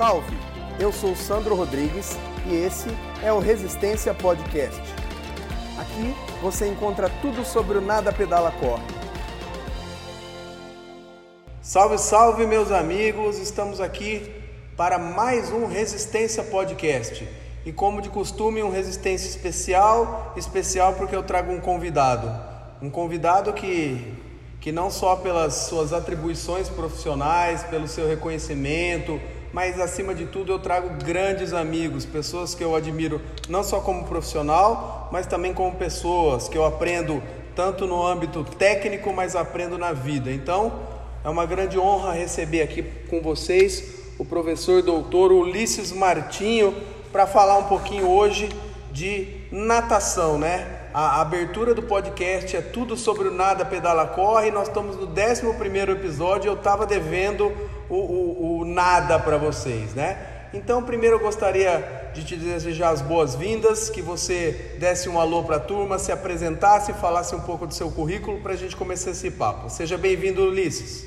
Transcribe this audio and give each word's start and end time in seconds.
salve! 0.00 0.34
Eu 0.78 0.90
sou 0.90 1.14
Sandro 1.14 1.54
Rodrigues 1.54 2.16
e 2.46 2.54
esse 2.54 2.88
é 3.22 3.30
o 3.30 3.38
Resistência 3.38 4.14
Podcast. 4.14 4.80
Aqui 5.78 6.14
você 6.40 6.66
encontra 6.66 7.10
tudo 7.20 7.44
sobre 7.44 7.76
o 7.76 7.82
Nada 7.82 8.10
Pedala 8.10 8.50
Corre. 8.50 8.82
Salve, 11.60 11.98
salve, 11.98 12.46
meus 12.46 12.70
amigos! 12.70 13.38
Estamos 13.38 13.78
aqui 13.78 14.34
para 14.74 14.98
mais 14.98 15.52
um 15.52 15.66
Resistência 15.66 16.42
Podcast. 16.44 17.28
E 17.66 17.70
como 17.70 18.00
de 18.00 18.08
costume, 18.08 18.62
um 18.62 18.70
Resistência 18.70 19.28
especial, 19.28 20.32
especial 20.34 20.94
porque 20.94 21.14
eu 21.14 21.22
trago 21.22 21.52
um 21.52 21.60
convidado. 21.60 22.32
Um 22.80 22.88
convidado 22.88 23.52
que, 23.52 24.14
que 24.62 24.72
não 24.72 24.90
só 24.90 25.16
pelas 25.16 25.52
suas 25.52 25.92
atribuições 25.92 26.70
profissionais, 26.70 27.62
pelo 27.64 27.86
seu 27.86 28.08
reconhecimento, 28.08 29.20
mas 29.52 29.80
acima 29.80 30.14
de 30.14 30.26
tudo 30.26 30.52
eu 30.52 30.58
trago 30.58 31.04
grandes 31.04 31.52
amigos, 31.52 32.04
pessoas 32.04 32.54
que 32.54 32.62
eu 32.62 32.74
admiro 32.74 33.20
não 33.48 33.62
só 33.62 33.80
como 33.80 34.04
profissional, 34.04 35.08
mas 35.12 35.26
também 35.26 35.52
como 35.52 35.74
pessoas 35.76 36.48
que 36.48 36.56
eu 36.56 36.64
aprendo 36.64 37.22
tanto 37.54 37.86
no 37.86 38.04
âmbito 38.06 38.44
técnico, 38.44 39.12
mas 39.12 39.34
aprendo 39.34 39.76
na 39.76 39.92
vida. 39.92 40.30
Então, 40.30 40.72
é 41.24 41.28
uma 41.28 41.44
grande 41.44 41.78
honra 41.78 42.12
receber 42.12 42.62
aqui 42.62 42.82
com 43.08 43.20
vocês 43.20 44.00
o 44.18 44.24
professor 44.24 44.82
doutor 44.82 45.32
Ulisses 45.32 45.92
Martinho 45.92 46.74
para 47.10 47.26
falar 47.26 47.58
um 47.58 47.64
pouquinho 47.64 48.08
hoje 48.08 48.48
de 48.92 49.26
natação, 49.50 50.38
né? 50.38 50.79
A 50.92 51.20
abertura 51.20 51.72
do 51.72 51.82
podcast 51.82 52.56
é 52.56 52.60
tudo 52.60 52.96
sobre 52.96 53.28
o 53.28 53.30
Nada 53.30 53.64
Pedala 53.64 54.08
Corre. 54.08 54.50
Nós 54.50 54.66
estamos 54.66 54.96
no 54.96 55.06
11 55.06 55.92
episódio. 55.92 56.48
Eu 56.48 56.54
estava 56.54 56.84
devendo 56.84 57.52
o, 57.88 57.94
o, 57.94 58.58
o 58.58 58.64
nada 58.64 59.16
para 59.16 59.36
vocês, 59.36 59.94
né? 59.94 60.48
Então, 60.52 60.82
primeiro 60.82 61.14
eu 61.14 61.20
gostaria 61.20 62.10
de 62.12 62.24
te 62.24 62.34
desejar 62.34 62.90
as 62.90 63.00
boas-vindas, 63.00 63.88
que 63.88 64.02
você 64.02 64.74
desse 64.80 65.08
um 65.08 65.20
alô 65.20 65.44
para 65.44 65.56
a 65.56 65.60
turma, 65.60 65.96
se 65.96 66.10
apresentasse, 66.10 66.92
falasse 66.94 67.36
um 67.36 67.40
pouco 67.40 67.68
do 67.68 67.74
seu 67.74 67.88
currículo 67.92 68.40
para 68.40 68.54
a 68.54 68.56
gente 68.56 68.74
começar 68.74 69.12
esse 69.12 69.30
papo. 69.30 69.70
Seja 69.70 69.96
bem-vindo, 69.96 70.42
Ulisses. 70.42 71.06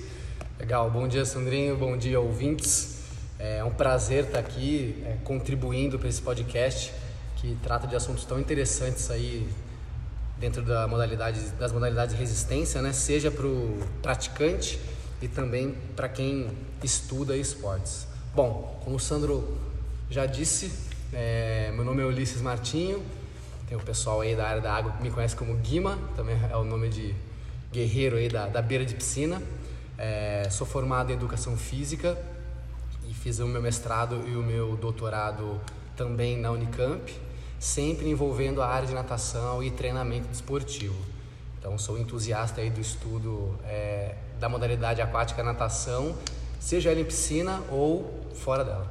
Legal, 0.57 0.89
bom 0.89 1.09
dia, 1.09 1.25
Sandrinho, 1.25 1.75
bom 1.75 1.97
dia, 1.97 2.21
ouvintes. 2.21 2.99
É 3.37 3.61
um 3.65 3.71
prazer 3.71 4.23
estar 4.27 4.39
aqui 4.39 5.03
é, 5.05 5.17
contribuindo 5.25 5.99
para 5.99 6.07
esse 6.07 6.21
podcast 6.21 6.93
que 7.35 7.57
trata 7.61 7.85
de 7.85 7.97
assuntos 7.97 8.23
tão 8.23 8.39
interessantes 8.39 9.11
aí 9.11 9.45
dentro 10.37 10.61
da 10.61 10.87
modalidade, 10.87 11.39
das 11.59 11.71
modalidades 11.71 12.15
de 12.15 12.19
resistência, 12.19 12.81
né? 12.81 12.91
seja 12.91 13.31
para 13.31 13.45
o 13.45 13.79
praticante 14.01 14.79
e 15.21 15.27
também 15.27 15.75
para 15.95 16.09
quem 16.09 16.49
estuda 16.83 17.35
esportes. 17.37 18.07
Bom, 18.35 18.79
como 18.83 18.95
o 18.95 18.99
Sandro 18.99 19.57
já 20.09 20.25
disse, 20.25 20.71
é, 21.13 21.71
meu 21.73 21.85
nome 21.85 22.01
é 22.01 22.05
Ulisses 22.05 22.41
Martinho, 22.41 23.01
tem 23.67 23.77
o 23.77 23.81
pessoal 23.81 24.21
aí 24.21 24.35
da 24.35 24.47
área 24.47 24.61
da 24.61 24.73
água 24.73 24.91
que 24.91 25.03
me 25.03 25.11
conhece 25.11 25.35
como 25.35 25.55
Guima, 25.55 25.97
também 26.15 26.37
é 26.51 26.55
o 26.57 26.63
nome 26.63 26.89
de 26.89 27.15
guerreiro 27.71 28.17
aí 28.17 28.29
da, 28.29 28.47
da 28.47 28.61
beira 28.61 28.85
de 28.85 28.93
piscina. 28.95 29.41
É, 29.97 30.47
sou 30.49 30.65
formado 30.65 31.11
em 31.11 31.13
Educação 31.13 31.55
Física 31.55 32.17
Fiz 33.23 33.39
o 33.39 33.47
meu 33.47 33.61
mestrado 33.61 34.21
e 34.27 34.35
o 34.35 34.43
meu 34.43 34.75
doutorado 34.75 35.61
também 35.95 36.37
na 36.37 36.51
Unicamp, 36.51 37.01
sempre 37.63 38.09
envolvendo 38.09 38.61
a 38.61 38.67
área 38.67 38.85
de 38.85 38.93
natação 38.93 39.63
e 39.63 39.71
treinamento 39.71 40.27
desportivo. 40.27 40.97
Então, 41.57 41.77
sou 41.77 41.97
entusiasta 41.97 42.59
aí 42.59 42.69
do 42.69 42.81
estudo 42.81 43.57
é, 43.65 44.15
da 44.37 44.49
modalidade 44.49 45.01
aquática 45.01 45.41
natação, 45.41 46.13
seja 46.59 46.91
ela 46.91 46.99
em 46.99 47.05
piscina 47.05 47.61
ou 47.71 48.19
fora 48.35 48.65
dela. 48.65 48.85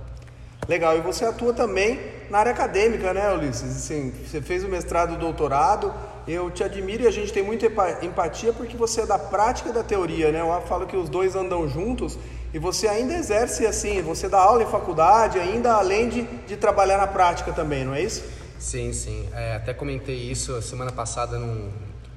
Legal, 0.67 0.97
e 0.97 1.03
você 1.03 1.27
atua 1.27 1.53
também 1.53 2.01
na 2.31 2.39
área 2.39 2.53
acadêmica, 2.53 3.13
né, 3.13 3.31
Ulisses? 3.35 3.77
Assim, 3.77 4.11
você 4.11 4.41
fez 4.41 4.65
o 4.65 4.69
mestrado 4.69 5.13
e 5.13 5.17
o 5.17 5.19
doutorado, 5.19 5.93
eu 6.27 6.51
te 6.51 6.65
admiro 6.65 7.03
e 7.03 7.07
a 7.07 7.11
gente 7.11 7.31
tem 7.31 7.43
muita 7.43 7.67
empatia 8.03 8.55
porque 8.55 8.75
você 8.75 9.03
é 9.03 9.07
da 9.07 9.19
prática 9.19 9.71
da 9.71 9.83
teoria, 9.83 10.33
né? 10.33 10.41
Eu 10.41 10.63
falo 10.63 10.87
que 10.87 10.97
os 10.97 11.11
dois 11.11 11.37
andam 11.37 11.69
juntos 11.69 12.19
e 12.55 12.59
você 12.59 12.89
ainda 12.89 13.13
exerce 13.13 13.67
assim, 13.67 14.01
você 14.01 14.31
dá 14.31 14.39
aula 14.39 14.63
em 14.63 14.67
faculdade, 14.67 15.39
ainda 15.39 15.75
além 15.75 16.09
de, 16.09 16.23
de 16.23 16.57
trabalhar 16.57 16.97
na 16.97 17.07
prática 17.07 17.53
também, 17.53 17.85
não 17.85 17.93
é 17.93 18.01
isso? 18.01 18.41
Sim, 18.63 18.93
sim. 18.93 19.29
É, 19.33 19.57
até 19.57 19.75
comentei 19.75 20.15
isso 20.31 20.63
semana 20.63 20.93
passada 20.93 21.37
num, 21.37 21.73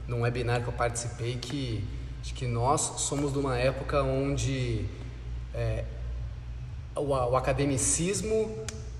num 0.07 0.21
webinar 0.21 0.61
que 0.61 0.67
eu 0.67 0.73
participei, 0.73 1.37
que 1.37 1.83
que 2.35 2.47
nós 2.47 2.81
somos 2.97 3.31
de 3.31 3.39
uma 3.39 3.57
época 3.57 4.01
onde 4.01 4.85
é, 5.53 5.83
o, 6.95 7.01
o 7.01 7.35
academicismo 7.35 8.49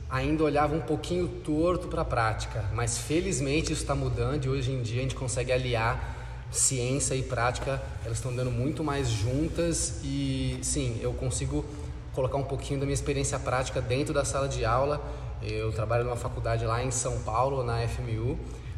ainda 0.09 0.44
olhava 0.44 0.75
um 0.75 0.81
pouquinho 0.81 1.28
torto 1.28 1.88
para 1.88 2.01
a 2.01 2.05
prática, 2.05 2.66
mas 2.73 2.97
felizmente 2.97 3.73
isso 3.73 3.81
está 3.81 3.95
mudando 3.95 4.45
e 4.45 4.50
hoje 4.50 4.72
em 4.72 4.81
dia 4.81 5.00
a 5.00 5.01
gente 5.03 5.16
consegue 5.16 5.51
aliar 5.51 6.16
ciência 6.51 7.16
e 7.16 7.23
prática, 7.23 7.81
elas 8.03 8.17
estão 8.17 8.35
dando 8.35 8.51
muito 8.51 8.84
mais 8.84 9.09
juntas 9.09 10.00
e 10.03 10.59
sim, 10.61 11.00
eu 11.01 11.13
consigo 11.13 11.66
colocar 12.13 12.38
um 12.38 12.44
pouquinho 12.44 12.79
da 12.79 12.85
minha 12.85 12.94
experiência 12.94 13.39
prática 13.39 13.81
dentro 13.81 14.13
da 14.13 14.23
sala 14.23 14.47
de 14.47 14.63
aula. 14.63 15.01
Eu 15.41 15.72
trabalho 15.72 16.03
numa 16.03 16.16
faculdade 16.16 16.66
lá 16.66 16.84
em 16.84 16.91
São 16.91 17.19
Paulo, 17.19 17.63
na 17.63 17.88
FMU, 17.88 18.38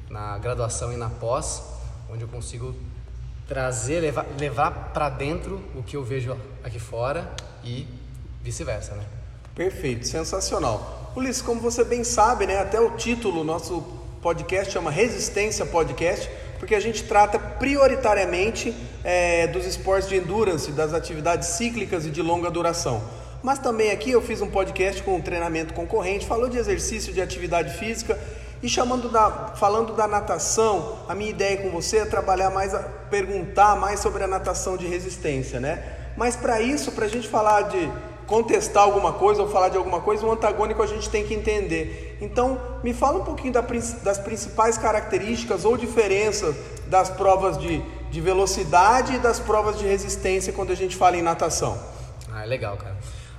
na 0.10 0.38
graduação 0.38 0.92
e 0.92 0.98
na 0.98 1.10
pós, 1.10 1.64
onde 2.10 2.24
eu 2.24 2.28
consigo 2.28 2.76
trazer, 3.48 4.02
levar, 4.02 4.26
levar 4.40 4.72
para 4.94 5.10
dentro 5.10 5.62
o 5.76 5.84
que 5.84 5.96
eu 5.96 6.04
vejo 6.04 6.38
aqui 6.64 6.80
fora 6.80 7.32
e 7.64 7.88
vice-versa, 8.44 8.96
né? 8.96 9.06
Perfeito, 9.56 10.08
sensacional. 10.08 11.12
Ulisses, 11.16 11.42
como 11.42 11.62
você 11.62 11.84
bem 11.84 12.04
sabe, 12.04 12.46
né, 12.46 12.60
até 12.60 12.80
o 12.80 12.92
título 12.92 13.44
nosso 13.44 13.82
podcast 14.22 14.74
chama 14.74 14.92
Resistência 14.92 15.66
Podcast 15.66 16.30
porque 16.60 16.76
a 16.76 16.80
gente 16.80 17.04
trata 17.04 17.38
prioritariamente 17.38 18.74
é, 19.04 19.48
dos 19.48 19.66
esportes 19.66 20.10
de 20.10 20.16
endurance, 20.16 20.72
das 20.72 20.94
atividades 20.94 21.50
cíclicas 21.50 22.06
e 22.06 22.10
de 22.10 22.22
longa 22.22 22.50
duração. 22.50 23.02
Mas 23.48 23.60
também 23.60 23.92
aqui 23.92 24.12
eu 24.12 24.22
fiz 24.22 24.42
um 24.42 24.50
podcast 24.50 25.02
com 25.04 25.16
um 25.16 25.22
treinamento 25.22 25.74
concorrente, 25.74 26.28
falou 26.28 26.50
de 26.50 26.58
exercício 26.58 27.14
de 27.14 27.22
atividade 27.22 27.78
física 27.78 28.20
e 28.62 28.68
chamando 28.68 29.08
da, 29.08 29.54
falando 29.56 29.94
da 29.94 30.06
natação, 30.06 30.98
a 31.08 31.16
minha 31.16 31.30
ideia 31.30 31.56
com 31.56 31.70
você 31.70 32.00
é 32.00 32.06
trabalhar 32.06 32.50
mais, 32.50 32.76
perguntar 33.10 33.78
mais 33.78 34.02
sobre 34.02 34.22
a 34.22 34.28
natação 34.28 34.76
de 34.76 34.86
resistência, 34.86 35.62
né? 35.62 35.82
Mas 36.18 36.36
para 36.36 36.60
isso, 36.60 36.92
para 36.92 37.06
a 37.06 37.08
gente 37.08 37.30
falar 37.30 37.62
de 37.70 37.90
contestar 38.26 38.84
alguma 38.84 39.14
coisa 39.14 39.44
ou 39.44 39.48
falar 39.48 39.70
de 39.70 39.78
alguma 39.78 40.02
coisa, 40.02 40.26
o 40.26 40.32
antagônico 40.34 40.84
a 40.84 40.88
gente 40.88 41.10
tem 41.10 41.26
que 41.26 41.34
entender. 41.34 42.18
Então, 42.20 42.60
me 42.84 42.94
fala 42.94 43.20
um 43.20 43.24
pouquinho 43.24 43.54
das 43.54 44.18
principais 44.18 44.78
características 44.78 45.64
ou 45.64 45.78
diferenças 45.78 46.54
das 46.88 47.10
provas 47.10 47.58
de, 47.58 47.82
de 48.12 48.20
velocidade 48.20 49.16
e 49.16 49.20
das 49.20 49.40
provas 49.40 49.80
de 49.80 49.86
resistência 49.86 50.52
quando 50.52 50.74
a 50.74 50.76
gente 50.76 50.98
fala 50.98 51.16
em 51.16 51.22
natação. 51.22 51.80
Ah, 52.30 52.44
legal, 52.44 52.76
cara. 52.76 52.98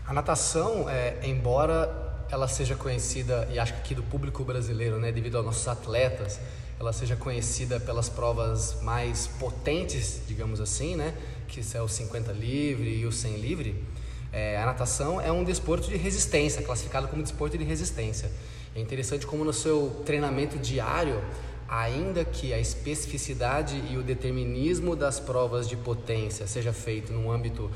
A 0.09 0.15
natação, 0.15 0.89
é, 0.89 1.19
embora 1.23 2.25
ela 2.31 2.49
seja 2.49 2.75
conhecida, 2.75 3.47
e 3.53 3.59
acho 3.59 3.75
que 3.75 3.81
aqui 3.81 3.95
do 3.95 4.03
público 4.03 4.43
brasileiro, 4.43 4.99
né, 4.99 5.13
devido 5.13 5.37
aos 5.37 5.45
nossos 5.45 5.69
atletas, 5.69 6.41
ela 6.81 6.95
seja 6.95 7.15
conhecida 7.15 7.79
pelas 7.79 8.09
provas 8.09 8.81
mais 8.81 9.27
potentes, 9.27 10.23
digamos 10.27 10.63
assim, 10.63 10.97
né, 10.97 11.13
que 11.47 11.61
é 11.77 11.83
o 11.83 11.87
50 11.87 12.33
livre 12.33 12.89
e 12.89 13.05
o 13.05 13.13
100 13.13 13.37
livre, 13.37 13.85
é, 14.33 14.57
a 14.57 14.65
natação 14.65 15.21
é 15.21 15.31
um 15.31 15.45
desporto 15.45 15.91
de 15.91 15.97
resistência, 15.99 16.63
classificado 16.63 17.07
como 17.09 17.23
desporto 17.23 17.59
de 17.59 17.65
resistência. 17.65 18.31
É 18.75 18.81
interessante 18.81 19.27
como 19.27 19.45
no 19.45 19.53
seu 19.53 20.03
treinamento 20.07 20.57
diário, 20.59 21.23
ainda 21.69 22.25
que 22.25 22.55
a 22.55 22.59
especificidade 22.59 23.77
e 23.91 23.99
o 23.99 24.03
determinismo 24.03 24.97
das 24.97 25.21
provas 25.21 25.69
de 25.69 25.77
potência 25.77 26.47
seja 26.47 26.73
feito 26.73 27.13
num 27.13 27.31
âmbito 27.31 27.71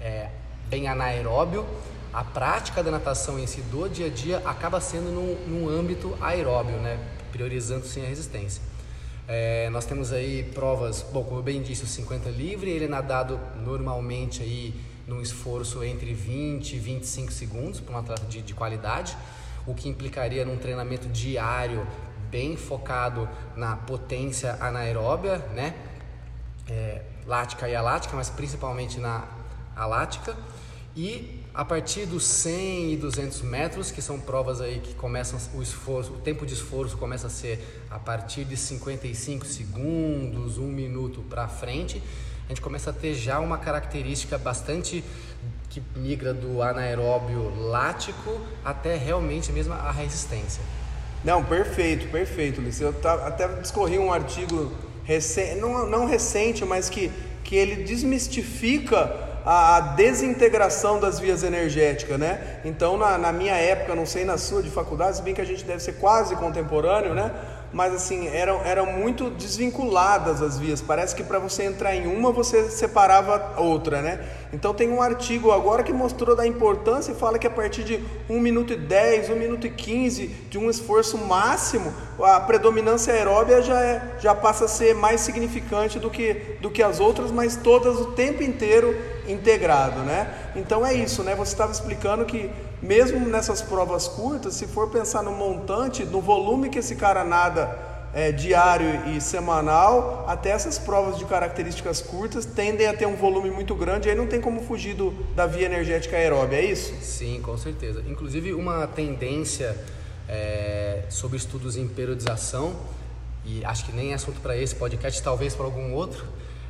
é, 0.00 0.30
bem 0.68 0.88
anaeróbio, 0.88 1.66
a 2.12 2.24
prática 2.24 2.82
da 2.82 2.90
natação 2.90 3.38
em 3.38 3.46
si 3.46 3.60
do 3.62 3.88
dia 3.88 4.06
a 4.06 4.10
dia 4.10 4.38
acaba 4.44 4.80
sendo 4.80 5.10
num, 5.10 5.34
num 5.46 5.68
âmbito 5.68 6.16
aeróbio, 6.20 6.76
né? 6.78 6.98
priorizando 7.30 7.86
sim 7.86 8.02
a 8.04 8.08
resistência. 8.08 8.62
É, 9.28 9.68
nós 9.70 9.84
temos 9.84 10.12
aí 10.12 10.44
provas, 10.54 11.04
bom, 11.12 11.24
como 11.24 11.40
eu 11.40 11.42
bem 11.42 11.60
disse, 11.60 11.84
o 11.84 11.86
50 11.86 12.30
livre, 12.30 12.70
ele 12.70 12.84
é 12.84 12.88
nadado 12.88 13.38
normalmente 13.56 14.42
aí 14.42 14.74
num 15.06 15.20
esforço 15.20 15.84
entre 15.84 16.14
20 16.14 16.74
e 16.74 16.78
25 16.78 17.32
segundos 17.32 17.80
para 17.80 17.94
um 17.94 17.98
atleta 17.98 18.24
de, 18.26 18.40
de 18.40 18.54
qualidade, 18.54 19.16
o 19.66 19.74
que 19.74 19.88
implicaria 19.88 20.44
num 20.44 20.56
treinamento 20.56 21.08
diário 21.08 21.86
bem 22.30 22.56
focado 22.56 23.28
na 23.56 23.76
potência 23.76 24.56
anaeróbia, 24.60 25.38
né? 25.54 25.74
É, 26.68 27.02
lática 27.26 27.68
e 27.68 27.74
alática, 27.74 28.16
mas 28.16 28.30
principalmente 28.30 28.98
na 28.98 29.24
alática. 29.76 30.36
E 30.96 31.42
a 31.52 31.62
partir 31.62 32.06
dos 32.06 32.24
100 32.24 32.94
e 32.94 32.96
200 32.96 33.42
metros, 33.42 33.90
que 33.90 34.00
são 34.00 34.18
provas 34.18 34.62
aí 34.62 34.80
que 34.80 34.94
começam 34.94 35.38
o 35.54 35.62
esforço, 35.62 36.12
o 36.12 36.18
tempo 36.18 36.46
de 36.46 36.54
esforço 36.54 36.96
começa 36.96 37.26
a 37.26 37.30
ser 37.30 37.84
a 37.90 37.98
partir 37.98 38.44
de 38.44 38.56
55 38.56 39.44
segundos, 39.44 40.56
um 40.56 40.68
minuto 40.68 41.22
para 41.28 41.46
frente, 41.48 42.02
a 42.46 42.48
gente 42.48 42.62
começa 42.62 42.90
a 42.90 42.92
ter 42.94 43.12
já 43.12 43.40
uma 43.40 43.58
característica 43.58 44.38
bastante 44.38 45.04
que 45.68 45.82
migra 45.94 46.32
do 46.32 46.62
anaeróbio 46.62 47.54
lático 47.68 48.40
até 48.64 48.96
realmente 48.96 49.52
mesmo 49.52 49.74
a 49.74 49.90
resistência. 49.90 50.62
Não, 51.22 51.44
perfeito, 51.44 52.08
perfeito, 52.08 52.60
Lice. 52.60 52.82
Eu 52.82 52.94
até 53.26 53.48
discorri 53.60 53.98
um 53.98 54.12
artigo 54.12 54.72
recente, 55.04 55.60
não, 55.60 55.86
não 55.86 56.06
recente, 56.06 56.64
mas 56.64 56.88
que, 56.88 57.10
que 57.44 57.54
ele 57.54 57.82
desmistifica 57.82 59.35
a, 59.46 59.80
desintegração 59.80 60.98
das 60.98 61.20
vias 61.20 61.44
energéticas, 61.44 62.18
né? 62.18 62.58
Então, 62.64 62.96
na, 62.96 63.16
na 63.16 63.32
minha 63.32 63.54
época, 63.54 63.94
não 63.94 64.04
sei 64.04 64.24
na 64.24 64.36
sua 64.36 64.60
de 64.60 64.70
faculdade, 64.70 65.18
se 65.18 65.22
bem 65.22 65.34
que 65.34 65.40
a 65.40 65.46
gente 65.46 65.64
deve 65.64 65.80
ser 65.80 65.92
quase 65.92 66.34
contemporâneo, 66.34 67.14
né? 67.14 67.30
mas 67.72 67.92
assim, 67.92 68.28
eram, 68.28 68.64
eram 68.64 68.86
muito 68.86 69.28
desvinculadas 69.28 70.40
as 70.40 70.58
vias. 70.58 70.80
Parece 70.80 71.14
que 71.14 71.22
para 71.22 71.38
você 71.38 71.64
entrar 71.64 71.94
em 71.94 72.06
uma, 72.06 72.32
você 72.32 72.70
separava 72.70 73.60
outra, 73.60 74.00
né? 74.00 74.20
Então 74.50 74.72
tem 74.72 74.88
um 74.88 75.02
artigo 75.02 75.50
agora 75.50 75.82
que 75.82 75.92
mostrou 75.92 76.34
da 76.34 76.46
importância 76.46 77.12
e 77.12 77.14
fala 77.14 77.38
que 77.38 77.46
a 77.46 77.50
partir 77.50 77.84
de 77.84 78.02
1 78.30 78.40
minuto 78.40 78.72
e 78.72 78.76
10, 78.76 79.28
1 79.30 79.36
minuto 79.36 79.66
e 79.66 79.70
15 79.70 80.26
de 80.48 80.56
um 80.56 80.70
esforço 80.70 81.18
máximo, 81.18 81.92
a 82.18 82.40
predominância 82.40 83.12
aeróbia 83.12 83.60
já, 83.60 83.82
é, 83.82 84.16
já 84.20 84.34
passa 84.34 84.66
a 84.66 84.68
ser 84.68 84.94
mais 84.94 85.20
significante 85.20 85.98
do 85.98 86.08
que, 86.08 86.56
do 86.60 86.70
que 86.70 86.82
as 86.82 86.98
outras, 87.00 87.30
mas 87.30 87.56
todas 87.56 87.98
o 87.98 88.12
tempo 88.12 88.42
inteiro 88.42 88.96
integrado, 89.28 90.00
né? 90.00 90.52
Então 90.54 90.84
é 90.84 90.94
isso, 90.94 91.22
né? 91.22 91.34
Você 91.34 91.52
estava 91.52 91.72
explicando 91.72 92.24
que 92.24 92.50
mesmo 92.82 93.20
nessas 93.26 93.62
provas 93.62 94.06
curtas, 94.06 94.54
se 94.54 94.66
for 94.66 94.90
pensar 94.90 95.22
no 95.22 95.32
montante, 95.32 96.04
no 96.04 96.20
volume 96.20 96.68
que 96.68 96.78
esse 96.78 96.96
cara 96.96 97.24
nada 97.24 97.86
é, 98.16 98.32
diário 98.32 99.14
e 99.14 99.20
semanal, 99.20 100.24
até 100.26 100.50
essas 100.50 100.78
provas 100.78 101.18
de 101.18 101.24
características 101.26 102.00
curtas 102.00 102.46
tendem 102.46 102.86
a 102.86 102.94
ter 102.94 103.06
um 103.06 103.14
volume 103.14 103.50
muito 103.50 103.74
grande, 103.74 104.08
aí 104.08 104.14
não 104.14 104.26
tem 104.26 104.40
como 104.40 104.62
fugir 104.62 104.94
do, 104.94 105.10
da 105.34 105.46
via 105.46 105.66
energética 105.66 106.16
aeróbia, 106.16 106.56
é 106.56 106.64
isso? 106.64 106.94
Sim, 107.02 107.40
com 107.42 107.58
certeza. 107.58 108.02
Inclusive, 108.06 108.54
uma 108.54 108.86
tendência 108.86 109.76
é, 110.28 111.02
sobre 111.10 111.36
estudos 111.36 111.76
em 111.76 111.86
periodização, 111.86 112.74
e 113.44 113.62
acho 113.64 113.84
que 113.84 113.92
nem 113.92 114.12
é 114.12 114.14
assunto 114.14 114.40
para 114.40 114.56
esse 114.56 114.74
podcast, 114.74 115.22
talvez 115.22 115.54
para 115.54 115.66
algum 115.66 115.92
outro, 115.92 116.24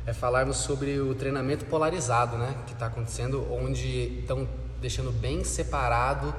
é 0.07 0.13
falarmos 0.13 0.57
sobre 0.57 1.01
o 1.01 1.13
treinamento 1.13 1.65
polarizado, 1.65 2.37
né, 2.37 2.55
que 2.65 2.71
está 2.71 2.85
acontecendo, 2.85 3.45
onde 3.51 4.19
estão 4.21 4.47
deixando 4.79 5.11
bem 5.11 5.43
separado 5.43 6.33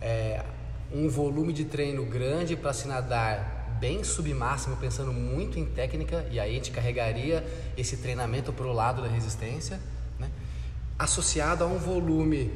é, 0.00 0.44
um 0.92 1.08
volume 1.08 1.52
de 1.52 1.64
treino 1.64 2.06
grande 2.06 2.54
para 2.54 2.72
se 2.72 2.86
nadar 2.86 3.76
bem 3.80 4.04
submáximo, 4.04 4.76
pensando 4.76 5.12
muito 5.12 5.58
em 5.58 5.66
técnica, 5.66 6.24
e 6.30 6.38
aí 6.38 6.52
a 6.52 6.54
gente 6.54 6.70
carregaria 6.70 7.44
esse 7.76 7.96
treinamento 7.96 8.52
para 8.52 8.66
o 8.66 8.72
lado 8.72 9.02
da 9.02 9.08
resistência, 9.08 9.80
né? 10.16 10.30
associado 10.96 11.64
a 11.64 11.66
um 11.66 11.78
volume 11.78 12.52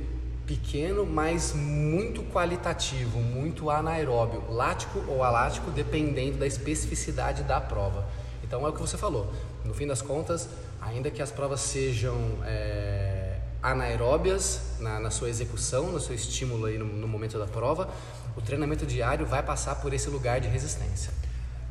pequeno, 0.46 1.04
mas 1.04 1.52
muito 1.52 2.22
qualitativo, 2.22 3.18
muito 3.18 3.70
anaeróbio, 3.70 4.44
lático 4.48 5.04
ou 5.08 5.24
alático, 5.24 5.72
dependendo 5.72 6.38
da 6.38 6.46
especificidade 6.46 7.42
da 7.42 7.60
prova. 7.60 8.06
Então 8.44 8.64
é 8.64 8.70
o 8.70 8.72
que 8.72 8.80
você 8.80 8.96
falou. 8.96 9.30
No 9.64 9.74
fim 9.74 9.86
das 9.86 10.00
contas, 10.00 10.48
ainda 10.80 11.10
que 11.10 11.20
as 11.20 11.30
provas 11.30 11.60
sejam 11.60 12.16
é, 12.44 13.36
anaeróbias 13.62 14.60
na, 14.80 15.00
na, 15.00 15.10
sua 15.10 15.28
execução, 15.28 15.90
no 15.90 16.00
seu 16.00 16.14
estímulo 16.14 16.66
aí 16.66 16.78
no, 16.78 16.84
no, 16.84 17.08
momento 17.08 17.38
da 17.38 17.46
prova, 17.46 17.88
o 18.36 18.40
treinamento 18.40 18.86
diário 18.86 19.26
vai 19.26 19.42
passar 19.42 19.76
por 19.76 19.92
esse 19.92 20.08
lugar 20.08 20.40
de 20.40 20.48
resistência. 20.48 21.12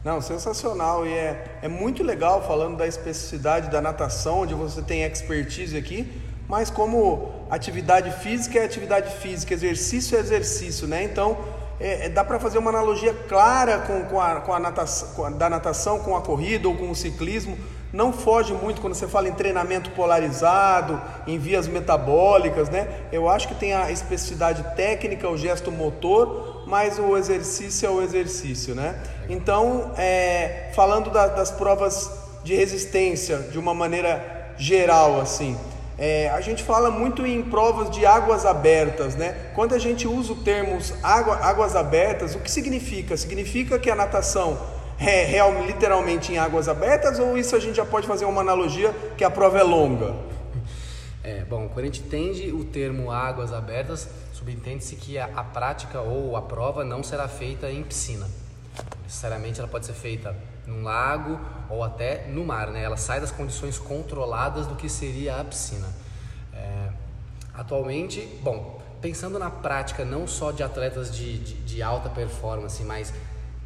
Não, 0.04 0.22
sensacional 0.22 1.06
e 1.06 1.12
é, 1.12 1.60
é 1.62 1.68
muito 1.68 2.04
legal 2.04 2.46
falando 2.46 2.78
da 2.78 2.88
especificidade 2.88 3.70
da 3.70 3.82
natação, 3.82 4.42
onde 4.42 4.54
você 4.54 4.82
tem 4.82 5.04
expertise 5.04 5.76
aqui, 5.76 6.22
mas 6.48 6.70
como 6.70 7.46
atividade 7.50 8.12
física 8.22 8.60
é 8.60 8.66
atividade 8.66 9.14
física, 9.18 9.54
exercício 9.54 10.18
é 10.18 10.20
exercício, 10.20 10.88
né? 10.88 11.04
Então 11.04 11.38
é, 11.80 12.06
é 12.06 12.10
dá 12.10 12.24
para 12.24 12.40
fazer 12.40 12.58
uma 12.58 12.70
analogia 12.70 13.14
clara 13.28 13.80
com, 13.80 14.06
com, 14.06 14.22
a, 14.22 14.42
com 14.42 14.54
a 14.54 14.60
natação, 14.60 15.10
com 15.14 15.26
a, 15.26 15.30
da 15.30 15.50
natação 15.50 16.00
com 16.00 16.16
a 16.16 16.22
corrida 16.22 16.68
ou 16.68 16.78
com 16.78 16.90
o 16.90 16.96
ciclismo 16.96 17.58
não 17.98 18.14
foge 18.14 18.54
muito 18.54 18.80
quando 18.80 18.94
você 18.94 19.08
fala 19.08 19.28
em 19.28 19.34
treinamento 19.34 19.90
polarizado, 19.90 21.02
em 21.26 21.40
vias 21.40 21.68
metabólicas, 21.68 22.70
né? 22.70 22.88
Eu 23.12 23.28
acho 23.28 23.48
que 23.48 23.56
tem 23.56 23.74
a 23.74 23.90
especificidade 23.90 24.64
técnica, 24.76 25.28
o 25.28 25.36
gesto 25.36 25.72
motor, 25.72 26.64
mas 26.68 27.00
o 27.00 27.18
exercício 27.18 27.88
é 27.88 27.90
o 27.90 28.00
exercício, 28.00 28.76
né? 28.76 29.02
Então, 29.28 29.94
é, 29.98 30.70
falando 30.76 31.10
da, 31.10 31.26
das 31.26 31.50
provas 31.50 32.12
de 32.44 32.54
resistência 32.54 33.40
de 33.40 33.58
uma 33.58 33.74
maneira 33.74 34.54
geral, 34.60 35.20
assim, 35.20 35.58
é, 35.98 36.30
a 36.30 36.40
gente 36.40 36.62
fala 36.62 36.92
muito 36.92 37.26
em 37.26 37.42
provas 37.42 37.90
de 37.90 38.06
águas 38.06 38.46
abertas, 38.46 39.16
né? 39.16 39.36
Quando 39.56 39.74
a 39.74 39.80
gente 39.80 40.08
usa 40.08 40.34
o 40.34 40.44
termo 40.44 40.78
água, 41.02 41.38
águas 41.38 41.76
abertas, 41.76 42.36
o 42.36 42.40
que 42.42 42.52
significa? 42.52 43.18
Significa 43.18 43.80
que 43.80 43.90
a 43.90 43.96
natação 43.96 44.77
é 45.00 45.26
real, 45.26 45.64
literalmente 45.64 46.32
em 46.32 46.38
águas 46.38 46.68
abertas 46.68 47.20
ou 47.20 47.38
isso 47.38 47.56
a 47.56 47.60
gente 47.60 47.76
já 47.76 47.86
pode 47.86 48.08
fazer 48.08 48.26
uma 48.26 48.42
analogia 48.42 48.94
que 49.18 49.24
a 49.24 49.30
prova 49.30 49.60
é 49.60 49.64
longa? 49.64 50.16
É, 51.24 51.44
bom, 51.44 51.68
quando 51.68 51.80
a 51.80 51.86
gente 51.86 52.02
entende 52.02 52.52
o 52.52 52.64
termo 52.64 53.12
águas 53.12 53.52
abertas, 53.52 54.08
subentende-se 54.32 54.96
que 54.96 55.18
a, 55.18 55.26
a, 55.26 55.44
prática 55.44 56.00
ou 56.00 56.38
a 56.38 56.42
prova 56.42 56.86
não 56.86 57.04
será 57.04 57.28
feita 57.28 57.70
em 57.70 57.84
piscina. 57.84 58.26
Necessariamente 59.04 59.60
ela 59.60 59.68
pode 59.68 59.86
ser 59.86 59.94
feita 59.94 60.36
num 60.66 60.84
lago 60.84 61.40
ou 61.70 61.84
até 61.84 62.28
no 62.28 62.46
mar, 62.46 62.68
né? 62.68 62.82
Ela 62.82 62.98
sai 62.98 63.20
das 63.20 63.32
condições 63.32 63.78
controladas 63.78 64.68
do 64.68 64.76
que 64.76 64.88
seria 64.88 65.36
a 65.36 65.44
piscina. 65.44 65.88
É, 66.54 66.90
atualmente, 67.54 68.22
bom, 68.42 68.82
pensando 69.02 69.38
na 69.38 69.50
prática 69.50 70.06
não 70.06 70.26
só 70.28 70.52
de 70.52 70.64
atletas 70.64 71.14
de, 71.14 71.40
de, 71.40 71.54
de 71.56 71.84
alta 71.84 72.10
performance, 72.10 72.82
mas 72.84 73.14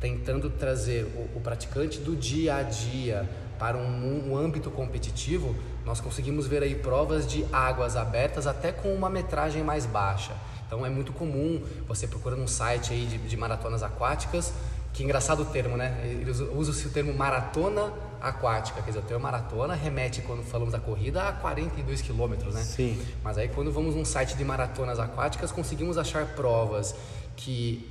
tentando 0.01 0.49
trazer 0.49 1.05
o, 1.05 1.37
o 1.37 1.41
praticante 1.41 1.99
do 1.99 2.15
dia 2.15 2.55
a 2.55 2.63
dia 2.63 3.29
para 3.59 3.77
um, 3.77 4.31
um, 4.31 4.35
âmbito 4.35 4.71
competitivo, 4.71 5.55
nós 5.85 6.01
conseguimos 6.01 6.47
ver 6.47 6.63
aí 6.63 6.73
provas 6.73 7.27
de 7.27 7.45
águas 7.53 7.95
abertas 7.95 8.47
até 8.47 8.71
com 8.71 8.91
uma 8.91 9.07
metragem 9.07 9.63
mais 9.63 9.85
baixa. 9.85 10.33
Então 10.65 10.83
é 10.83 10.89
muito 10.89 11.13
comum 11.13 11.61
você 11.87 12.07
procura 12.07 12.35
num 12.35 12.47
site 12.47 12.91
aí 12.91 13.05
de, 13.05 13.19
de 13.19 13.37
maratonas 13.37 13.83
aquáticas, 13.83 14.51
que 14.91 15.03
engraçado 15.03 15.43
o 15.43 15.45
termo, 15.45 15.77
né? 15.77 16.01
Eles 16.03 16.39
usam 16.39 16.89
o 16.89 16.89
termo 16.91 17.13
maratona 17.13 17.93
aquática, 18.19 18.81
quer 18.81 18.89
dizer, 18.89 18.99
o 18.99 19.03
termo 19.03 19.21
maratona 19.21 19.75
remete, 19.75 20.21
quando 20.21 20.43
falamos 20.43 20.73
da 20.73 20.79
corrida, 20.79 21.27
a 21.27 21.31
42 21.31 22.01
quilômetros, 22.01 22.55
né? 22.55 22.61
Sim. 22.61 22.99
Mas 23.23 23.37
aí 23.37 23.47
quando 23.49 23.71
vamos 23.71 23.95
num 23.95 24.03
site 24.03 24.35
de 24.35 24.43
maratonas 24.43 24.99
aquáticas, 24.99 25.51
conseguimos 25.51 25.99
achar 25.99 26.25
provas 26.35 26.95
que 27.35 27.87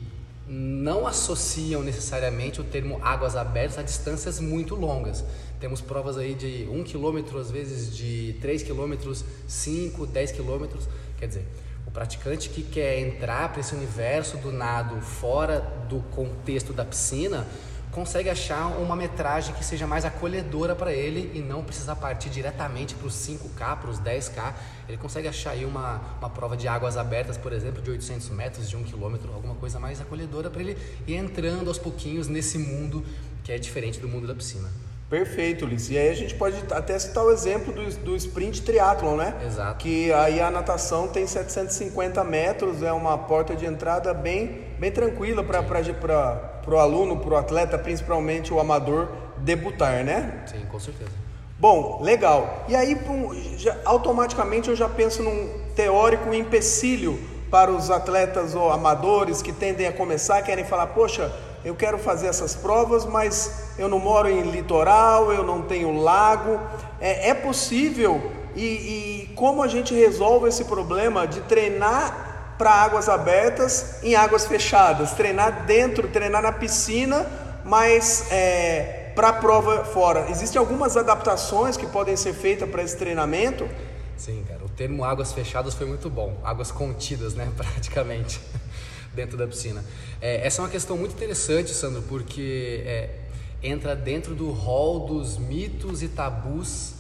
não 0.49 1.07
associam 1.07 1.83
necessariamente 1.83 2.61
o 2.61 2.65
termo 2.65 2.99
águas 3.03 3.37
abertas 3.37 3.79
a 3.79 3.83
distâncias 3.83 4.41
muito 4.41 4.75
longas. 4.75 5.25
Temos 5.61 5.81
provas 5.81 6.17
aí 6.17 6.35
de 6.35 6.67
1 6.71 6.85
km, 6.85 7.37
às 7.39 7.51
vezes 7.51 7.95
de 7.95 8.37
3 8.41 8.63
km, 8.63 8.95
5, 9.47 10.07
10 10.07 10.33
km. 10.33 10.67
Quer 11.19 11.27
dizer, 11.29 11.45
o 11.87 11.91
praticante 11.91 12.49
que 12.49 12.63
quer 12.63 12.99
entrar 13.01 13.51
para 13.51 13.61
esse 13.61 13.75
universo 13.75 14.37
do 14.39 14.51
nado 14.51 15.01
fora 15.01 15.61
do 15.89 16.01
contexto 16.11 16.73
da 16.73 16.85
piscina 16.85 17.47
consegue 17.91 18.29
achar 18.31 18.67
uma 18.79 18.95
metragem 18.95 19.55
que 19.55 19.65
seja 19.65 19.87
mais 19.87 20.05
acolhedora 20.05 20.75
para 20.75 20.93
ele 20.93 21.31
e 21.35 21.41
não 21.41 21.65
precisar 21.65 21.97
partir 21.97 22.31
diretamente 22.31 22.95
para 22.95 23.07
os 23.07 23.15
5K, 23.15 23.79
para 23.79 23.91
os 23.91 23.99
10K. 23.99 24.55
Ele 24.89 24.97
consegue 24.97 25.29
achar 25.29 25.51
aí 25.51 25.65
uma, 25.65 26.01
uma 26.19 26.31
prova 26.31 26.57
de 26.57 26.69
águas 26.69 26.97
abertas, 26.97 27.37
por 27.37 27.53
exemplo, 27.53 27.83
de 27.83 27.91
800 27.91 28.31
metros, 28.31 28.69
de 28.69 28.77
1 28.77 28.85
quilômetro, 28.85 29.33
alguma 29.33 29.55
coisa 29.55 29.81
mais 29.81 30.01
acolhedora 30.01 30.51
para 30.51 30.61
ele 30.61 30.77
ir 31.07 31.15
entrando 31.15 31.69
aos 31.69 31.79
pouquinhos 31.79 32.29
nesse 32.29 32.59
mundo 32.59 33.05
que 33.43 33.53
é 33.53 33.59
diferente 33.59 33.99
do 33.99 34.09
mundo 34.09 34.27
da 34.27 34.35
piscina. 34.35 34.69
Perfeito, 35.11 35.65
Ulisses. 35.65 35.91
E 35.91 35.99
aí 35.99 36.09
a 36.09 36.15
gente 36.15 36.37
pode 36.37 36.57
até 36.71 36.97
citar 36.97 37.25
o 37.25 37.33
exemplo 37.33 37.73
do, 37.73 37.85
do 37.97 38.15
sprint 38.15 38.63
triathlon, 38.63 39.17
né? 39.17 39.35
Exato. 39.45 39.77
Que 39.79 40.13
aí 40.13 40.41
a 40.41 40.53
natação 40.53 41.09
tem 41.09 41.27
750 41.27 42.23
metros, 42.23 42.81
é 42.81 42.93
uma 42.93 43.19
porta 43.19 43.57
de 43.57 43.67
entrada 43.67 44.15
bem, 44.15 44.67
bem 44.79 44.93
tranquila 44.93 45.43
para 45.43 45.61
o 46.69 46.77
aluno, 46.79 47.17
para 47.17 47.35
o 47.35 47.37
atleta, 47.37 47.77
principalmente 47.77 48.55
o 48.55 48.61
amador, 48.61 49.09
debutar, 49.39 50.05
né? 50.05 50.45
Sim, 50.47 50.65
com 50.71 50.79
certeza. 50.79 51.11
Bom, 51.59 52.01
legal. 52.01 52.65
E 52.69 52.77
aí, 52.77 52.97
já, 53.57 53.77
automaticamente, 53.85 54.71
eu 54.71 54.77
já 54.77 54.89
penso 54.89 55.25
num 55.25 55.61
teórico 55.75 56.33
empecilho 56.33 57.19
para 57.51 57.73
os 57.73 57.91
atletas 57.91 58.55
ou 58.55 58.71
amadores 58.71 59.43
que 59.43 59.53
tendem 59.53 59.89
a 59.89 59.93
começar, 59.93 60.41
querem 60.43 60.65
falar, 60.65 60.87
poxa, 60.87 61.33
eu 61.65 61.75
quero 61.75 61.99
fazer 61.99 62.27
essas 62.27 62.55
provas, 62.55 63.05
mas 63.05 63.73
eu 63.79 63.89
não 63.89 63.99
moro 63.99 64.29
em 64.29 64.43
litoral, 64.51 65.33
eu 65.33 65.45
não 65.45 65.63
tenho 65.63 66.01
lago. 66.01 66.61
É, 67.01 67.31
é 67.31 67.35
possível 67.35 68.31
e, 68.57 68.65
e 68.65 69.33
como 69.35 69.63
a 69.63 69.69
gente 69.69 69.95
resolve 69.95 70.49
esse 70.49 70.65
problema 70.65 71.27
de 71.27 71.41
treinar 71.43 72.55
para 72.59 72.71
águas 72.71 73.09
abertas 73.09 74.03
em 74.03 74.15
águas 74.15 74.47
fechadas, 74.47 75.13
treinar 75.13 75.65
dentro, 75.65 76.09
treinar 76.09 76.43
na 76.43 76.53
piscina, 76.53 77.27
mas 77.65 78.31
é, 78.31 79.13
para 79.15 79.29
a 79.29 79.33
prova 79.33 79.85
fora. 79.85 80.27
Existem 80.31 80.59
algumas 80.59 80.97
adaptações 80.97 81.77
que 81.77 81.87
podem 81.87 82.17
ser 82.17 82.35
feitas 82.35 82.69
para 82.69 82.83
esse 82.83 82.97
treinamento? 82.97 83.69
Sim, 84.17 84.45
cara 84.47 84.61
termo 84.81 85.05
águas 85.05 85.31
fechadas 85.31 85.75
foi 85.75 85.87
muito 85.87 86.09
bom, 86.09 86.41
águas 86.43 86.73
contidas, 86.73 87.35
né, 87.35 87.47
praticamente, 87.55 88.41
dentro 89.21 89.37
da 89.37 89.47
piscina. 89.47 89.85
É, 90.21 90.47
essa 90.47 90.61
é 90.61 90.65
uma 90.65 90.71
questão 90.71 90.97
muito 90.97 91.13
interessante, 91.13 91.71
Sandro, 91.71 92.03
porque 92.03 92.83
é, 92.87 93.19
entra 93.63 93.95
dentro 93.95 94.35
do 94.35 94.51
rol 94.51 95.07
dos 95.07 95.37
mitos 95.37 96.03
e 96.03 96.09
tabus 96.09 96.95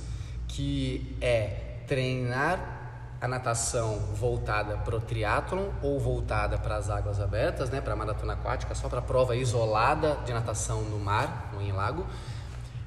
que 0.48 1.16
é 1.20 1.78
treinar 1.86 2.78
a 3.20 3.28
natação 3.28 3.98
voltada 4.14 4.76
para 4.78 4.96
o 4.96 5.00
triatlon 5.00 5.68
ou 5.82 6.00
voltada 6.00 6.56
para 6.58 6.76
as 6.76 6.88
águas 6.88 7.20
abertas, 7.20 7.68
né, 7.68 7.80
para 7.80 7.92
a 7.92 7.96
maratona 7.96 8.32
aquática, 8.32 8.74
só 8.74 8.88
para 8.88 9.02
prova 9.02 9.36
isolada 9.36 10.18
de 10.24 10.32
natação 10.32 10.82
no 10.82 10.98
mar 10.98 11.52
ou 11.54 11.60
em 11.60 11.72
lago, 11.72 12.06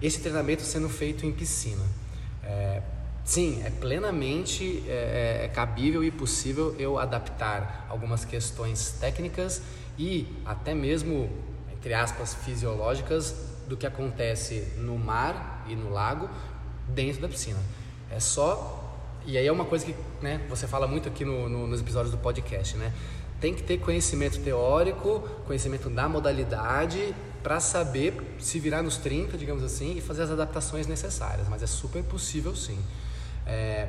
esse 0.01 0.19
treinamento 0.19 0.63
sendo 0.63 0.89
feito 0.89 1.25
em 1.25 1.31
piscina. 1.31 1.83
É, 2.43 2.81
sim, 3.24 3.62
é 3.65 3.70
plenamente 3.70 4.84
é, 4.88 5.42
é, 5.42 5.46
é 5.46 5.48
cabível 5.48 6.03
e 6.03 6.12
possível 6.12 6.75
eu 6.77 6.98
adaptar 6.98 7.86
algumas 7.89 8.25
questões 8.25 8.98
técnicas 9.00 9.62
e 9.98 10.27
até 10.46 10.74
mesmo, 10.74 11.30
entre 11.72 11.94
aspas, 11.94 12.34
fisiológicas 12.34 13.36
do 13.68 13.77
que 13.77 13.86
acontece 13.86 14.74
no 14.77 14.98
mar 14.98 15.65
e 15.70 15.75
no 15.75 15.92
lago 15.92 16.30
dentro 16.88 17.22
da 17.22 17.30
piscina. 17.30 17.60
É 18.12 18.20
só 18.20 18.82
e 19.25 19.38
aí 19.38 19.48
é 19.48 19.51
uma 19.51 19.65
coisa 19.65 19.86
que 19.86 19.96
né, 20.22 20.42
você 20.50 20.68
fala 20.68 20.86
muito 20.86 21.08
aqui 21.08 21.24
no, 21.24 21.48
no, 21.48 21.65
nos 21.65 21.80
episódios 21.80 22.12
do 22.12 22.18
podcast, 22.18 22.75
né? 22.75 22.92
Tem 23.39 23.53
que 23.53 23.63
ter 23.63 23.77
conhecimento 23.77 24.39
teórico, 24.39 25.22
conhecimento 25.46 25.89
da 25.89 26.10
modalidade 26.10 27.13
para 27.42 27.60
saber 27.60 28.38
se 28.39 28.60
virar 28.60 28.82
nos 28.82 28.98
30, 28.98 29.38
digamos 29.38 29.63
assim, 29.63 29.98
e 29.98 30.01
fazer 30.01 30.24
as 30.24 30.32
adaptações 30.32 30.88
necessárias. 30.88 31.48
Mas 31.50 31.63
é 31.63 31.68
super 31.68 32.03
possível 32.03 32.56
sim. 32.56 32.77
É, 33.45 33.88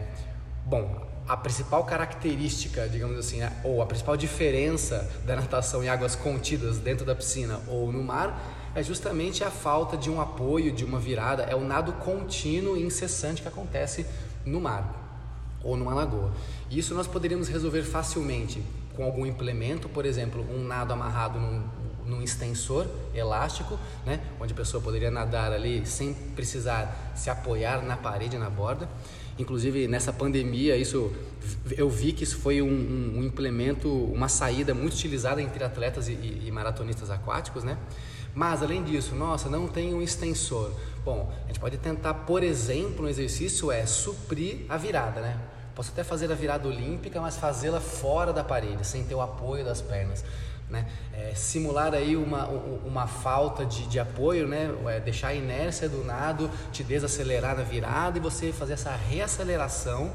bom, 0.65 1.07
a 1.27 1.37
principal 1.37 1.85
característica, 1.85 2.89
digamos 2.89 3.19
assim, 3.19 3.41
ou 3.63 3.81
a 3.81 3.87
principal 3.87 4.17
diferença 4.17 5.11
da 5.25 5.37
natação 5.37 5.83
em 5.83 5.89
águas 5.89 6.15
contidas 6.15 6.79
dentro 6.79 7.07
da 7.07 7.15
piscina 7.15 7.61
ou 7.67 7.91
no 7.91 8.03
mar 8.03 8.73
é 8.75 8.83
justamente 8.83 9.45
a 9.45 9.51
falta 9.51 9.97
de 9.97 10.11
um 10.11 10.21
apoio, 10.21 10.73
de 10.73 10.85
uma 10.85 10.99
virada, 10.99 11.45
é 11.45 11.55
o 11.55 11.61
nado 11.61 11.93
contínuo 11.95 12.77
e 12.77 12.83
incessante 12.83 13.41
que 13.41 13.49
acontece 13.49 14.05
no 14.45 14.61
mar 14.61 15.03
ou 15.63 15.77
numa 15.77 15.95
lagoa. 15.95 16.33
Isso 16.71 16.95
nós 16.95 17.07
poderíamos 17.07 17.49
resolver 17.49 17.83
facilmente 17.83 18.63
com 18.95 19.05
algum 19.05 19.25
implemento, 19.25 19.89
por 19.89 20.05
exemplo, 20.05 20.45
um 20.55 20.65
nado 20.65 20.93
amarrado 20.93 21.39
num, 21.39 21.63
num 22.05 22.23
extensor 22.23 22.87
elástico, 23.15 23.79
né, 24.05 24.21
onde 24.39 24.53
a 24.53 24.57
pessoa 24.57 24.83
poderia 24.83 25.11
nadar 25.11 25.53
ali 25.53 25.87
sem 25.87 26.13
precisar 26.13 27.13
se 27.15 27.31
apoiar 27.31 27.83
na 27.83 27.97
parede, 27.97 28.37
na 28.37 28.51
borda. 28.51 28.89
Inclusive 29.39 29.89
nessa 29.89 30.13
pandemia, 30.13 30.77
isso 30.77 31.13
eu 31.77 31.89
vi 31.91 32.13
que 32.13 32.25
isso 32.25 32.39
foi 32.39 32.63
um, 32.63 32.67
um, 32.67 33.19
um 33.19 33.25
implemento, 33.25 33.89
uma 33.91 34.29
saída 34.29 34.75
muito 34.75 34.95
utilizada 34.95 35.43
entre 35.43 35.65
atletas 35.65 36.09
e, 36.09 36.13
e, 36.13 36.45
e 36.47 36.51
maratonistas 36.51 37.11
aquáticos, 37.11 37.65
né? 37.65 37.79
Mas 38.35 38.63
além 38.63 38.83
disso, 38.83 39.15
nossa, 39.15 39.49
não 39.49 39.69
tem 39.69 39.95
um 39.95 40.03
extensor. 40.03 40.73
Bom, 41.05 41.33
a 41.45 41.47
gente 41.47 41.61
pode 41.61 41.77
tentar, 41.79 42.15
por 42.15 42.43
exemplo, 42.43 43.07
um 43.07 43.09
exercício 43.09 43.71
é 43.71 43.87
suprir 43.87 44.67
a 44.69 44.77
virada, 44.77 45.21
né? 45.21 45.39
Posso 45.75 45.91
até 45.91 46.05
fazer 46.05 46.31
a 46.31 46.35
virada 46.35 46.69
olímpica, 46.69 47.21
mas 47.21 47.37
fazê-la 47.37 47.81
fora 47.81 48.33
da 48.33 48.45
parede, 48.45 48.87
sem 48.87 49.05
ter 49.05 49.15
o 49.15 49.21
apoio 49.21 49.65
das 49.65 49.81
pernas. 49.81 50.25
Né? 50.69 50.87
É, 51.13 51.35
simular 51.35 51.95
aí 51.95 52.17
uma, 52.17 52.47
uma 52.47 53.07
falta 53.07 53.67
de, 53.67 53.87
de 53.87 54.01
apoio, 54.01 54.49
né? 54.49 54.75
É, 54.87 54.99
deixar 54.99 55.29
a 55.29 55.35
inércia 55.35 55.89
do 55.89 56.03
nado 56.03 56.51
te 56.73 56.83
desacelerar 56.83 57.57
na 57.57 57.63
virada 57.63 58.19
e 58.19 58.21
você 58.21 58.53
fazer 58.53 58.73
essa 58.73 58.91
reaceleração. 58.91 60.13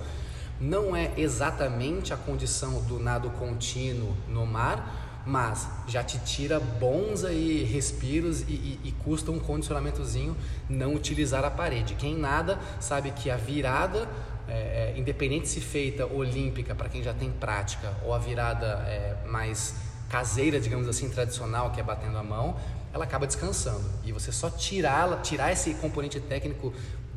Não 0.59 0.95
é 0.95 1.11
exatamente 1.15 2.13
a 2.13 2.17
condição 2.17 2.81
do 2.81 2.99
nado 2.99 3.29
contínuo 3.31 4.13
no 4.27 4.45
mar, 4.45 5.23
mas 5.25 5.67
já 5.87 6.03
te 6.03 6.17
tira 6.19 6.59
bons 6.59 7.23
aí 7.23 7.63
respiros 7.63 8.41
e, 8.41 8.51
e, 8.53 8.79
e, 8.85 8.91
custa 9.03 9.31
um 9.31 9.39
condicionamentozinho 9.39 10.35
não 10.67 10.95
utilizar 10.95 11.45
a 11.45 11.51
parede. 11.51 11.93
Quem 11.95 12.17
nada 12.17 12.59
sabe 12.79 13.11
que 13.11 13.29
a 13.29 13.37
virada, 13.37 14.09
é, 14.47 14.93
é, 14.93 14.93
independente 14.97 15.47
se 15.47 15.61
feita 15.61 16.05
olímpica 16.05 16.73
para 16.73 16.89
quem 16.89 17.03
já 17.03 17.13
tem 17.13 17.31
prática 17.31 17.93
ou 18.03 18.13
a 18.13 18.17
virada 18.17 18.83
é, 18.87 19.15
mais 19.27 19.75
caseira, 20.09 20.59
digamos 20.59 20.87
assim, 20.87 21.07
tradicional, 21.09 21.71
que 21.71 21.79
é 21.79 21.83
batendo 21.83 22.17
a 22.17 22.23
mão, 22.23 22.55
ela 22.93 23.03
acaba 23.03 23.27
descansando. 23.27 23.83
E 24.03 24.11
você 24.11 24.31
só 24.31 24.49
tirar, 24.49 25.21
tirar 25.21 25.51
esse 25.51 25.73
componente 25.75 26.19
técnico 26.19 26.73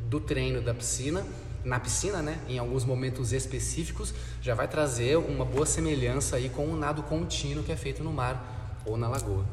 do 0.09 0.19
treino 0.19 0.61
da 0.61 0.73
piscina 0.73 1.25
na 1.63 1.79
piscina, 1.79 2.21
né, 2.21 2.37
em 2.47 2.59
alguns 2.59 2.83
momentos 2.83 3.31
específicos, 3.31 4.13
já 4.41 4.53
vai 4.53 4.67
trazer 4.67 5.17
uma 5.17 5.45
boa 5.45 5.65
semelhança 5.65 6.35
aí 6.35 6.49
com 6.49 6.65
o 6.65 6.75
nado 6.75 7.03
contínuo 7.03 7.63
que 7.63 7.71
é 7.71 7.75
feito 7.75 8.03
no 8.03 8.11
mar 8.11 8.81
ou 8.85 8.97
na 8.97 9.07
lagoa. 9.07 9.45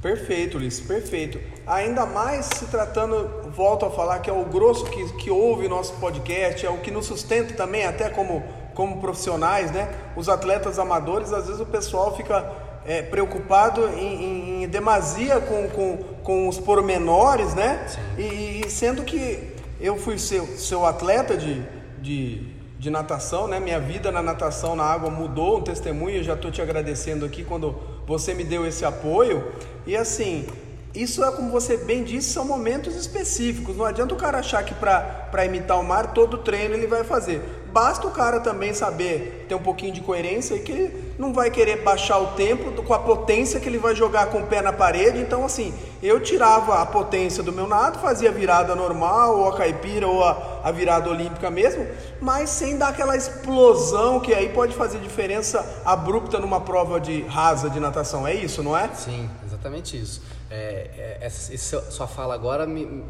Perfeito, 0.00 0.58
Ulisses, 0.58 0.86
perfeito. 0.86 1.40
Ainda 1.66 2.06
mais 2.06 2.46
se 2.46 2.66
tratando, 2.66 3.50
volto 3.50 3.84
a 3.84 3.90
falar, 3.90 4.20
que 4.20 4.30
é 4.30 4.32
o 4.32 4.44
grosso 4.44 4.84
que, 4.84 5.12
que 5.14 5.30
ouve 5.30 5.66
nosso 5.66 5.94
podcast, 5.94 6.64
é 6.64 6.70
o 6.70 6.78
que 6.78 6.92
nos 6.92 7.06
sustenta 7.06 7.54
também, 7.54 7.84
até 7.84 8.08
como, 8.08 8.44
como 8.74 9.00
profissionais, 9.00 9.72
né? 9.72 9.92
Os 10.16 10.28
atletas 10.28 10.78
amadores, 10.78 11.32
às 11.32 11.46
vezes 11.46 11.60
o 11.60 11.66
pessoal 11.66 12.16
fica 12.16 12.48
é, 12.88 13.02
preocupado 13.02 13.86
em, 13.90 14.24
em, 14.24 14.62
em, 14.64 14.68
demasia 14.68 15.38
com, 15.40 15.68
com, 15.68 15.98
com 16.22 16.48
os 16.48 16.58
pormenores, 16.58 17.54
né? 17.54 17.86
E, 18.16 18.62
e 18.64 18.70
sendo 18.70 19.02
que 19.02 19.52
eu 19.78 19.98
fui 19.98 20.18
seu, 20.18 20.46
seu 20.56 20.86
atleta 20.86 21.36
de, 21.36 21.62
de, 22.00 22.48
de 22.78 22.88
natação, 22.88 23.46
né? 23.46 23.60
Minha 23.60 23.78
vida 23.78 24.10
na 24.10 24.22
natação, 24.22 24.74
na 24.74 24.84
água 24.84 25.10
mudou, 25.10 25.58
um 25.58 25.62
testemunho, 25.62 26.16
eu 26.16 26.22
já 26.22 26.32
estou 26.32 26.50
te 26.50 26.62
agradecendo 26.62 27.26
aqui 27.26 27.44
quando 27.44 27.78
você 28.06 28.32
me 28.32 28.42
deu 28.42 28.66
esse 28.66 28.86
apoio. 28.86 29.52
E 29.86 29.94
assim, 29.94 30.46
isso 30.94 31.22
é 31.22 31.30
como 31.30 31.50
você 31.50 31.76
bem 31.76 32.02
disse, 32.02 32.30
são 32.30 32.46
momentos 32.46 32.96
específicos. 32.96 33.76
Não 33.76 33.84
adianta 33.84 34.14
o 34.14 34.16
cara 34.16 34.38
achar 34.38 34.64
que 34.64 34.72
para 34.72 35.44
imitar 35.44 35.78
o 35.78 35.84
mar, 35.84 36.14
todo 36.14 36.38
treino 36.38 36.74
ele 36.74 36.86
vai 36.86 37.04
fazer. 37.04 37.42
Basta 37.70 38.06
o 38.06 38.10
cara 38.12 38.40
também 38.40 38.72
saber 38.72 39.44
ter 39.46 39.54
um 39.54 39.62
pouquinho 39.62 39.92
de 39.92 40.00
coerência 40.00 40.54
e 40.54 40.60
que 40.60 41.07
não 41.18 41.32
vai 41.32 41.50
querer 41.50 41.82
baixar 41.82 42.18
o 42.18 42.28
tempo 42.28 42.70
com 42.82 42.94
a 42.94 42.98
potência 43.00 43.58
que 43.58 43.68
ele 43.68 43.78
vai 43.78 43.94
jogar 43.94 44.26
com 44.26 44.38
o 44.40 44.46
pé 44.46 44.62
na 44.62 44.72
parede. 44.72 45.18
Então, 45.18 45.44
assim, 45.44 45.74
eu 46.00 46.20
tirava 46.20 46.80
a 46.80 46.86
potência 46.86 47.42
do 47.42 47.52
meu 47.52 47.66
nado, 47.66 47.98
fazia 47.98 48.30
virada 48.30 48.74
normal, 48.76 49.40
ou 49.40 49.48
a 49.48 49.56
caipira, 49.56 50.06
ou 50.06 50.22
a, 50.22 50.60
a 50.62 50.70
virada 50.70 51.10
olímpica 51.10 51.50
mesmo, 51.50 51.84
mas 52.20 52.50
sem 52.50 52.78
dar 52.78 52.88
aquela 52.88 53.16
explosão 53.16 54.20
que 54.20 54.32
aí 54.32 54.48
pode 54.50 54.74
fazer 54.74 55.00
diferença 55.00 55.82
abrupta 55.84 56.38
numa 56.38 56.60
prova 56.60 57.00
de 57.00 57.22
rasa 57.22 57.68
de 57.68 57.80
natação. 57.80 58.26
É 58.26 58.34
isso, 58.34 58.62
não 58.62 58.78
é? 58.78 58.88
Sim, 58.94 59.28
exatamente 59.44 60.00
isso. 60.00 60.22
É, 60.48 60.90
é, 60.96 61.18
essa, 61.20 61.90
sua 61.90 62.06
fala 62.06 62.32
agora 62.32 62.64
me, 62.64 63.02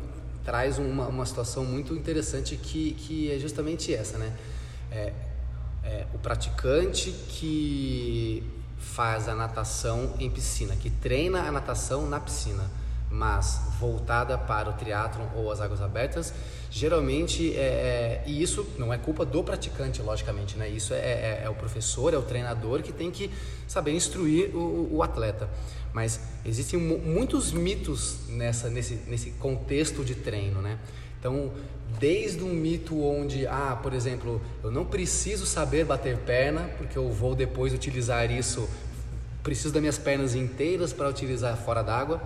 traz 0.44 0.78
uma, 0.78 1.06
uma 1.08 1.26
situação 1.26 1.62
muito 1.62 1.94
interessante 1.94 2.56
que, 2.56 2.92
que 2.94 3.30
é 3.30 3.38
justamente 3.38 3.94
essa, 3.94 4.16
né? 4.16 4.32
É, 4.90 5.12
é, 5.84 6.06
o 6.14 6.18
praticante 6.18 7.10
que 7.10 8.42
faz 8.78 9.28
a 9.28 9.34
natação 9.34 10.14
em 10.18 10.30
piscina, 10.30 10.74
que 10.76 10.90
treina 10.90 11.42
a 11.42 11.52
natação 11.52 12.08
na 12.08 12.20
piscina, 12.20 12.64
mas 13.10 13.60
voltada 13.80 14.36
para 14.36 14.68
o 14.68 14.72
triatlon 14.74 15.26
ou 15.34 15.50
as 15.50 15.60
águas 15.60 15.80
abertas, 15.80 16.32
geralmente 16.70 17.56
é, 17.56 17.60
é, 17.60 18.22
e 18.26 18.42
isso 18.42 18.66
não 18.78 18.92
é 18.92 18.98
culpa 18.98 19.24
do 19.24 19.42
praticante, 19.42 20.02
logicamente, 20.02 20.56
né? 20.58 20.68
Isso 20.68 20.92
é, 20.92 20.98
é, 20.98 21.42
é 21.44 21.48
o 21.48 21.54
professor, 21.54 22.12
é 22.12 22.18
o 22.18 22.22
treinador 22.22 22.82
que 22.82 22.92
tem 22.92 23.10
que 23.10 23.30
saber 23.66 23.92
instruir 23.92 24.54
o, 24.54 24.88
o 24.92 25.02
atleta. 25.02 25.48
Mas 25.92 26.20
existem 26.44 26.78
muitos 26.78 27.52
mitos 27.52 28.28
nessa, 28.28 28.68
nesse, 28.68 28.94
nesse 29.06 29.30
contexto 29.32 30.04
de 30.04 30.14
treino, 30.14 30.60
né? 30.60 30.78
Então, 31.18 31.50
desde 31.98 32.44
um 32.44 32.52
mito 32.52 33.02
onde, 33.02 33.46
ah, 33.46 33.78
por 33.82 33.92
exemplo, 33.92 34.40
eu 34.62 34.70
não 34.70 34.84
preciso 34.84 35.46
saber 35.46 35.84
bater 35.84 36.16
perna, 36.18 36.70
porque 36.76 36.96
eu 36.96 37.10
vou 37.10 37.34
depois 37.34 37.72
utilizar 37.72 38.30
isso, 38.30 38.68
preciso 39.42 39.72
das 39.72 39.80
minhas 39.80 39.98
pernas 39.98 40.34
inteiras 40.34 40.92
para 40.92 41.08
utilizar 41.08 41.56
fora 41.56 41.82
d'água, 41.82 42.22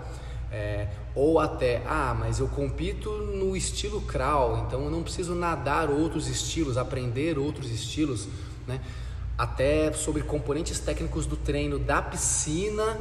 é, 0.50 0.88
ou 1.14 1.40
até, 1.40 1.80
ah, 1.86 2.14
mas 2.18 2.38
eu 2.38 2.48
compito 2.48 3.10
no 3.10 3.56
estilo 3.56 4.02
crawl, 4.02 4.66
então 4.66 4.84
eu 4.84 4.90
não 4.90 5.02
preciso 5.02 5.34
nadar 5.34 5.88
outros 5.88 6.28
estilos, 6.28 6.76
aprender 6.76 7.38
outros 7.38 7.70
estilos, 7.70 8.28
né? 8.66 8.80
Até 9.38 9.90
sobre 9.92 10.22
componentes 10.22 10.78
técnicos 10.78 11.24
do 11.24 11.36
treino 11.36 11.78
da 11.78 12.02
piscina 12.02 12.98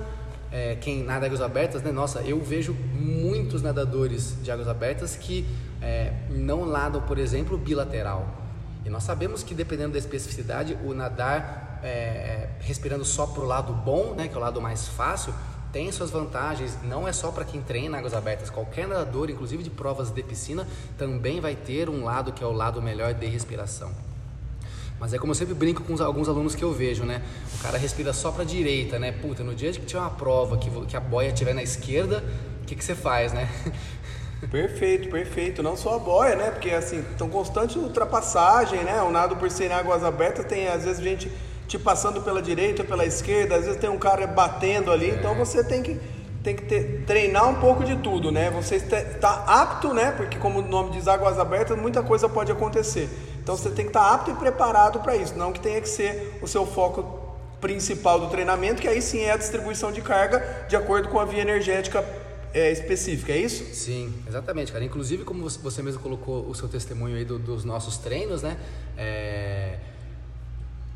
é, 0.52 0.76
quem 0.76 1.04
nada 1.04 1.26
águas 1.26 1.42
abertas, 1.42 1.82
né? 1.82 1.92
Nossa, 1.92 2.22
eu 2.22 2.40
vejo 2.42 2.74
muitos 2.74 3.62
nadadores 3.62 4.36
de 4.44 4.52
águas 4.52 4.68
abertas 4.68 5.16
que 5.16 5.46
é, 5.82 6.14
não 6.30 6.66
nadam, 6.66 7.02
por 7.02 7.18
exemplo, 7.18 7.58
bilateral. 7.58 8.28
E 8.86 8.90
nós 8.90 9.04
sabemos 9.04 9.44
que 9.44 9.54
dependendo 9.54 9.94
da 9.94 10.00
especificidade, 10.00 10.78
o 10.84 10.94
nadar 10.94 11.80
é, 11.84 12.50
respirando 12.60 13.06
só 13.06 13.26
para 13.26 13.42
o 13.42 13.46
lado 13.46 13.74
bom, 13.74 14.14
né, 14.14 14.28
que 14.28 14.34
é 14.34 14.38
o 14.38 14.42
lado 14.42 14.62
mais 14.62 14.88
fácil, 14.88 15.34
tem 15.72 15.90
suas 15.92 16.12
vantagens. 16.12 16.78
Não 16.84 17.08
é 17.08 17.14
só 17.14 17.32
para 17.32 17.46
quem 17.46 17.62
treina 17.62 17.98
águas 17.98 18.14
abertas. 18.14 18.50
Qualquer 18.50 18.88
nadador, 18.88 19.30
inclusive 19.30 19.64
de 19.64 19.70
provas 19.70 20.12
de 20.12 20.22
piscina, 20.22 20.68
também 20.98 21.40
vai 21.40 21.56
ter 21.56 21.90
um 21.90 22.04
lado 22.04 22.34
que 22.34 22.44
é 22.44 22.48
o 22.48 22.52
lado 22.52 22.82
melhor 22.82 23.14
de 23.14 23.26
respiração. 23.28 24.11
Mas 25.02 25.16
é 25.16 25.18
como 25.18 25.32
eu 25.32 25.36
sempre 25.36 25.56
brinco 25.56 25.82
com 25.82 26.00
alguns 26.04 26.30
alunos 26.30 26.54
que 26.54 26.64
eu 26.64 26.72
vejo, 26.72 27.04
né? 27.06 27.24
O 27.56 27.64
cara 27.64 27.76
respira 27.76 28.14
só 28.14 28.32
para 28.32 28.44
direita, 28.44 29.00
né? 29.00 29.12
Puta, 29.12 29.44
no 29.44 29.56
dia 29.56 29.72
que 29.72 29.82
tiver 29.82 30.00
uma 30.00 30.12
prova 30.12 30.60
que, 30.60 30.70
que 30.86 30.96
a 30.96 31.00
boia 31.00 31.30
estiver 31.30 31.56
na 31.56 31.64
esquerda, 31.64 32.24
o 32.62 32.66
que, 32.68 32.76
que 32.76 32.86
você 32.86 32.94
faz, 32.94 33.34
né? 33.34 33.50
Perfeito, 34.52 35.08
perfeito. 35.10 35.62
Não 35.62 35.78
só 35.78 35.96
a 35.96 36.00
boia, 36.00 36.36
né? 36.36 36.50
Porque 36.50 36.72
assim, 36.72 37.00
estão 37.00 37.30
constante 37.30 37.78
ultrapassagem, 37.78 38.84
né? 38.84 39.02
O 39.02 39.12
nado 39.12 39.36
por 39.36 39.50
ser 39.52 39.66
em 39.66 39.74
águas 39.74 40.04
abertas 40.04 40.46
tem 40.46 40.68
às 40.68 40.84
vezes 40.84 41.02
gente 41.02 41.32
te 41.68 41.78
passando 41.78 42.22
pela 42.22 42.42
direita, 42.42 42.84
pela 42.84 43.06
esquerda, 43.06 43.56
às 43.56 43.66
vezes 43.66 43.80
tem 43.80 43.90
um 43.90 44.00
cara 44.00 44.26
batendo 44.28 44.92
ali, 44.92 45.12
é. 45.12 45.16
então 45.16 45.36
você 45.36 45.64
tem 45.64 45.82
que 45.82 46.00
tem 46.44 46.56
que 46.56 46.64
ter, 46.64 47.04
treinar 47.06 47.48
um 47.50 47.56
pouco 47.56 47.84
de 47.84 47.96
tudo, 47.98 48.32
né? 48.32 48.50
Você 48.52 48.76
está 48.76 49.44
apto, 49.46 49.94
né? 49.94 50.12
Porque 50.12 50.38
como 50.38 50.60
o 50.60 50.62
nome 50.68 50.92
diz 50.92 51.08
águas 51.08 51.38
abertas, 51.38 51.78
muita 51.78 52.02
coisa 52.02 52.28
pode 52.28 52.52
acontecer. 52.52 53.10
Então 53.42 53.56
você 53.56 53.70
tem 53.70 53.86
que 53.86 53.90
estar 53.90 54.14
apto 54.14 54.32
e 54.32 54.34
preparado 54.36 55.00
para 55.00 55.16
isso, 55.16 55.36
não 55.38 55.52
que 55.52 55.60
tenha 55.60 55.80
que 55.82 55.90
ser 55.90 56.40
o 56.42 56.48
seu 56.48 56.66
foco 56.66 57.20
principal 57.60 58.20
do 58.20 58.28
treinamento, 58.28 58.82
que 58.82 58.88
aí 58.88 59.02
sim 59.02 59.20
é 59.20 59.32
a 59.32 59.38
distribuição 59.38 59.92
de 59.92 60.02
carga 60.02 60.66
de 60.68 60.76
acordo 60.76 61.10
com 61.10 61.20
a 61.20 61.26
via 61.26 61.42
energética 61.42 62.04
é, 62.54 62.72
específica, 62.72 63.32
é 63.32 63.38
isso? 63.38 63.64
Sim, 63.74 64.14
exatamente, 64.28 64.72
cara. 64.72 64.84
Inclusive, 64.84 65.24
como 65.24 65.48
você 65.48 65.82
mesmo 65.82 66.02
colocou 66.02 66.48
o 66.50 66.56
seu 66.56 66.68
testemunho 66.68 67.16
aí 67.16 67.24
do, 67.24 67.38
dos 67.38 67.64
nossos 67.64 67.98
treinos, 67.98 68.42
né? 68.42 68.58
É 68.98 69.78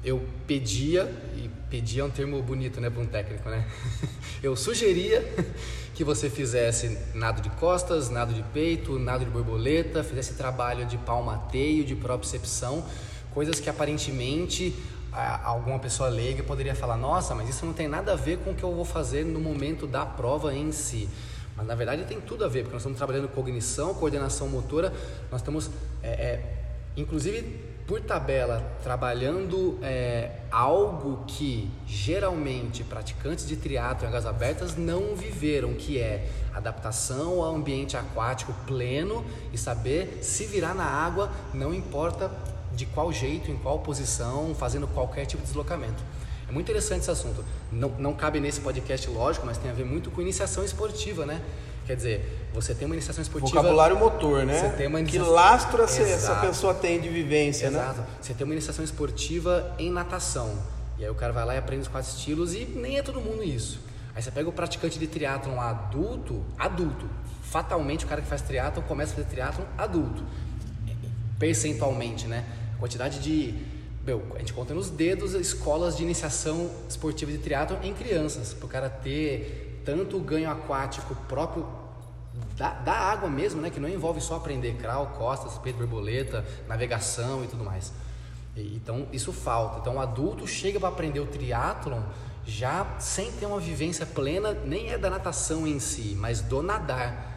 eu 0.05 0.23
pedia, 0.45 1.11
e 1.35 1.49
pedia 1.67 2.03
é 2.03 2.05
um 2.05 2.11
termo 2.11 2.39
bonito, 2.43 2.79
né, 2.79 2.91
para 2.91 3.01
um 3.01 3.07
técnico, 3.07 3.49
né? 3.49 3.65
Eu 4.43 4.55
sugeria 4.55 5.25
que 5.95 6.03
você 6.03 6.29
fizesse 6.29 6.95
nado 7.15 7.41
de 7.41 7.49
costas, 7.49 8.11
nado 8.11 8.31
de 8.31 8.43
peito, 8.43 8.99
nado 8.99 9.25
de 9.25 9.31
borboleta, 9.31 10.03
fizesse 10.03 10.35
trabalho 10.35 10.85
de 10.85 10.95
palmateio, 10.99 11.83
de 11.83 11.95
propriocepção, 11.95 12.85
coisas 13.33 13.59
que 13.59 13.67
aparentemente 13.67 14.75
alguma 15.43 15.79
pessoa 15.79 16.07
leiga 16.09 16.43
poderia 16.43 16.75
falar: 16.75 16.97
nossa, 16.97 17.33
mas 17.33 17.49
isso 17.49 17.65
não 17.65 17.73
tem 17.73 17.87
nada 17.87 18.13
a 18.13 18.15
ver 18.15 18.37
com 18.39 18.51
o 18.51 18.55
que 18.55 18.63
eu 18.63 18.73
vou 18.75 18.85
fazer 18.85 19.25
no 19.25 19.39
momento 19.39 19.87
da 19.87 20.05
prova 20.05 20.53
em 20.53 20.71
si. 20.71 21.09
Mas 21.55 21.65
na 21.65 21.73
verdade 21.73 22.03
tem 22.03 22.21
tudo 22.21 22.45
a 22.45 22.47
ver, 22.47 22.59
porque 22.59 22.73
nós 22.73 22.81
estamos 22.81 22.97
trabalhando 22.97 23.27
cognição, 23.29 23.93
coordenação 23.95 24.47
motora, 24.49 24.93
nós 25.31 25.41
estamos, 25.41 25.71
é, 26.03 26.09
é, 26.09 26.55
inclusive 26.97 27.73
por 27.87 28.01
tabela, 28.01 28.63
trabalhando 28.83 29.77
é, 29.81 30.31
algo 30.51 31.23
que 31.27 31.69
geralmente 31.85 32.83
praticantes 32.83 33.47
de 33.47 33.55
triatlo 33.55 34.05
em 34.05 34.09
águas 34.09 34.25
abertas 34.25 34.75
não 34.75 35.15
viveram, 35.15 35.73
que 35.75 35.99
é 35.99 36.27
adaptação 36.53 37.43
ao 37.43 37.55
ambiente 37.55 37.95
aquático 37.95 38.53
pleno 38.65 39.23
e 39.53 39.57
saber 39.57 40.19
se 40.21 40.45
virar 40.45 40.73
na 40.73 40.85
água, 40.85 41.31
não 41.53 41.73
importa 41.73 42.31
de 42.73 42.87
qual 42.87 43.13
jeito, 43.13 43.51
em 43.51 43.57
qual 43.57 43.79
posição, 43.79 44.55
fazendo 44.55 44.87
qualquer 44.87 45.25
tipo 45.25 45.41
de 45.41 45.47
deslocamento. 45.47 46.03
É 46.49 46.51
muito 46.51 46.65
interessante 46.65 47.01
esse 47.01 47.11
assunto. 47.11 47.43
Não, 47.71 47.89
não 47.99 48.13
cabe 48.13 48.39
nesse 48.39 48.61
podcast, 48.61 49.07
lógico, 49.09 49.45
mas 49.45 49.57
tem 49.57 49.69
a 49.69 49.73
ver 49.73 49.85
muito 49.85 50.09
com 50.09 50.21
iniciação 50.21 50.63
esportiva, 50.63 51.25
né? 51.25 51.41
Quer 51.85 51.95
dizer, 51.95 52.47
você 52.53 52.73
tem 52.73 52.85
uma 52.85 52.95
iniciação 52.95 53.21
esportiva. 53.21 53.61
Vocabulário 53.61 53.97
motor, 53.97 54.45
né? 54.45 54.59
Você 54.59 54.69
tem 54.75 54.87
uma 54.87 54.99
iniciação... 54.99 55.27
Que 55.27 55.33
lastro 55.33 55.83
essa, 55.83 56.01
essa 56.01 56.35
pessoa 56.37 56.73
tem 56.73 56.99
de 56.99 57.09
vivência, 57.09 57.67
Exato. 57.67 57.85
né? 57.85 57.93
Exato. 57.93 58.09
Você 58.21 58.33
tem 58.33 58.45
uma 58.45 58.53
iniciação 58.53 58.83
esportiva 58.83 59.75
em 59.77 59.91
natação. 59.91 60.57
E 60.97 61.03
aí 61.03 61.09
o 61.09 61.15
cara 61.15 61.31
vai 61.31 61.45
lá 61.45 61.55
e 61.55 61.57
aprende 61.57 61.83
os 61.83 61.87
quatro 61.87 62.09
estilos 62.09 62.53
e 62.53 62.65
nem 62.65 62.97
é 62.97 63.03
todo 63.03 63.21
mundo 63.21 63.43
isso. 63.43 63.79
Aí 64.15 64.23
você 64.23 64.31
pega 64.31 64.49
o 64.49 64.51
praticante 64.51 64.97
de 64.97 65.07
triatlon 65.07 65.59
adulto, 65.59 66.43
adulto. 66.57 67.05
Fatalmente 67.43 68.05
o 68.05 68.07
cara 68.07 68.21
que 68.21 68.27
faz 68.27 68.41
triatlon 68.41 68.81
começa 68.83 69.11
a 69.11 69.15
fazer 69.17 69.27
triatlon 69.27 69.65
adulto. 69.77 70.23
Percentualmente, 71.37 72.25
né? 72.27 72.45
A 72.75 72.79
quantidade 72.79 73.19
de 73.19 73.53
meu, 74.05 74.23
a 74.35 74.39
gente 74.39 74.53
conta 74.53 74.73
nos 74.73 74.89
dedos 74.89 75.33
escolas 75.33 75.97
de 75.97 76.03
iniciação 76.03 76.69
esportiva 76.87 77.31
de 77.31 77.39
triatlon 77.39 77.77
em 77.81 77.93
crianças, 77.93 78.53
para 78.53 78.65
o 78.65 78.69
cara 78.69 78.89
ter 78.89 79.74
tanto 79.85 80.17
o 80.17 80.19
ganho 80.19 80.49
aquático 80.49 81.15
próprio 81.27 81.65
da, 82.57 82.71
da, 82.71 82.93
água 82.93 83.29
mesmo, 83.29 83.61
né? 83.61 83.69
Que 83.69 83.79
não 83.79 83.87
envolve 83.87 84.19
só 84.19 84.35
aprender 84.35 84.73
crawl, 84.75 85.07
costas, 85.07 85.57
peito, 85.57 85.77
borboleta, 85.77 86.45
navegação 86.67 87.43
e 87.43 87.47
tudo 87.47 87.63
mais. 87.63 87.93
E, 88.55 88.75
então 88.75 89.07
isso 89.13 89.31
falta. 89.31 89.79
Então 89.79 89.95
o 89.95 89.99
adulto 89.99 90.47
chega 90.47 90.79
para 90.79 90.89
aprender 90.89 91.19
o 91.19 91.27
triatlon 91.27 92.01
já 92.45 92.85
sem 92.99 93.31
ter 93.31 93.45
uma 93.45 93.59
vivência 93.59 94.05
plena, 94.05 94.53
nem 94.53 94.89
é 94.89 94.97
da 94.97 95.09
natação 95.09 95.65
em 95.65 95.79
si, 95.79 96.15
mas 96.17 96.41
do 96.41 96.61
nadar. 96.61 97.34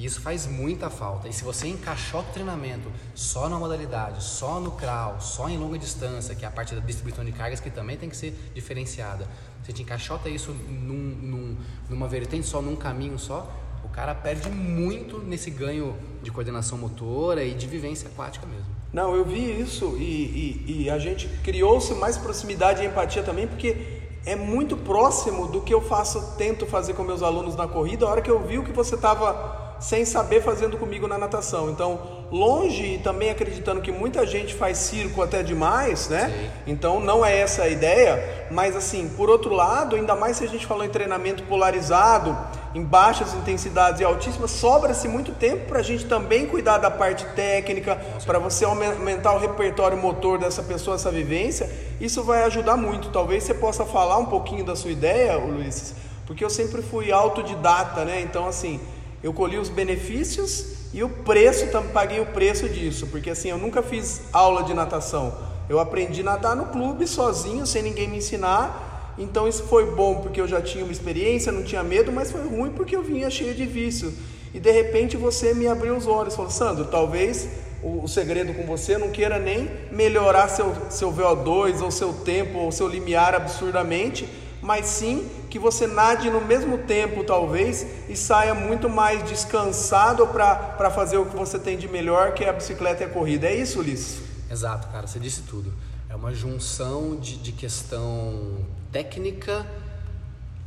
E 0.00 0.06
isso 0.06 0.22
faz 0.22 0.46
muita 0.46 0.88
falta. 0.88 1.28
E 1.28 1.32
se 1.32 1.44
você 1.44 1.68
encaixota 1.68 2.30
o 2.30 2.32
treinamento 2.32 2.90
só 3.14 3.50
na 3.50 3.58
modalidade, 3.58 4.24
só 4.24 4.58
no 4.58 4.70
crawl, 4.70 5.20
só 5.20 5.46
em 5.46 5.58
longa 5.58 5.78
distância, 5.78 6.34
que 6.34 6.42
é 6.42 6.48
a 6.48 6.50
parte 6.50 6.74
da 6.74 6.80
distribuição 6.80 7.22
de 7.22 7.32
cargas 7.32 7.60
que 7.60 7.68
também 7.68 7.98
tem 7.98 8.08
que 8.08 8.16
ser 8.16 8.34
diferenciada, 8.54 9.28
você 9.62 9.74
te 9.74 9.82
encaixota 9.82 10.30
isso 10.30 10.52
num, 10.52 10.94
num, 10.94 11.56
numa 11.90 12.08
vertente 12.08 12.46
só, 12.46 12.62
num 12.62 12.76
caminho 12.76 13.18
só, 13.18 13.46
o 13.84 13.90
cara 13.90 14.14
perde 14.14 14.48
muito 14.48 15.18
nesse 15.18 15.50
ganho 15.50 15.94
de 16.22 16.30
coordenação 16.30 16.78
motora 16.78 17.44
e 17.44 17.52
de 17.52 17.66
vivência 17.66 18.08
aquática 18.08 18.46
mesmo. 18.46 18.74
Não, 18.90 19.14
eu 19.14 19.22
vi 19.22 19.60
isso 19.60 19.98
e, 19.98 20.64
e, 20.66 20.82
e 20.84 20.90
a 20.90 20.98
gente 20.98 21.28
criou-se 21.44 21.92
mais 21.92 22.16
proximidade 22.16 22.82
e 22.82 22.86
empatia 22.86 23.22
também, 23.22 23.46
porque 23.46 24.00
é 24.24 24.34
muito 24.34 24.78
próximo 24.78 25.46
do 25.46 25.60
que 25.60 25.74
eu 25.74 25.82
faço, 25.82 26.36
tento 26.38 26.64
fazer 26.64 26.94
com 26.94 27.04
meus 27.04 27.22
alunos 27.22 27.54
na 27.54 27.68
corrida. 27.68 28.06
A 28.06 28.08
hora 28.08 28.22
que 28.22 28.30
eu 28.30 28.40
vi 28.42 28.58
o 28.58 28.64
que 28.64 28.72
você 28.72 28.94
estava 28.94 29.59
sem 29.80 30.04
saber 30.04 30.42
fazendo 30.42 30.76
comigo 30.76 31.08
na 31.08 31.16
natação. 31.16 31.70
Então, 31.70 31.98
longe 32.30 32.94
e 32.94 32.98
também 32.98 33.30
acreditando 33.30 33.80
que 33.80 33.90
muita 33.90 34.26
gente 34.26 34.54
faz 34.54 34.76
circo 34.76 35.22
até 35.22 35.42
demais, 35.42 36.08
né? 36.08 36.28
Sim. 36.28 36.50
Então, 36.72 37.00
não 37.00 37.24
é 37.24 37.38
essa 37.38 37.62
a 37.62 37.68
ideia, 37.68 38.46
mas 38.50 38.76
assim, 38.76 39.08
por 39.16 39.30
outro 39.30 39.54
lado, 39.54 39.96
ainda 39.96 40.14
mais 40.14 40.36
se 40.36 40.44
a 40.44 40.46
gente 40.46 40.66
falou 40.66 40.84
em 40.84 40.90
treinamento 40.90 41.42
polarizado, 41.44 42.36
em 42.74 42.84
baixas 42.84 43.34
intensidades 43.34 44.00
e 44.00 44.04
altíssimas, 44.04 44.50
sobra-se 44.50 45.08
muito 45.08 45.32
tempo 45.32 45.66
para 45.66 45.80
a 45.80 45.82
gente 45.82 46.04
também 46.04 46.46
cuidar 46.46 46.78
da 46.78 46.90
parte 46.90 47.24
técnica, 47.34 47.96
para 48.26 48.38
você 48.38 48.64
aumentar 48.64 49.32
o 49.32 49.38
repertório 49.38 49.96
motor 49.96 50.38
dessa 50.38 50.62
pessoa, 50.62 50.94
essa 50.94 51.10
vivência. 51.10 51.70
Isso 52.00 52.22
vai 52.22 52.44
ajudar 52.44 52.76
muito. 52.76 53.08
Talvez 53.08 53.44
você 53.44 53.54
possa 53.54 53.84
falar 53.84 54.18
um 54.18 54.26
pouquinho 54.26 54.64
da 54.64 54.76
sua 54.76 54.90
ideia, 54.90 55.36
Luiz, 55.38 55.94
porque 56.26 56.44
eu 56.44 56.50
sempre 56.50 56.82
fui 56.82 57.10
autodidata, 57.10 58.04
né? 58.04 58.20
Então, 58.20 58.46
assim, 58.46 58.78
eu 59.22 59.32
colhi 59.32 59.58
os 59.58 59.68
benefícios 59.68 60.80
e 60.92 61.02
o 61.02 61.08
preço, 61.08 61.66
paguei 61.92 62.20
o 62.20 62.26
preço 62.26 62.68
disso, 62.68 63.06
porque 63.08 63.30
assim, 63.30 63.50
eu 63.50 63.58
nunca 63.58 63.82
fiz 63.82 64.22
aula 64.32 64.62
de 64.64 64.74
natação. 64.74 65.32
Eu 65.68 65.78
aprendi 65.78 66.22
a 66.22 66.24
nadar 66.24 66.56
no 66.56 66.66
clube 66.66 67.06
sozinho, 67.06 67.64
sem 67.64 67.82
ninguém 67.82 68.08
me 68.08 68.16
ensinar. 68.18 69.14
Então 69.16 69.46
isso 69.46 69.64
foi 69.64 69.94
bom 69.94 70.16
porque 70.16 70.40
eu 70.40 70.48
já 70.48 70.60
tinha 70.60 70.82
uma 70.82 70.92
experiência, 70.92 71.52
não 71.52 71.62
tinha 71.62 71.82
medo, 71.82 72.10
mas 72.10 72.32
foi 72.32 72.42
ruim 72.42 72.70
porque 72.70 72.96
eu 72.96 73.02
vinha 73.02 73.30
cheio 73.30 73.54
de 73.54 73.66
vício. 73.66 74.12
E 74.52 74.58
de 74.58 74.72
repente 74.72 75.16
você 75.16 75.54
me 75.54 75.68
abriu 75.68 75.96
os 75.96 76.06
olhos, 76.06 76.34
falou: 76.34 76.50
"Sandro, 76.50 76.86
talvez 76.86 77.48
o, 77.82 78.02
o 78.02 78.08
segredo 78.08 78.52
com 78.52 78.64
você 78.64 78.98
não 78.98 79.10
queira 79.10 79.38
nem 79.38 79.70
melhorar 79.92 80.48
seu 80.48 80.74
seu 80.90 81.12
VO2 81.12 81.82
ou 81.82 81.90
seu 81.90 82.12
tempo 82.12 82.58
ou 82.58 82.72
seu 82.72 82.88
limiar 82.88 83.34
absurdamente, 83.34 84.28
mas 84.70 84.86
sim 84.86 85.28
que 85.50 85.58
você 85.58 85.84
nade 85.84 86.30
no 86.30 86.40
mesmo 86.40 86.78
tempo, 86.78 87.24
talvez, 87.24 87.84
e 88.08 88.14
saia 88.14 88.54
muito 88.54 88.88
mais 88.88 89.20
descansado 89.28 90.24
para 90.28 90.88
fazer 90.92 91.16
o 91.16 91.26
que 91.26 91.34
você 91.34 91.58
tem 91.58 91.76
de 91.76 91.88
melhor, 91.88 92.34
que 92.34 92.44
é 92.44 92.48
a 92.48 92.52
bicicleta 92.52 93.02
e 93.02 93.06
a 93.06 93.08
corrida. 93.08 93.48
É 93.48 93.56
isso, 93.56 93.80
Ulisses? 93.80 94.22
Exato, 94.48 94.86
cara, 94.86 95.08
você 95.08 95.18
disse 95.18 95.42
tudo. 95.42 95.72
É 96.08 96.14
uma 96.14 96.32
junção 96.32 97.16
de, 97.16 97.36
de 97.36 97.50
questão 97.50 98.58
técnica, 98.92 99.66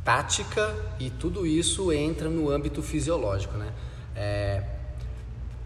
tática 0.04 0.76
e 1.00 1.08
tudo 1.08 1.46
isso 1.46 1.90
entra 1.90 2.28
no 2.28 2.50
âmbito 2.50 2.82
fisiológico, 2.82 3.56
né? 3.56 3.72
É, 4.14 4.64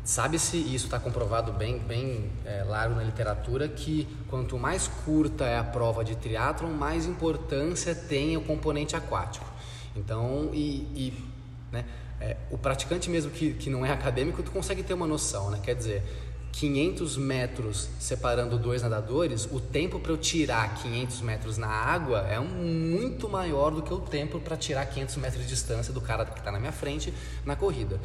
Sabe-se, 0.08 0.56
e 0.56 0.74
isso 0.74 0.86
está 0.86 0.98
comprovado 0.98 1.52
bem, 1.52 1.78
bem 1.80 2.30
é, 2.46 2.64
largo 2.64 2.94
na 2.94 3.02
literatura, 3.02 3.68
que 3.68 4.08
quanto 4.30 4.58
mais 4.58 4.88
curta 5.04 5.44
é 5.44 5.58
a 5.58 5.62
prova 5.62 6.02
de 6.02 6.16
triatlon, 6.16 6.70
mais 6.70 7.04
importância 7.04 7.94
tem 7.94 8.34
o 8.34 8.40
componente 8.40 8.96
aquático. 8.96 9.44
Então, 9.94 10.48
e, 10.54 10.76
e 10.96 11.24
né, 11.70 11.84
é, 12.22 12.38
o 12.50 12.56
praticante 12.56 13.10
mesmo 13.10 13.30
que, 13.30 13.52
que 13.52 13.68
não 13.68 13.84
é 13.84 13.92
acadêmico, 13.92 14.42
tu 14.42 14.50
consegue 14.50 14.82
ter 14.82 14.94
uma 14.94 15.06
noção, 15.06 15.50
né? 15.50 15.60
Quer 15.62 15.74
dizer, 15.74 16.02
500 16.52 17.18
metros 17.18 17.90
separando 18.00 18.58
dois 18.58 18.80
nadadores, 18.80 19.46
o 19.52 19.60
tempo 19.60 20.00
para 20.00 20.12
eu 20.12 20.16
tirar 20.16 20.74
500 20.76 21.20
metros 21.20 21.58
na 21.58 21.68
água 21.68 22.20
é 22.20 22.40
muito 22.40 23.28
maior 23.28 23.72
do 23.72 23.82
que 23.82 23.92
o 23.92 24.00
tempo 24.00 24.40
para 24.40 24.56
tirar 24.56 24.86
500 24.86 25.16
metros 25.16 25.42
de 25.42 25.48
distância 25.50 25.92
do 25.92 26.00
cara 26.00 26.24
que 26.24 26.38
está 26.38 26.50
na 26.50 26.58
minha 26.58 26.72
frente 26.72 27.12
na 27.44 27.54
corrida. 27.54 28.00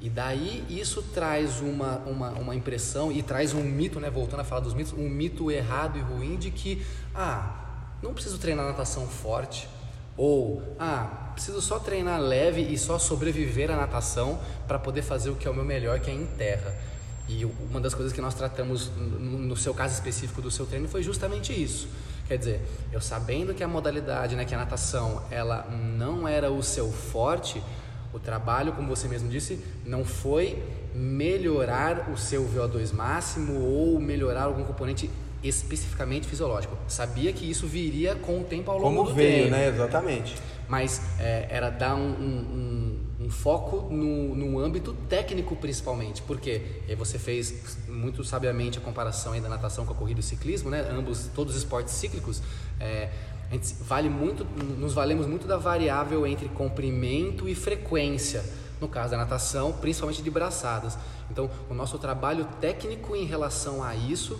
E 0.00 0.08
daí 0.08 0.64
isso 0.68 1.02
traz 1.02 1.60
uma, 1.60 1.96
uma, 1.98 2.30
uma 2.30 2.54
impressão 2.54 3.10
e 3.10 3.22
traz 3.22 3.52
um 3.52 3.62
mito, 3.62 3.98
né? 3.98 4.08
voltando 4.08 4.40
a 4.40 4.44
falar 4.44 4.60
dos 4.60 4.74
mitos, 4.74 4.92
um 4.92 5.08
mito 5.08 5.50
errado 5.50 5.98
e 5.98 6.00
ruim 6.00 6.36
de 6.36 6.50
que, 6.50 6.84
ah, 7.14 7.88
não 8.00 8.14
preciso 8.14 8.38
treinar 8.38 8.64
natação 8.64 9.08
forte, 9.08 9.68
ou, 10.16 10.62
ah, 10.78 11.30
preciso 11.34 11.60
só 11.60 11.78
treinar 11.78 12.20
leve 12.20 12.60
e 12.60 12.78
só 12.78 12.98
sobreviver 12.98 13.70
à 13.70 13.76
natação 13.76 14.38
para 14.66 14.78
poder 14.78 15.02
fazer 15.02 15.30
o 15.30 15.36
que 15.36 15.48
é 15.48 15.50
o 15.50 15.54
meu 15.54 15.64
melhor, 15.64 15.98
que 16.00 16.10
é 16.10 16.14
em 16.14 16.26
terra. 16.26 16.74
E 17.28 17.44
uma 17.44 17.80
das 17.80 17.92
coisas 17.92 18.12
que 18.12 18.20
nós 18.20 18.34
tratamos 18.34 18.90
no 18.96 19.56
seu 19.56 19.74
caso 19.74 19.94
específico 19.94 20.40
do 20.40 20.50
seu 20.50 20.64
treino 20.64 20.88
foi 20.88 21.02
justamente 21.02 21.52
isso. 21.52 21.88
Quer 22.26 22.38
dizer, 22.38 22.60
eu 22.92 23.00
sabendo 23.00 23.54
que 23.54 23.62
a 23.62 23.68
modalidade, 23.68 24.34
né, 24.34 24.44
que 24.44 24.54
a 24.54 24.58
natação, 24.58 25.22
ela 25.30 25.66
não 25.70 26.26
era 26.26 26.50
o 26.50 26.62
seu 26.62 26.90
forte, 26.90 27.62
o 28.12 28.18
trabalho, 28.18 28.72
como 28.72 28.88
você 28.88 29.08
mesmo 29.08 29.28
disse, 29.28 29.58
não 29.84 30.04
foi 30.04 30.62
melhorar 30.94 32.10
o 32.10 32.16
seu 32.16 32.44
VO2 32.48 32.92
máximo 32.92 33.60
ou 33.60 34.00
melhorar 34.00 34.44
algum 34.44 34.64
componente 34.64 35.10
especificamente 35.42 36.26
fisiológico. 36.26 36.76
Sabia 36.88 37.32
que 37.32 37.48
isso 37.48 37.66
viria 37.66 38.14
com 38.16 38.40
o 38.40 38.44
tempo 38.44 38.70
ao 38.70 38.78
longo 38.78 38.96
como 38.96 39.08
do 39.10 39.14
veio, 39.14 39.44
tempo. 39.44 39.50
né? 39.50 39.68
Exatamente. 39.68 40.36
Mas 40.68 41.00
é, 41.18 41.46
era 41.48 41.70
dar 41.70 41.94
um, 41.94 42.10
um, 42.10 42.98
um, 43.20 43.26
um 43.26 43.30
foco 43.30 43.88
no, 43.92 44.34
no 44.34 44.58
âmbito 44.58 44.92
técnico 45.08 45.54
principalmente. 45.56 46.22
Porque 46.22 46.82
você 46.96 47.18
fez 47.18 47.78
muito 47.88 48.24
sabiamente 48.24 48.78
a 48.78 48.80
comparação 48.80 49.32
aí 49.32 49.40
da 49.40 49.48
natação 49.48 49.86
com 49.86 49.92
a 49.92 49.96
corrida 49.96 50.18
e 50.18 50.22
o 50.22 50.24
ciclismo, 50.24 50.70
né? 50.70 50.86
Ambos, 50.90 51.30
todos 51.34 51.54
os 51.54 51.62
esportes 51.62 51.94
cíclicos. 51.94 52.42
É, 52.80 53.08
a 53.50 53.54
gente 53.54 53.74
vale 53.80 54.08
muito, 54.08 54.44
nos 54.44 54.92
valemos 54.92 55.26
muito 55.26 55.46
da 55.46 55.56
variável 55.56 56.26
entre 56.26 56.48
comprimento 56.48 57.48
e 57.48 57.54
frequência. 57.54 58.44
No 58.80 58.86
caso 58.86 59.10
da 59.10 59.16
natação, 59.16 59.72
principalmente 59.72 60.22
de 60.22 60.30
braçadas. 60.30 60.96
Então, 61.30 61.50
o 61.68 61.74
nosso 61.74 61.98
trabalho 61.98 62.46
técnico 62.60 63.16
em 63.16 63.24
relação 63.24 63.82
a 63.82 63.96
isso 63.96 64.38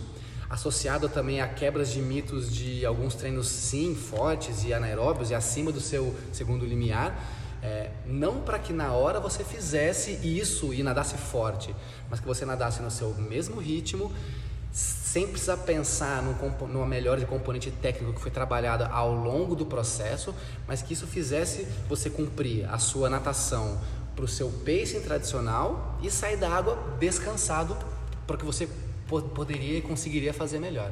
associado 0.49 1.07
também 1.07 1.41
a 1.41 1.47
quebras 1.47 1.91
de 1.91 2.01
mitos 2.01 2.51
de 2.51 2.85
alguns 2.85 3.13
treinos 3.13 3.47
sim 3.47 3.95
fortes 3.95 4.63
e 4.63 4.73
anaeróbios 4.73 5.29
e 5.29 5.35
acima 5.35 5.71
do 5.71 5.79
seu 5.79 6.15
segundo 6.33 6.65
limiar, 6.65 7.23
é, 7.61 7.91
não 8.05 8.41
para 8.41 8.57
que 8.57 8.73
na 8.73 8.93
hora 8.93 9.19
você 9.19 9.43
fizesse 9.43 10.11
isso 10.23 10.73
e 10.73 10.81
nadasse 10.81 11.17
forte, 11.17 11.75
mas 12.09 12.19
que 12.19 12.25
você 12.25 12.45
nadasse 12.45 12.81
no 12.81 12.89
seu 12.89 13.13
mesmo 13.15 13.59
ritmo, 13.59 14.11
sem 15.11 15.25
precisar 15.27 15.57
pensar 15.57 16.21
num, 16.21 16.67
numa 16.67 16.85
melhora 16.85 17.19
de 17.19 17.25
componente 17.25 17.71
técnico 17.71 18.13
que 18.13 18.21
foi 18.21 18.29
trabalhada 18.29 18.85
ao 18.89 19.11
longo 19.11 19.55
do 19.55 19.65
processo, 19.65 20.35
mas 20.67 20.83
que 20.83 20.93
isso 20.93 21.07
fizesse 21.07 21.67
você 21.87 22.11
cumprir 22.11 22.71
a 22.71 22.77
sua 22.77 23.09
natação 23.09 23.79
para 24.15 24.23
o 24.23 24.27
seu 24.27 24.51
pacing 24.63 25.01
tradicional 25.01 25.97
e 26.03 26.11
sair 26.11 26.37
da 26.37 26.51
água 26.51 26.77
descansado 26.99 27.75
para 28.27 28.37
que 28.37 28.45
você 28.45 28.69
poderia 29.33 29.79
e 29.79 29.81
conseguiria 29.81 30.31
fazer 30.31 30.59
melhor. 30.59 30.91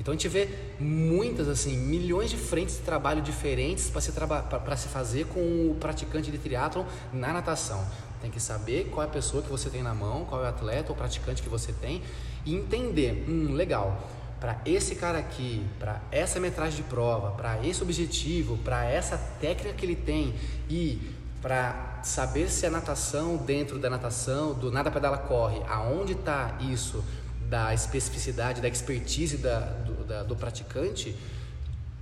Então 0.00 0.12
a 0.12 0.16
gente 0.16 0.26
vê 0.26 0.48
muitas, 0.80 1.46
assim, 1.46 1.76
milhões 1.76 2.30
de 2.30 2.36
frentes 2.36 2.78
de 2.78 2.82
trabalho 2.82 3.22
diferentes 3.22 3.88
para 3.90 4.00
se, 4.00 4.10
traba 4.10 4.76
se 4.76 4.88
fazer 4.88 5.26
com 5.26 5.38
o 5.70 5.76
praticante 5.78 6.32
de 6.32 6.38
triatlon 6.38 6.84
na 7.12 7.32
natação. 7.32 7.86
Tem 8.22 8.30
que 8.30 8.40
saber 8.40 8.88
qual 8.90 9.04
é 9.04 9.08
a 9.08 9.12
pessoa 9.12 9.42
que 9.42 9.50
você 9.50 9.68
tem 9.68 9.82
na 9.82 9.92
mão, 9.92 10.24
qual 10.24 10.40
é 10.42 10.44
o 10.46 10.48
atleta 10.48 10.92
ou 10.92 10.96
praticante 10.96 11.42
que 11.42 11.48
você 11.48 11.72
tem 11.72 12.02
e 12.46 12.54
entender, 12.54 13.26
hum, 13.28 13.52
legal, 13.52 14.08
para 14.40 14.60
esse 14.64 14.94
cara 14.94 15.18
aqui, 15.18 15.64
para 15.78 16.00
essa 16.10 16.40
metragem 16.40 16.76
de 16.76 16.82
prova, 16.84 17.32
para 17.32 17.64
esse 17.66 17.82
objetivo, 17.82 18.56
para 18.58 18.84
essa 18.84 19.18
técnica 19.40 19.74
que 19.74 19.84
ele 19.84 19.96
tem 19.96 20.34
e 20.70 21.00
para 21.40 22.00
saber 22.04 22.48
se 22.48 22.64
a 22.64 22.70
natação 22.70 23.36
dentro 23.36 23.78
da 23.78 23.90
natação, 23.90 24.54
do 24.54 24.70
nada 24.70 24.90
pedala 24.90 25.18
corre, 25.18 25.60
aonde 25.68 26.12
está 26.12 26.56
isso, 26.60 27.04
da 27.48 27.74
especificidade, 27.74 28.60
da 28.60 28.68
expertise 28.68 29.36
da, 29.36 29.58
do, 29.58 30.04
da, 30.04 30.22
do 30.22 30.36
praticante, 30.36 31.16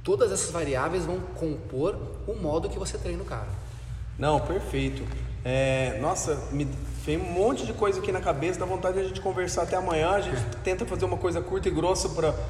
todas 0.04 0.30
essas 0.30 0.50
variáveis 0.50 1.04
vão 1.04 1.18
compor 1.18 1.98
o 2.26 2.34
modo 2.34 2.68
que 2.68 2.78
você 2.78 2.96
treina 2.96 3.22
o 3.22 3.26
cara. 3.26 3.48
Não, 4.18 4.38
perfeito. 4.38 5.02
É, 5.44 5.98
nossa, 6.00 6.38
me 6.52 6.68
vem 7.04 7.16
um 7.16 7.32
monte 7.32 7.64
de 7.64 7.72
coisa 7.72 7.98
aqui 7.98 8.12
na 8.12 8.20
cabeça, 8.20 8.58
dá 8.58 8.66
vontade 8.66 8.98
de 8.98 9.00
a 9.00 9.08
gente 9.08 9.20
conversar 9.20 9.62
até 9.62 9.76
amanhã. 9.76 10.10
A 10.10 10.20
gente 10.20 10.40
tenta 10.62 10.84
fazer 10.84 11.04
uma 11.04 11.16
coisa 11.16 11.40
curta 11.40 11.68
e 11.68 11.70
grossa 11.70 12.08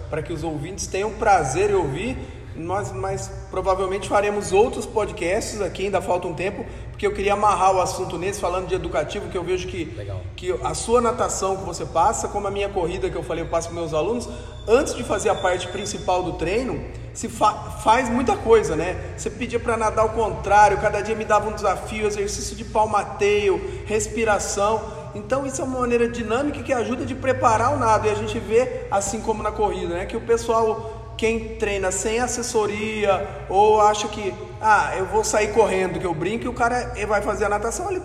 para 0.09 0.23
que 0.23 0.33
os 0.33 0.43
ouvintes 0.43 0.87
tenham 0.87 1.13
prazer 1.13 1.71
em 1.71 1.75
ouvir. 1.75 2.17
Nós, 2.57 2.93
mas 2.93 3.31
provavelmente 3.49 4.09
faremos 4.09 4.53
outros 4.53 4.85
podcasts 4.85 5.61
aqui, 5.61 5.85
ainda 5.85 6.03
falta 6.03 6.27
um 6.27 6.35
tempo, 6.35 6.67
porque 6.91 7.07
eu 7.07 7.13
queria 7.13 7.35
amarrar 7.35 7.75
o 7.75 7.81
assunto 7.81 8.19
nesse, 8.19 8.41
falando 8.41 8.67
de 8.67 8.75
educativo, 8.75 9.31
que 9.31 9.39
eu 9.39 9.45
vejo 9.45 9.69
que, 9.69 9.87
que 10.35 10.53
a 10.63 10.75
sua 10.75 11.01
natação 11.01 11.57
que 11.57 11.63
você 11.63 11.87
passa, 11.87 12.27
como 12.27 12.49
a 12.49 12.51
minha 12.51 12.69
corrida 12.69 13.09
que 13.09 13.17
eu 13.17 13.23
falei, 13.23 13.45
eu 13.45 13.49
passo 13.49 13.69
com 13.69 13.75
meus 13.77 13.95
alunos, 13.95 14.29
antes 14.67 14.95
de 14.95 15.05
fazer 15.05 15.29
a 15.29 15.35
parte 15.35 15.69
principal 15.69 16.25
do 16.25 16.33
treino, 16.33 16.85
se 17.15 17.29
fa 17.29 17.53
faz 17.83 18.09
muita 18.09 18.37
coisa, 18.37 18.77
né? 18.77 19.15
Você 19.17 19.31
pedia 19.31 19.59
para 19.59 19.77
nadar 19.77 20.03
ao 20.03 20.11
contrário, 20.11 20.79
cada 20.79 21.01
dia 21.01 21.15
me 21.15 21.25
dava 21.25 21.49
um 21.49 21.55
desafio, 21.55 22.07
exercício 22.07 22.57
de 22.57 22.65
palmateio, 22.65 23.83
respiração. 23.87 25.01
Então 25.15 25.45
isso 25.47 25.61
é 25.61 25.65
uma 25.65 25.81
maneira 25.81 26.09
dinâmica 26.09 26.63
que 26.63 26.73
ajuda 26.73 27.05
de 27.05 27.15
preparar 27.15 27.75
o 27.75 27.79
nado. 27.79 28.07
E 28.07 28.11
a 28.11 28.15
gente 28.15 28.39
vê, 28.39 28.87
assim 28.91 29.21
como 29.21 29.43
na 29.43 29.51
corrida, 29.51 29.95
né? 29.95 30.07
Que 30.07 30.17
o 30.17 30.21
pessoal 30.21 31.01
quem 31.21 31.57
treina 31.57 31.93
sem 31.93 32.19
assessoria 32.19 33.45
ou 33.47 33.79
acha 33.79 34.09
que 34.09 34.33
ah, 34.59 34.95
eu 34.97 35.05
vou 35.05 35.23
sair 35.23 35.53
correndo, 35.53 36.01
que 36.01 36.07
eu 36.07 36.15
brinco, 36.15 36.47
e 36.47 36.49
o 36.49 36.53
cara 36.55 36.95
vai 37.07 37.21
fazer 37.21 37.45
a 37.45 37.49
natação, 37.51 37.91
ele 37.91 38.03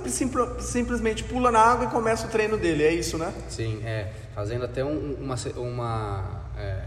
simplesmente 0.59 1.23
pula 1.23 1.49
na 1.49 1.59
água 1.59 1.85
e 1.85 1.87
começa 1.89 2.27
o 2.27 2.29
treino 2.29 2.57
dele, 2.57 2.83
é 2.83 2.91
isso, 2.91 3.17
né? 3.17 3.33
Sim, 3.47 3.81
é, 3.85 4.07
fazendo 4.33 4.65
até 4.65 4.83
um, 4.83 5.15
uma, 5.17 5.35
uma, 5.55 6.41
é, 6.57 6.81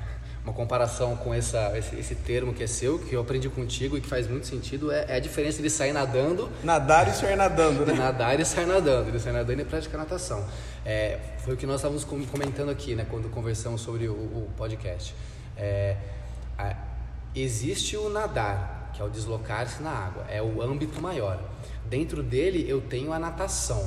uma 0.49 0.55
comparação 0.55 1.15
com 1.15 1.35
essa, 1.35 1.77
esse, 1.77 1.95
esse, 1.97 2.15
termo 2.15 2.55
que 2.55 2.63
é 2.63 2.67
seu, 2.67 2.99
que 2.99 3.15
eu 3.15 3.21
aprendi 3.21 3.51
contigo 3.51 3.99
e 3.99 4.01
que 4.01 4.09
faz 4.09 4.27
muito 4.27 4.47
sentido, 4.47 4.91
é, 4.91 5.05
é 5.09 5.17
a 5.17 5.21
diferença 5.21 5.61
de 5.61 5.69
sair 5.69 5.93
nadando... 5.93 6.51
Nadar 6.65 7.07
e 7.07 7.13
sair 7.13 7.37
nadando, 7.37 7.85
né? 7.85 7.93
Nadar 7.93 8.41
e 8.41 8.45
sair 8.45 8.67
nadando, 8.67 9.13
de 9.13 9.21
sair 9.21 9.35
nadando 9.35 9.61
e 9.61 9.65
praticar 9.65 9.99
natação. 9.99 10.43
É, 10.85 11.19
foi 11.45 11.53
o 11.53 11.57
que 11.57 11.67
nós 11.67 11.77
estávamos 11.77 12.03
comentando 12.05 12.71
aqui, 12.71 12.95
né, 12.95 13.07
quando 13.11 13.29
conversamos 13.29 13.83
sobre 13.83 14.09
o, 14.09 14.15
o 14.15 14.51
podcast. 14.57 15.15
É, 15.55 15.97
existe 17.35 17.97
o 17.97 18.09
nadar, 18.09 18.91
que 18.95 19.03
é 19.03 19.05
o 19.05 19.11
deslocar-se 19.11 19.83
na 19.83 19.91
água, 19.91 20.25
é 20.31 20.43
o 20.43 20.63
âmbito 20.63 21.01
maior. 21.01 21.39
Dentro 21.85 22.23
dele 22.23 22.65
eu 22.67 22.81
tenho 22.81 23.13
a 23.13 23.19
natação. 23.19 23.87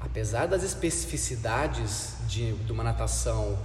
Apesar 0.00 0.46
das 0.46 0.64
especificidades 0.64 2.16
de, 2.26 2.52
de 2.52 2.72
uma 2.72 2.82
natação 2.82 3.56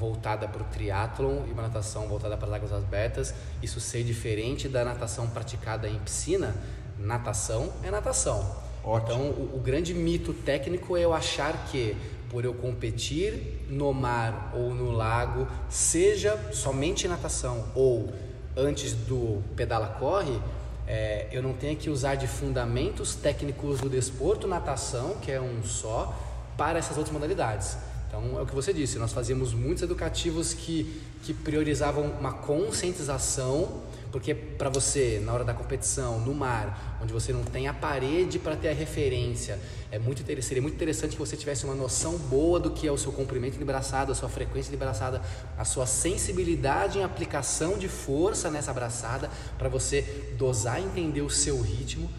voltada 0.00 0.48
para 0.48 0.62
o 0.62 0.64
triatlon 0.64 1.46
e 1.46 1.52
uma 1.52 1.64
natação 1.64 2.08
voltada 2.08 2.34
para 2.34 2.48
as 2.48 2.54
águas 2.54 2.72
abertas, 2.72 3.34
isso 3.62 3.78
ser 3.78 4.02
diferente 4.02 4.66
da 4.66 4.82
natação 4.82 5.28
praticada 5.28 5.86
em 5.86 5.98
piscina, 5.98 6.54
natação 6.98 7.70
é 7.82 7.90
natação. 7.90 8.56
Ótimo. 8.82 9.12
Então, 9.12 9.20
o, 9.30 9.56
o 9.56 9.60
grande 9.60 9.92
mito 9.92 10.32
técnico 10.32 10.96
é 10.96 11.04
eu 11.04 11.12
achar 11.12 11.66
que 11.66 11.94
por 12.30 12.44
eu 12.44 12.54
competir 12.54 13.66
no 13.68 13.92
mar 13.92 14.52
ou 14.54 14.72
no 14.72 14.90
lago, 14.90 15.46
seja 15.68 16.38
somente 16.52 17.06
natação 17.06 17.66
ou 17.74 18.10
antes 18.56 18.94
do 18.94 19.42
pedala 19.54 19.88
corre, 19.98 20.40
é, 20.86 21.26
eu 21.30 21.42
não 21.42 21.52
tenho 21.52 21.76
que 21.76 21.90
usar 21.90 22.14
de 22.14 22.26
fundamentos 22.26 23.14
técnicos 23.14 23.80
do 23.80 23.90
desporto 23.90 24.46
natação, 24.46 25.16
que 25.20 25.30
é 25.30 25.40
um 25.40 25.62
só, 25.62 26.16
para 26.56 26.78
essas 26.78 26.96
outras 26.96 27.12
modalidades. 27.12 27.76
Então 28.10 28.38
é 28.38 28.42
o 28.42 28.46
que 28.46 28.54
você 28.54 28.72
disse, 28.72 28.98
nós 28.98 29.12
fazíamos 29.12 29.54
muitos 29.54 29.84
educativos 29.84 30.52
que, 30.52 31.00
que 31.22 31.32
priorizavam 31.32 32.10
uma 32.18 32.32
conscientização 32.32 33.82
porque 34.10 34.34
para 34.34 34.68
você, 34.68 35.22
na 35.24 35.32
hora 35.32 35.44
da 35.44 35.54
competição, 35.54 36.18
no 36.20 36.34
mar, 36.34 36.98
onde 37.00 37.12
você 37.12 37.32
não 37.32 37.44
tem 37.44 37.68
a 37.68 37.74
parede 37.74 38.38
para 38.38 38.56
ter 38.56 38.68
a 38.68 38.72
referência, 38.72 39.58
é 39.90 39.98
muito 39.98 40.24
seria 40.42 40.60
muito 40.60 40.74
interessante 40.74 41.12
que 41.12 41.18
você 41.18 41.36
tivesse 41.36 41.64
uma 41.64 41.74
noção 41.74 42.18
boa 42.18 42.58
do 42.58 42.70
que 42.70 42.86
é 42.86 42.92
o 42.92 42.98
seu 42.98 43.12
comprimento 43.12 43.56
de 43.56 43.64
braçada, 43.64 44.12
a 44.12 44.14
sua 44.14 44.28
frequência 44.28 44.70
de 44.70 44.76
braçada, 44.76 45.22
a 45.56 45.64
sua 45.64 45.86
sensibilidade 45.86 46.98
em 46.98 47.04
aplicação 47.04 47.78
de 47.78 47.88
força 47.88 48.50
nessa 48.50 48.72
braçada, 48.72 49.30
para 49.56 49.68
você 49.68 50.34
dosar 50.36 50.80
e 50.80 50.84
entender 50.84 51.22
o 51.22 51.30
seu 51.30 51.60
ritmo. 51.60 52.10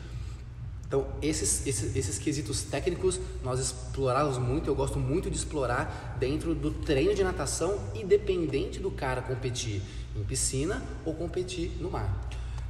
Então, 0.91 1.05
esses, 1.21 1.65
esses, 1.65 1.95
esses 1.95 2.19
quesitos 2.19 2.63
técnicos 2.63 3.17
nós 3.41 3.61
exploramos 3.61 4.37
muito, 4.37 4.69
eu 4.69 4.75
gosto 4.75 4.99
muito 4.99 5.31
de 5.31 5.37
explorar 5.37 6.17
dentro 6.19 6.53
do 6.53 6.69
treino 6.69 7.15
de 7.15 7.23
natação, 7.23 7.79
independente 7.95 8.77
do 8.77 8.91
cara 8.91 9.21
competir 9.21 9.81
em 10.13 10.21
piscina 10.25 10.83
ou 11.05 11.13
competir 11.13 11.71
no 11.79 11.89
mar. 11.89 12.13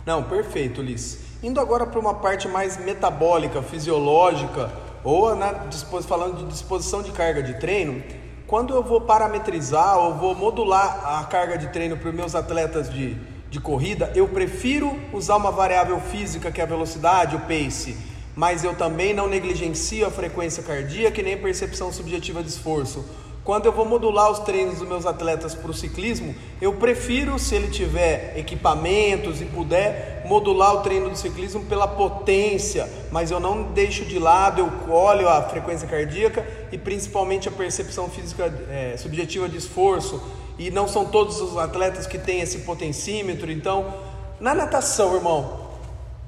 Não, 0.05 0.21
perfeito, 0.21 0.83
Liz. 0.83 1.17
Indo 1.41 1.59
agora 1.59 1.87
para 1.87 1.99
uma 1.99 2.13
parte 2.13 2.47
mais 2.47 2.77
metabólica, 2.77 3.59
fisiológica, 3.63 4.71
ou 5.03 5.35
na, 5.35 5.67
falando 6.07 6.37
de 6.37 6.45
disposição 6.45 7.01
de 7.01 7.11
carga 7.11 7.41
de 7.41 7.55
treino, 7.55 8.03
quando 8.45 8.75
eu 8.75 8.83
vou 8.83 9.01
parametrizar 9.01 9.97
ou 9.97 10.13
vou 10.13 10.35
modular 10.35 11.19
a 11.19 11.23
carga 11.23 11.57
de 11.57 11.69
treino 11.69 11.97
para 11.97 12.09
os 12.09 12.15
meus 12.15 12.35
atletas 12.35 12.87
de, 12.87 13.15
de 13.49 13.59
corrida, 13.59 14.11
eu 14.13 14.27
prefiro 14.27 14.95
usar 15.11 15.37
uma 15.37 15.49
variável 15.49 15.99
física 15.99 16.51
que 16.51 16.61
é 16.61 16.63
a 16.63 16.67
velocidade, 16.67 17.35
o 17.35 17.39
pace, 17.39 18.10
mas 18.41 18.63
eu 18.63 18.73
também 18.73 19.13
não 19.13 19.27
negligencio 19.27 20.03
a 20.03 20.09
frequência 20.09 20.63
cardíaca 20.63 21.21
e 21.21 21.23
nem 21.23 21.37
percepção 21.37 21.93
subjetiva 21.93 22.41
de 22.41 22.49
esforço 22.49 23.05
quando 23.43 23.65
eu 23.65 23.71
vou 23.71 23.85
modular 23.85 24.31
os 24.31 24.39
treinos 24.39 24.77
dos 24.77 24.87
meus 24.87 25.05
atletas 25.05 25.55
para 25.55 25.71
o 25.71 25.73
ciclismo, 25.73 26.35
eu 26.61 26.73
prefiro, 26.73 27.39
se 27.39 27.55
ele 27.55 27.69
tiver 27.69 28.37
equipamentos 28.37 29.41
e 29.41 29.45
puder, 29.45 30.23
modular 30.27 30.75
o 30.75 30.81
treino 30.81 31.09
do 31.09 31.17
ciclismo 31.17 31.65
pela 31.65 31.87
potência, 31.87 32.87
mas 33.11 33.31
eu 33.31 33.39
não 33.39 33.63
deixo 33.63 34.05
de 34.05 34.19
lado, 34.19 34.61
eu 34.61 34.93
olho 34.93 35.27
a 35.27 35.41
frequência 35.41 35.87
cardíaca 35.87 36.45
e 36.71 36.77
principalmente 36.77 37.49
a 37.49 37.51
percepção 37.51 38.07
física 38.09 38.53
é, 38.69 38.95
subjetiva 38.95 39.49
de 39.49 39.57
esforço. 39.57 40.21
E 40.59 40.69
não 40.69 40.87
são 40.87 41.05
todos 41.05 41.41
os 41.41 41.57
atletas 41.57 42.05
que 42.05 42.19
têm 42.19 42.41
esse 42.41 42.59
potencímetro. 42.59 43.51
Então, 43.51 43.91
na 44.39 44.53
natação, 44.53 45.15
irmão, 45.15 45.60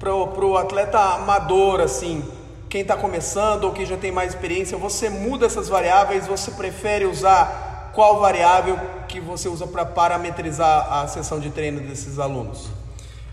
para 0.04 0.44
o 0.44 0.56
atleta 0.58 0.98
amador, 0.98 1.80
assim, 1.80 2.22
quem 2.68 2.82
está 2.82 2.96
começando 2.96 3.64
ou 3.64 3.72
quem 3.72 3.86
já 3.86 3.96
tem 3.96 4.12
mais 4.12 4.34
experiência, 4.34 4.76
você 4.76 5.08
muda 5.08 5.46
essas 5.46 5.68
variáveis, 5.68 6.26
você 6.26 6.50
prefere 6.50 7.06
usar 7.06 7.92
qual 7.94 8.20
variável 8.20 8.78
que 9.08 9.18
você 9.18 9.48
usa 9.48 9.66
para 9.66 9.86
parametrizar 9.86 10.92
a 10.92 11.06
sessão 11.06 11.40
de 11.40 11.50
treino 11.50 11.80
desses 11.80 12.18
alunos? 12.18 12.68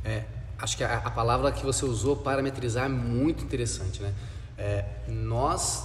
É, 0.05 0.23
acho 0.59 0.77
que 0.77 0.83
a, 0.83 0.97
a, 0.97 1.11
palavra 1.11 1.51
que 1.51 1.65
você 1.65 1.83
usou, 1.83 2.15
parametrizar, 2.15 2.85
é 2.85 2.89
muito 2.89 3.43
interessante, 3.43 4.01
né? 4.01 4.13
É, 4.57 4.85
nós, 5.07 5.83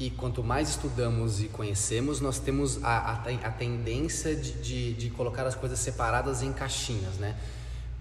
e 0.00 0.10
quanto 0.10 0.42
mais 0.42 0.70
estudamos 0.70 1.42
e 1.42 1.48
conhecemos, 1.48 2.20
nós 2.20 2.38
temos 2.38 2.82
a, 2.82 2.88
a, 2.88 3.12
a 3.44 3.50
tendência 3.50 4.34
de, 4.34 4.52
de, 4.52 4.94
de 4.94 5.10
colocar 5.10 5.46
as 5.46 5.54
coisas 5.54 5.78
separadas 5.78 6.42
em 6.42 6.52
caixinhas, 6.52 7.16
né? 7.16 7.36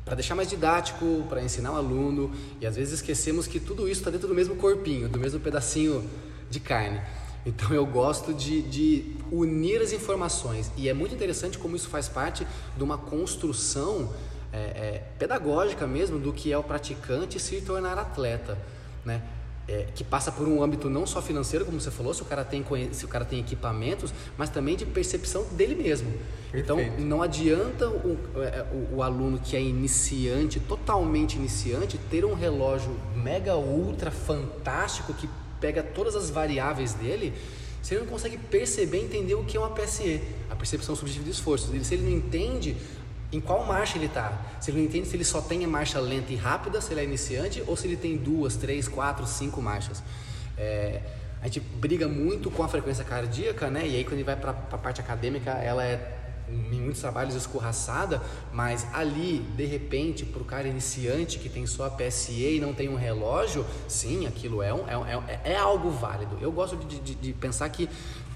Para 0.05 0.15
deixar 0.15 0.35
mais 0.35 0.49
didático, 0.49 1.25
para 1.29 1.41
ensinar 1.41 1.71
o 1.71 1.75
aluno, 1.75 2.31
e 2.59 2.65
às 2.65 2.75
vezes 2.75 2.95
esquecemos 2.95 3.47
que 3.47 3.59
tudo 3.59 3.87
isso 3.87 4.01
está 4.01 4.11
dentro 4.11 4.27
do 4.27 4.35
mesmo 4.35 4.55
corpinho, 4.55 5.07
do 5.07 5.19
mesmo 5.19 5.39
pedacinho 5.39 6.09
de 6.49 6.59
carne. 6.59 7.01
Então 7.45 7.73
eu 7.73 7.85
gosto 7.85 8.33
de, 8.33 8.61
de, 8.61 9.15
unir 9.31 9.81
as 9.81 9.91
informações 9.91 10.71
e 10.77 10.87
é 10.87 10.93
muito 10.93 11.13
interessante 11.13 11.57
como 11.57 11.75
isso 11.75 11.89
faz 11.89 12.07
parte 12.07 12.47
de 12.77 12.83
uma 12.83 12.97
construção 12.97 14.13
é, 14.51 14.57
é, 14.57 15.03
pedagógica 15.19 15.85
mesmo 15.85 16.17
do 16.19 16.31
que 16.31 16.53
é 16.53 16.57
o 16.57 16.63
praticante 16.63 17.39
se 17.39 17.59
tornar 17.61 17.97
atleta, 17.97 18.57
né? 19.03 19.21
É, 19.67 19.87
que 19.95 20.03
passa 20.03 20.31
por 20.31 20.47
um 20.47 20.61
âmbito 20.61 20.89
não 20.89 21.05
só 21.05 21.21
financeiro, 21.21 21.65
como 21.65 21.79
você 21.79 21.91
falou, 21.91 22.13
se 22.13 22.21
o 22.21 22.25
cara 22.25 22.43
tem, 22.43 22.65
se 22.91 23.05
o 23.05 23.07
cara 23.07 23.23
tem 23.23 23.39
equipamentos, 23.39 24.13
mas 24.37 24.49
também 24.49 24.75
de 24.75 24.85
percepção 24.85 25.45
dele 25.51 25.75
mesmo. 25.75 26.11
Então, 26.53 26.75
Perfeito. 26.75 27.01
Então, 27.01 27.07
não 27.07 27.21
adianta 27.21 27.87
o, 27.87 28.17
é, 28.37 28.65
o, 28.73 28.97
o, 28.97 29.03
aluno 29.03 29.39
que 29.39 29.55
é 29.55 29.61
iniciante, 29.61 30.59
totalmente 30.59 31.35
iniciante, 31.35 31.97
ter 31.97 32.25
um 32.25 32.33
relógio 32.33 32.95
mega 33.15 33.55
ultra 33.55 34.11
fantástico 34.11 35.13
que 35.13 35.29
pega 35.59 35.81
todas 35.81 36.15
as 36.15 36.29
variáveis 36.29 36.93
dele, 36.93 37.33
se 37.81 37.93
ele 37.93 38.01
não 38.01 38.09
consegue 38.09 38.37
perceber, 38.37 38.99
entender 38.99 39.35
o 39.35 39.43
que 39.43 39.57
é 39.57 39.59
uma 39.59 39.69
PSE, 39.69 40.21
a 40.49 40.55
percepção 40.55 40.95
subjetiva 40.95 41.25
de 41.25 41.31
esforço. 41.31 41.71
Se 41.83 41.93
ele 41.93 42.03
não 42.03 42.11
entende, 42.11 42.77
em 43.33 43.39
qual 43.39 43.65
marcha 43.65 43.97
ele 43.97 44.05
está. 44.05 44.31
Se 44.59 44.71
ele 44.71 44.79
não 44.79 44.85
entende 44.85 45.07
se 45.07 45.15
ele 45.15 45.25
só 45.25 45.41
tem 45.41 45.65
marcha 45.65 45.99
lenta 45.99 46.31
e 46.31 46.35
rápida, 46.35 46.79
se 46.79 46.93
ele 46.93 47.01
é 47.01 47.03
iniciante, 47.03 47.63
ou 47.67 47.75
se 47.75 47.87
ele 47.87 47.97
tem 47.97 48.15
duas, 48.15 48.55
três, 48.55 48.87
quatro, 48.87 49.25
cinco 49.25 49.61
marchas. 49.61 50.03
É, 50.57 51.01
a 51.41 51.45
gente 51.45 51.59
briga 51.59 52.07
muito 52.07 52.49
com 52.49 52.63
a 52.63 52.67
frequência 52.67 53.03
cardíaca, 53.03 53.69
né? 53.69 53.85
E 53.85 53.95
aí 53.95 54.03
quando 54.03 54.13
ele 54.13 54.23
vai 54.23 54.35
para 54.35 54.51
a 54.51 54.77
parte 54.77 55.01
acadêmica, 55.01 55.51
ela 55.51 55.83
é 55.83 56.19
em 56.49 56.81
muitos 56.81 57.01
trabalhos 57.01 57.35
escorraçada, 57.35 58.21
mas 58.51 58.85
ali, 58.93 59.39
de 59.55 59.65
repente, 59.65 60.25
para 60.25 60.41
o 60.41 60.45
cara 60.45 60.67
iniciante 60.67 61.39
que 61.39 61.49
tem 61.49 61.65
só 61.65 61.85
a 61.85 61.89
PSE 61.89 62.57
e 62.57 62.59
não 62.59 62.73
tem 62.73 62.89
um 62.89 62.95
relógio, 62.95 63.65
sim, 63.87 64.27
aquilo 64.27 64.61
é, 64.61 64.73
um, 64.73 64.87
é, 64.87 65.39
é, 65.43 65.53
é 65.53 65.55
algo 65.57 65.89
válido. 65.89 66.37
Eu 66.41 66.51
gosto 66.51 66.75
de, 66.77 66.99
de, 66.99 67.15
de 67.15 67.33
pensar 67.33 67.69
que 67.69 67.89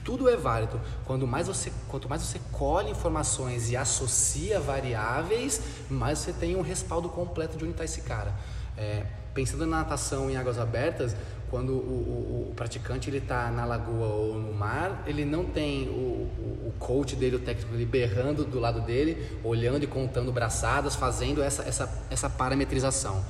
tudo 0.07 0.29
é 0.29 0.37
válido. 0.37 0.79
Quanto 1.03 1.27
mais 1.27 1.47
você, 1.47 1.69
quanto 1.89 2.07
mais 2.07 2.21
você 2.21 2.39
colhe 2.53 2.89
informações 2.89 3.69
e 3.69 3.75
associa 3.75 4.57
variáveis, 4.57 5.61
mais 5.89 6.19
você 6.19 6.31
tem 6.31 6.55
um 6.55 6.61
respaldo 6.61 7.09
completo 7.09 7.57
de 7.57 7.65
onde 7.65 7.73
está 7.73 7.83
esse 7.83 8.03
cara. 8.03 8.33
É, 8.77 9.05
pensando 9.33 9.65
na 9.65 9.79
natação 9.79 10.29
em 10.31 10.37
águas 10.37 10.57
abertas, 10.57 11.13
quando 11.49 11.73
o, 11.73 11.75
o, 11.75 12.49
o 12.51 12.53
praticante 12.55 13.09
ele 13.09 13.17
está 13.17 13.51
na 13.51 13.65
lagoa 13.65 14.07
ou 14.07 14.39
no 14.39 14.53
mar, 14.53 15.03
ele 15.05 15.25
não 15.25 15.43
tem 15.43 15.89
o, 15.89 16.29
o, 16.67 16.73
coach 16.79 17.13
dele, 17.17 17.35
o 17.35 17.39
técnico 17.39 17.73
ele 17.73 17.85
berrando 17.85 18.45
do 18.45 18.61
lado 18.61 18.79
dele, 18.79 19.37
olhando 19.43 19.83
e 19.83 19.87
contando 19.87 20.31
braçadas, 20.31 20.95
fazendo 20.95 21.43
essa, 21.43 21.63
essa, 21.63 22.05
essa 22.09 22.29
parametrização. 22.29 23.25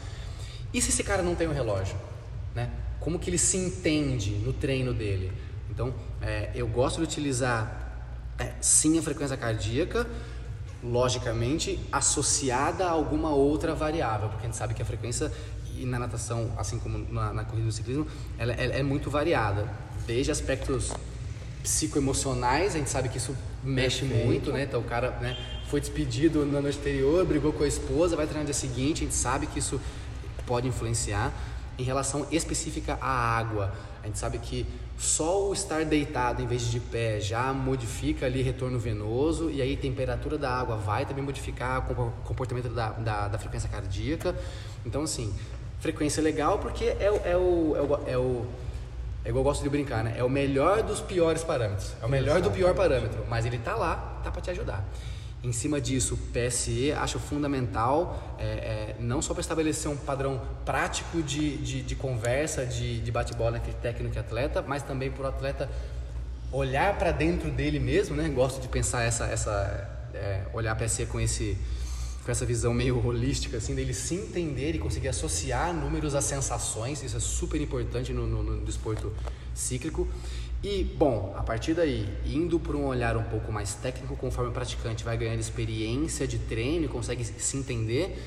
E 0.71 0.79
se 0.79 0.89
esse 0.89 1.03
cara 1.03 1.23
não 1.23 1.33
tem 1.33 1.47
um 1.47 1.53
relógio? 1.53 1.95
Né? 2.53 2.69
Como 2.99 3.17
que 3.17 3.31
ele 3.31 3.37
se 3.39 3.57
entende 3.57 4.31
no 4.31 4.53
treino 4.53 4.93
dele? 4.93 5.31
Então, 5.69 5.93
é, 6.21 6.51
eu 6.55 6.67
gosto 6.67 6.97
de 6.97 7.03
utilizar 7.03 7.87
é, 8.39 8.53
sim 8.61 8.97
a 8.97 9.01
frequência 9.01 9.35
cardíaca, 9.35 10.07
logicamente 10.83 11.79
associada 11.91 12.85
a 12.85 12.91
alguma 12.91 13.31
outra 13.31 13.73
variável, 13.73 14.29
porque 14.29 14.45
a 14.45 14.49
gente 14.49 14.57
sabe 14.57 14.73
que 14.73 14.81
a 14.81 14.85
frequência 14.85 15.31
e 15.77 15.85
na 15.85 15.99
natação, 15.99 16.51
assim 16.57 16.79
como 16.79 16.97
na, 17.11 17.33
na 17.33 17.43
corrida 17.43 17.67
do 17.67 17.71
ciclismo, 17.71 18.07
ela, 18.37 18.53
ela, 18.53 18.73
é 18.73 18.83
muito 18.83 19.09
variada, 19.09 19.67
desde 20.05 20.31
aspectos 20.31 20.91
psicoemocionais, 21.61 22.75
a 22.75 22.77
gente 22.77 22.89
sabe 22.89 23.09
que 23.09 23.17
isso 23.17 23.35
mexe 23.63 24.01
Perfeito. 24.01 24.25
muito, 24.25 24.51
né? 24.51 24.63
Então 24.63 24.79
o 24.79 24.83
cara 24.83 25.11
né, 25.19 25.37
foi 25.67 25.79
despedido 25.79 26.45
no 26.45 26.57
ano 26.57 26.67
anterior, 26.67 27.25
brigou 27.25 27.51
com 27.51 27.63
a 27.63 27.67
esposa, 27.67 28.15
vai 28.15 28.25
treinar 28.25 28.43
no 28.43 28.45
dia 28.45 28.53
seguinte, 28.53 29.03
a 29.03 29.05
gente 29.05 29.15
sabe 29.15 29.47
que 29.47 29.59
isso 29.59 29.79
pode 30.45 30.67
influenciar. 30.67 31.31
Em 31.77 31.83
relação 31.83 32.25
específica 32.31 32.97
à 32.99 33.37
água, 33.37 33.71
a 34.01 34.07
gente 34.07 34.17
sabe 34.17 34.39
que 34.39 34.65
só 34.97 35.47
o 35.47 35.53
estar 35.53 35.85
deitado 35.85 36.41
em 36.41 36.47
vez 36.47 36.63
de 36.63 36.77
de 36.77 36.79
pé 36.79 37.19
já 37.19 37.53
modifica 37.53 38.25
ali 38.25 38.41
retorno 38.41 38.79
venoso 38.79 39.49
e 39.49 39.61
aí 39.61 39.73
a 39.73 39.77
temperatura 39.77 40.37
da 40.37 40.51
água 40.51 40.75
vai 40.75 41.05
também 41.05 41.23
modificar 41.23 41.91
o 41.91 42.11
comportamento 42.23 42.69
da, 42.69 42.89
da, 42.91 43.27
da 43.27 43.37
frequência 43.37 43.69
cardíaca. 43.69 44.35
Então, 44.85 45.03
assim, 45.03 45.33
frequência 45.79 46.21
legal 46.21 46.59
porque 46.59 46.85
é, 46.85 47.11
o, 47.11 47.15
é, 47.25 47.37
o, 47.37 47.75
é, 47.75 47.81
o, 47.81 48.09
é 48.09 48.17
o 48.17 48.45
é 49.25 49.29
igual 49.29 49.41
eu 49.41 49.43
gosto 49.43 49.61
de 49.61 49.69
brincar, 49.69 50.03
né? 50.05 50.15
É 50.17 50.23
o 50.23 50.29
melhor 50.29 50.81
dos 50.83 51.01
piores 51.01 51.43
parâmetros. 51.43 51.93
É 52.01 52.05
o 52.05 52.09
melhor 52.09 52.41
do 52.41 52.49
pior 52.49 52.73
parâmetro, 52.73 53.25
mas 53.29 53.45
ele 53.45 53.57
tá 53.57 53.75
lá, 53.75 54.21
tá 54.23 54.31
para 54.31 54.41
te 54.41 54.49
ajudar. 54.51 54.85
Em 55.43 55.51
cima 55.51 55.79
disso, 55.79 56.17
PSE 56.33 56.91
acho 56.93 57.19
fundamental, 57.19 58.35
é, 58.39 58.43
é, 58.43 58.95
não 58.99 59.21
só 59.21 59.33
para 59.33 59.41
estabelecer 59.41 59.89
um 59.89 59.95
padrão 59.95 60.41
prático 60.65 61.21
de, 61.21 61.57
de, 61.57 61.81
de 61.83 61.95
conversa, 61.95 62.65
de, 62.65 62.99
de 62.99 63.11
bate-bola 63.11 63.57
entre 63.57 63.71
técnico 63.73 64.15
e 64.15 64.19
atleta, 64.19 64.63
mas 64.67 64.81
também 64.81 65.11
para 65.11 65.23
o 65.23 65.27
atleta 65.27 65.69
olhar 66.51 66.97
para 66.97 67.11
dentro 67.11 67.51
dele 67.51 67.79
mesmo, 67.79 68.15
né? 68.15 68.27
Gosto 68.29 68.59
de 68.59 68.67
pensar 68.67 69.03
essa, 69.03 69.25
essa 69.25 70.09
é, 70.13 70.41
olhar 70.53 70.75
PSE 70.75 71.05
com 71.05 71.19
esse 71.19 71.57
com 72.25 72.31
essa 72.31 72.45
visão 72.45 72.73
meio 72.73 72.99
holística, 73.07 73.55
assim, 73.55 73.73
dele 73.73 73.93
se 73.93 74.15
entender 74.15 74.75
e 74.75 74.79
conseguir 74.79 75.07
associar 75.07 75.73
números 75.73 76.13
a 76.13 76.19
sensações, 76.19 77.01
isso 77.01 77.15
é 77.15 77.21
super 77.21 77.61
importante 77.61 78.11
no, 78.11 78.27
no, 78.27 78.43
no 78.43 78.65
desporto 78.65 79.13
cíclico. 79.55 80.05
E, 80.63 80.83
bom, 80.83 81.35
a 81.37 81.43
partir 81.43 81.75
daí, 81.75 82.07
indo 82.25 82.59
para 82.59 82.75
um 82.75 82.87
olhar 82.87 83.15
um 83.15 83.23
pouco 83.23 83.51
mais 83.51 83.75
técnico, 83.75 84.15
conforme 84.15 84.49
o 84.49 84.53
praticante 84.53 85.03
vai 85.03 85.15
ganhando 85.15 85.39
experiência 85.39 86.27
de 86.27 86.39
treino 86.39 86.89
consegue 86.89 87.23
se 87.23 87.57
entender, 87.57 88.17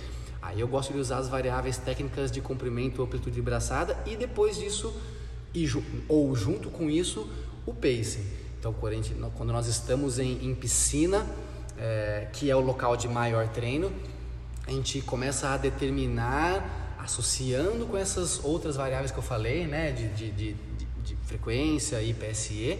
aí 0.40 0.60
eu 0.60 0.68
gosto 0.68 0.92
de 0.92 0.98
usar 0.98 1.18
as 1.18 1.28
variáveis 1.28 1.76
técnicas 1.76 2.30
de 2.30 2.40
comprimento, 2.40 3.02
amplitude 3.02 3.34
de 3.34 3.42
braçada 3.42 3.98
e 4.06 4.14
depois 4.14 4.56
disso, 4.56 4.94
e, 5.52 5.68
ou 6.08 6.34
junto 6.36 6.70
com 6.70 6.88
isso, 6.88 7.28
o 7.66 7.74
pacing. 7.74 8.24
Então, 8.58 8.72
quando 9.34 9.52
nós 9.52 9.66
estamos 9.66 10.18
em, 10.18 10.44
em 10.44 10.54
piscina, 10.54 11.26
é, 11.76 12.28
que 12.32 12.48
é 12.48 12.54
o 12.54 12.60
local 12.60 12.96
de 12.96 13.08
maior 13.08 13.48
treino, 13.48 13.90
a 14.66 14.70
gente 14.70 15.00
começa 15.00 15.48
a 15.48 15.56
determinar, 15.56 16.96
associando 16.98 17.86
com 17.86 17.96
essas 17.96 18.44
outras 18.44 18.76
variáveis 18.76 19.10
que 19.10 19.18
eu 19.18 19.22
falei, 19.22 19.66
né, 19.66 19.90
de, 19.90 20.08
de 20.08 20.30
de 20.30 20.56
frequência 21.30 22.02
e 22.02 22.12
PSE, 22.12 22.78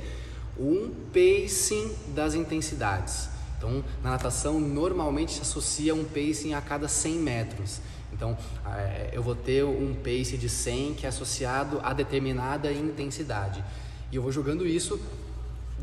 um 0.59 0.91
pacing 1.13 1.95
das 2.15 2.35
intensidades. 2.35 3.29
Então, 3.57 3.85
na 4.03 4.11
natação, 4.11 4.59
normalmente 4.59 5.33
se 5.33 5.43
associa 5.43 5.95
um 5.95 6.05
pacing 6.05 6.55
a 6.55 6.61
cada 6.61 6.89
100 6.89 7.15
metros. 7.15 7.81
Então, 8.13 8.37
é, 8.67 9.11
eu 9.13 9.23
vou 9.23 9.37
ter 9.37 9.65
um 9.65 9.95
pace 9.95 10.37
de 10.37 10.49
100 10.49 10.95
que 10.95 11.07
é 11.07 11.09
associado 11.09 11.81
a 11.83 11.93
determinada 11.93 12.73
intensidade. 12.73 13.63
E 14.11 14.17
eu 14.17 14.23
vou 14.23 14.33
jogando 14.33 14.67
isso 14.67 15.01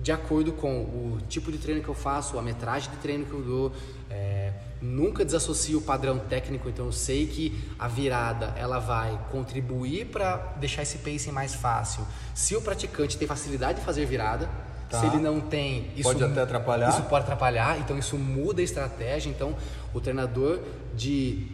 de 0.01 0.12
acordo 0.12 0.51
com 0.51 0.82
o 0.82 1.19
tipo 1.30 1.51
de 1.51 1.58
treino 1.58 1.82
que 1.82 1.88
eu 1.88 1.95
faço, 1.95 2.38
a 2.38 2.41
metragem 2.41 2.91
de 2.91 2.97
treino 2.97 3.25
que 3.25 3.34
eu 3.34 3.41
dou, 3.41 3.71
é, 4.10 4.51
nunca 4.82 5.26
desassocio 5.26 5.80
o 5.80 5.82
padrão 5.82 6.20
técnico, 6.20 6.70
então 6.70 6.86
eu 6.86 6.92
sei 6.92 7.28
que 7.28 7.60
a 7.78 7.88
virada 7.88 8.54
ela 8.58 8.80
vai 8.80 9.20
contribuir 9.32 10.06
para 10.06 10.38
deixar 10.58 10.84
esse 10.84 11.00
pacing 11.00 11.32
mais 11.32 11.56
fácil. 11.56 12.06
Se 12.34 12.56
o 12.56 12.62
praticante 12.62 13.18
tem 13.18 13.28
facilidade 13.28 13.80
de 13.80 13.86
fazer 13.86 14.06
virada, 14.06 14.50
tá. 14.90 15.00
se 15.00 15.06
ele 15.08 15.18
não 15.18 15.40
tem, 15.40 15.92
isso 15.96 16.04
pode 16.04 16.24
até 16.24 16.42
atrapalhar. 16.42 16.90
Isso 16.90 17.04
pode 17.04 17.24
atrapalhar, 17.24 17.80
então 17.80 17.98
isso 17.98 18.18
muda 18.18 18.62
a 18.62 18.63
estratégia. 18.63 19.30
Então 19.30 19.56
o 19.94 20.00
treinador 20.00 20.60
de 20.96 21.48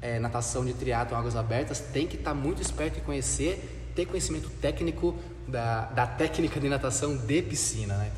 é, 0.00 0.18
natação 0.18 0.64
de 0.64 0.72
triatlo 0.72 1.16
águas 1.16 1.36
abertas 1.36 1.80
tem 1.80 2.06
que 2.06 2.16
estar 2.16 2.30
tá 2.30 2.36
muito 2.36 2.62
esperto 2.62 2.98
e 2.98 3.00
conhecer, 3.00 3.90
ter 3.94 4.06
conhecimento 4.06 4.48
técnico 4.60 5.16
da, 5.48 5.86
da 5.86 6.06
técnica 6.06 6.60
de 6.60 6.68
natação 6.68 7.16
de 7.16 7.42
piscina, 7.42 7.96
né? 7.96 8.10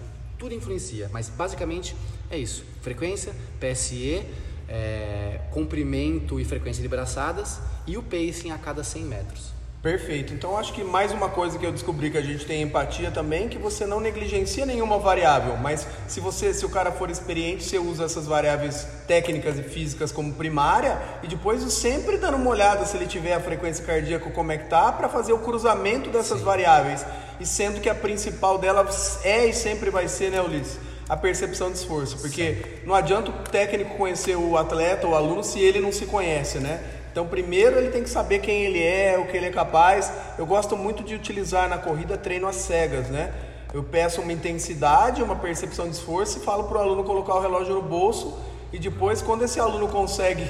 tudo 0.44 0.54
influencia, 0.54 1.08
mas 1.10 1.30
basicamente 1.30 1.96
é 2.30 2.38
isso: 2.38 2.64
frequência, 2.80 3.32
PSE, 3.60 4.22
é, 4.68 5.40
comprimento 5.50 6.40
e 6.40 6.44
frequência 6.44 6.82
de 6.82 6.88
braçadas 6.88 7.60
e 7.86 7.96
o 7.96 8.02
pacing 8.02 8.50
a 8.50 8.58
cada 8.58 8.82
100 8.82 9.02
metros. 9.04 9.54
Perfeito. 9.84 10.32
Então 10.32 10.56
acho 10.56 10.72
que 10.72 10.82
mais 10.82 11.12
uma 11.12 11.28
coisa 11.28 11.58
que 11.58 11.66
eu 11.66 11.70
descobri 11.70 12.10
que 12.10 12.16
a 12.16 12.22
gente 12.22 12.46
tem 12.46 12.62
empatia 12.62 13.10
também, 13.10 13.50
que 13.50 13.58
você 13.58 13.84
não 13.84 14.00
negligencia 14.00 14.64
nenhuma 14.64 14.98
variável, 14.98 15.58
mas 15.58 15.86
se 16.08 16.20
você, 16.20 16.54
se 16.54 16.64
o 16.64 16.70
cara 16.70 16.90
for 16.90 17.10
experiente, 17.10 17.62
você 17.62 17.78
usa 17.78 18.04
essas 18.04 18.26
variáveis 18.26 18.88
técnicas 19.06 19.58
e 19.58 19.62
físicas 19.62 20.10
como 20.10 20.32
primária 20.32 20.98
e 21.22 21.28
depois 21.28 21.62
sempre 21.70 22.16
dando 22.16 22.38
uma 22.38 22.48
olhada 22.48 22.86
se 22.86 22.96
ele 22.96 23.06
tiver 23.06 23.34
a 23.34 23.40
frequência 23.40 23.84
cardíaca 23.84 24.30
como 24.30 24.52
é 24.52 24.56
que 24.56 24.70
tá 24.70 24.90
para 24.90 25.06
fazer 25.06 25.34
o 25.34 25.38
cruzamento 25.40 26.08
dessas 26.08 26.38
Sim. 26.38 26.46
variáveis. 26.46 27.04
E 27.38 27.44
sendo 27.44 27.78
que 27.78 27.90
a 27.90 27.94
principal 27.94 28.56
delas 28.56 29.22
é 29.22 29.44
e 29.44 29.52
sempre 29.52 29.90
vai 29.90 30.08
ser, 30.08 30.30
né, 30.30 30.40
Ulisses? 30.40 30.78
A 31.08 31.16
percepção 31.16 31.70
de 31.70 31.78
esforço, 31.78 32.18
porque 32.18 32.80
não 32.84 32.94
adianta 32.94 33.30
o 33.30 33.34
técnico 33.50 33.96
conhecer 33.96 34.36
o 34.36 34.56
atleta 34.56 35.06
ou 35.06 35.12
o 35.12 35.16
aluno 35.16 35.44
se 35.44 35.60
ele 35.60 35.78
não 35.78 35.92
se 35.92 36.06
conhece, 36.06 36.58
né? 36.58 36.82
Então, 37.12 37.26
primeiro 37.26 37.76
ele 37.78 37.90
tem 37.90 38.02
que 38.02 38.10
saber 38.10 38.40
quem 38.40 38.62
ele 38.62 38.82
é, 38.82 39.18
o 39.18 39.26
que 39.26 39.36
ele 39.36 39.46
é 39.46 39.50
capaz. 39.50 40.10
Eu 40.38 40.46
gosto 40.46 40.76
muito 40.76 41.04
de 41.04 41.14
utilizar 41.14 41.68
na 41.68 41.78
corrida 41.78 42.16
treino 42.16 42.48
às 42.48 42.56
cegas, 42.56 43.08
né? 43.08 43.32
Eu 43.72 43.84
peço 43.84 44.20
uma 44.20 44.32
intensidade, 44.32 45.22
uma 45.22 45.36
percepção 45.36 45.88
de 45.88 45.94
esforço 45.96 46.38
e 46.38 46.40
falo 46.40 46.64
para 46.64 46.78
o 46.78 46.80
aluno 46.80 47.04
colocar 47.04 47.34
o 47.34 47.40
relógio 47.40 47.74
no 47.74 47.82
bolso 47.82 48.38
e 48.72 48.78
depois, 48.78 49.22
quando 49.22 49.44
esse 49.44 49.60
aluno 49.60 49.86
consegue 49.86 50.44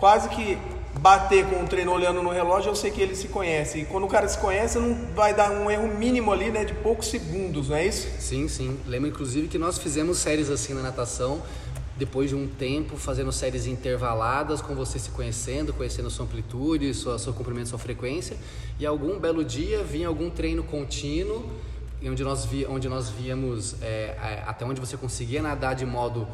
quase 0.00 0.28
que 0.30 0.58
bater 1.00 1.46
com 1.46 1.62
o 1.62 1.66
treino 1.66 1.92
olhando 1.92 2.22
no 2.22 2.30
relógio, 2.30 2.70
eu 2.70 2.74
sei 2.74 2.90
que 2.90 3.00
ele 3.00 3.14
se 3.14 3.28
conhece. 3.28 3.78
E 3.78 3.84
quando 3.84 4.04
o 4.04 4.08
cara 4.08 4.28
se 4.28 4.38
conhece, 4.38 4.78
não 4.78 4.94
vai 5.14 5.34
dar 5.34 5.50
um 5.50 5.70
erro 5.70 5.88
mínimo 5.88 6.32
ali, 6.32 6.50
né, 6.50 6.64
de 6.64 6.74
poucos 6.74 7.08
segundos, 7.08 7.68
não 7.68 7.76
é 7.76 7.86
isso? 7.86 8.08
Sim, 8.18 8.48
sim. 8.48 8.78
Lembro 8.86 9.08
inclusive 9.08 9.48
que 9.48 9.58
nós 9.58 9.78
fizemos 9.78 10.18
séries 10.18 10.50
assim 10.50 10.74
na 10.74 10.82
natação 10.82 11.42
depois 11.98 12.30
de 12.30 12.36
um 12.36 12.46
tempo 12.46 12.96
fazendo 12.96 13.32
séries 13.32 13.66
intervaladas 13.66 14.62
com 14.62 14.74
você 14.74 15.00
se 15.00 15.10
conhecendo, 15.10 15.72
conhecendo 15.72 16.08
sua 16.08 16.24
amplitude, 16.24 16.94
sua, 16.94 17.18
seu 17.18 17.32
comprimento, 17.32 17.70
sua 17.70 17.78
frequência, 17.78 18.36
e 18.78 18.86
algum 18.86 19.18
belo 19.18 19.44
dia 19.44 19.82
vinha 19.82 20.06
algum 20.06 20.30
treino 20.30 20.62
contínuo, 20.62 21.44
onde 22.04 22.22
nós, 22.22 22.44
vi, 22.44 22.64
onde 22.66 22.88
nós 22.88 23.08
víamos 23.08 23.74
é, 23.82 24.16
até 24.46 24.64
onde 24.64 24.80
você 24.80 24.96
conseguia 24.96 25.42
nadar 25.42 25.74
de 25.74 25.84
modo 25.84 26.28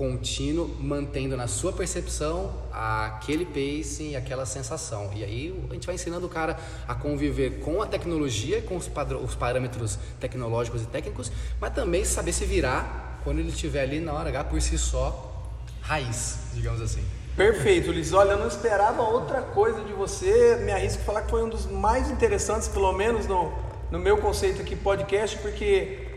contínuo, 0.00 0.66
mantendo 0.80 1.36
na 1.36 1.46
sua 1.46 1.74
percepção 1.74 2.54
aquele 2.72 3.44
pacing, 3.44 4.16
aquela 4.16 4.46
sensação. 4.46 5.10
E 5.14 5.22
aí 5.22 5.66
a 5.68 5.74
gente 5.74 5.84
vai 5.84 5.94
ensinando 5.96 6.24
o 6.24 6.28
cara 6.30 6.58
a 6.88 6.94
conviver 6.94 7.60
com 7.60 7.82
a 7.82 7.86
tecnologia, 7.86 8.62
com 8.62 8.78
os, 8.78 8.90
os 9.22 9.34
parâmetros 9.34 9.98
tecnológicos 10.18 10.84
e 10.84 10.86
técnicos, 10.86 11.30
mas 11.60 11.74
também 11.74 12.02
saber 12.02 12.32
se 12.32 12.46
virar 12.46 13.20
quando 13.24 13.40
ele 13.40 13.50
estiver 13.50 13.82
ali 13.82 14.00
na 14.00 14.14
hora 14.14 14.30
H 14.30 14.44
por 14.44 14.62
si 14.62 14.78
só, 14.78 15.52
raiz, 15.82 16.38
digamos 16.54 16.80
assim. 16.80 17.04
Perfeito, 17.36 17.92
Liz. 17.92 18.14
Olha, 18.14 18.30
eu 18.30 18.38
não 18.38 18.48
esperava 18.48 19.02
outra 19.02 19.42
coisa 19.42 19.84
de 19.84 19.92
você. 19.92 20.56
Me 20.64 20.72
arrisco 20.72 21.02
a 21.02 21.04
falar 21.04 21.22
que 21.22 21.30
foi 21.30 21.44
um 21.44 21.50
dos 21.50 21.66
mais 21.66 22.10
interessantes, 22.10 22.68
pelo 22.68 22.90
menos 22.94 23.26
no, 23.26 23.52
no 23.90 23.98
meu 23.98 24.16
conceito 24.16 24.62
aqui, 24.62 24.74
podcast, 24.74 25.36
porque 25.36 26.09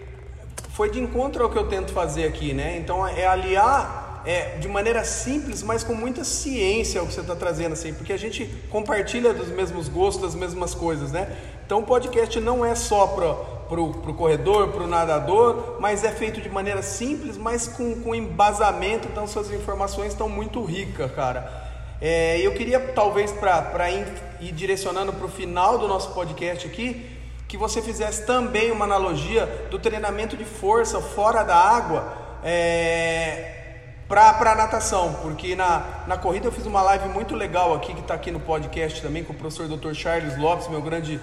foi 0.74 0.90
de 0.90 1.00
encontro 1.00 1.44
ao 1.44 1.50
que 1.50 1.58
eu 1.58 1.68
tento 1.68 1.94
fazer 1.94 2.26
aqui, 2.26 2.52
né? 2.52 2.78
Então 2.78 3.08
é 3.08 3.28
aliar 3.28 4.24
é, 4.26 4.58
de 4.58 4.68
maneira 4.68 5.04
simples, 5.04 5.62
mas 5.62 5.84
com 5.84 5.94
muita 5.94 6.24
ciência 6.24 7.02
o 7.02 7.08
que 7.08 7.14
você 7.14 7.22
está 7.22 7.36
trazendo, 7.36 7.74
assim, 7.74 7.94
porque 7.94 8.12
a 8.12 8.18
gente 8.18 8.46
compartilha 8.70 9.34
dos 9.34 9.50
mesmos 9.50 9.88
gostos, 9.88 10.24
das 10.24 10.36
mesmas 10.36 10.74
coisas, 10.74 11.12
né? 11.12 11.32
Então 11.64 11.80
o 11.80 11.84
podcast 11.84 12.40
não 12.40 12.66
é 12.66 12.74
só 12.76 13.08
para 13.08 13.54
para 13.64 13.82
o 13.82 14.14
corredor, 14.14 14.70
o 14.76 14.88
nadador, 14.88 15.78
mas 15.80 16.04
é 16.04 16.12
feito 16.12 16.40
de 16.42 16.50
maneira 16.50 16.84
simples, 16.84 17.38
mas 17.38 17.68
com, 17.68 18.02
com 18.02 18.14
embasamento, 18.14 19.08
então 19.08 19.26
suas 19.26 19.50
informações 19.52 20.10
estão 20.10 20.30
muito 20.30 20.64
ricas, 20.64 21.12
cara. 21.12 21.72
É, 22.00 22.40
eu 22.40 22.54
queria, 22.54 22.80
talvez, 22.80 23.32
para 23.32 23.90
ir 23.90 24.52
direcionando 24.52 25.14
para 25.14 25.26
o 25.26 25.30
final 25.30 25.80
do 25.80 25.88
nosso 25.88 26.12
podcast 26.12 26.68
aqui, 26.68 27.13
que 27.54 27.58
você 27.58 27.84
fizesse 27.84 28.26
também 28.26 28.72
uma 28.72 28.84
analogia 28.84 29.46
do 29.70 29.78
treinamento 29.78 30.36
de 30.36 30.44
força 30.44 31.00
fora 31.00 31.44
da 31.44 31.56
água 31.56 32.12
é, 32.44 33.92
para 34.08 34.54
a 34.54 34.56
natação, 34.56 35.20
porque 35.22 35.56
na, 35.56 36.04
na 36.08 36.18
corrida 36.18 36.48
eu 36.48 36.52
fiz 36.52 36.66
uma 36.66 36.82
live 36.82 37.10
muito 37.10 37.36
legal 37.36 37.76
aqui, 37.76 37.94
que 37.94 38.00
está 38.00 38.16
aqui 38.16 38.32
no 38.32 38.40
podcast 38.40 39.00
também, 39.04 39.24
com 39.24 39.34
o 39.34 39.36
professor 39.36 39.68
Dr. 39.68 39.94
Charles 39.94 40.36
Lopes, 40.36 40.68
meu 40.68 40.82
grande 40.82 41.20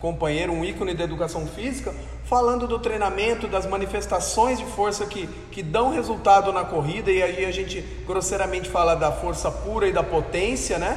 companheiro, 0.00 0.52
um 0.54 0.64
ícone 0.64 0.94
da 0.94 1.04
educação 1.04 1.46
física, 1.46 1.94
falando 2.24 2.66
do 2.66 2.78
treinamento, 2.78 3.46
das 3.46 3.66
manifestações 3.66 4.58
de 4.58 4.64
força 4.64 5.04
que, 5.04 5.26
que 5.52 5.62
dão 5.62 5.90
resultado 5.90 6.50
na 6.50 6.64
corrida, 6.64 7.12
e 7.12 7.22
aí 7.22 7.44
a 7.44 7.52
gente 7.52 7.82
grosseiramente 8.06 8.70
fala 8.70 8.94
da 8.94 9.12
força 9.12 9.50
pura 9.50 9.86
e 9.86 9.92
da 9.92 10.02
potência, 10.02 10.78
né? 10.78 10.96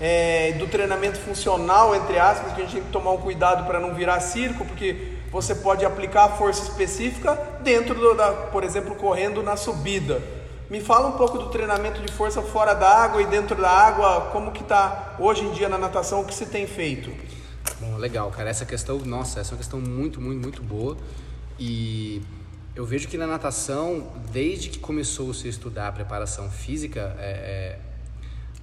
É, 0.00 0.52
do 0.52 0.66
treinamento 0.68 1.18
funcional, 1.18 1.94
entre 1.94 2.18
aspas, 2.18 2.52
que 2.52 2.60
a 2.60 2.64
gente 2.64 2.74
tem 2.74 2.82
que 2.82 2.92
tomar 2.92 3.12
um 3.12 3.18
cuidado 3.18 3.66
para 3.66 3.80
não 3.80 3.94
virar 3.94 4.20
circo, 4.20 4.64
porque 4.64 5.18
você 5.30 5.54
pode 5.54 5.84
aplicar 5.84 6.24
a 6.24 6.28
força 6.30 6.62
específica 6.62 7.34
dentro, 7.62 7.94
do, 7.94 8.14
da, 8.14 8.32
por 8.32 8.62
exemplo, 8.62 8.94
correndo 8.94 9.42
na 9.42 9.56
subida. 9.56 10.22
Me 10.70 10.80
fala 10.80 11.08
um 11.08 11.12
pouco 11.12 11.38
do 11.38 11.48
treinamento 11.48 12.00
de 12.00 12.12
força 12.12 12.42
fora 12.42 12.74
da 12.74 12.88
água 12.88 13.22
e 13.22 13.26
dentro 13.26 13.56
da 13.56 13.70
água, 13.70 14.30
como 14.32 14.52
que 14.52 14.62
está 14.62 15.16
hoje 15.18 15.42
em 15.42 15.52
dia 15.52 15.68
na 15.68 15.78
natação, 15.78 16.20
o 16.20 16.24
que 16.24 16.34
se 16.34 16.46
tem 16.46 16.66
feito? 16.66 17.10
Bom, 17.80 17.96
legal, 17.96 18.30
cara. 18.30 18.50
Essa 18.50 18.66
questão, 18.66 18.98
nossa, 18.98 19.40
essa 19.40 19.50
é 19.50 19.52
uma 19.52 19.58
questão 19.58 19.80
muito, 19.80 20.20
muito, 20.20 20.40
muito 20.40 20.62
boa. 20.62 20.96
E 21.58 22.22
eu 22.74 22.84
vejo 22.84 23.08
que 23.08 23.16
na 23.16 23.26
natação, 23.26 24.08
desde 24.30 24.68
que 24.68 24.78
começou-se 24.78 25.46
a 25.46 25.50
estudar 25.50 25.88
a 25.88 25.92
preparação 25.92 26.50
física, 26.50 27.16
é, 27.18 27.30
é, 27.30 27.78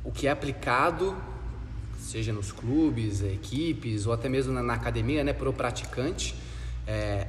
o 0.05 0.11
que 0.11 0.27
é 0.27 0.31
aplicado, 0.31 1.15
seja 1.99 2.31
nos 2.31 2.51
clubes, 2.51 3.21
equipes 3.21 4.05
ou 4.05 4.13
até 4.13 4.29
mesmo 4.29 4.53
na, 4.53 4.61
na 4.61 4.75
academia, 4.75 5.23
né, 5.23 5.33
para 5.33 5.49
o 5.49 5.53
praticante, 5.53 6.35
é, 6.87 7.27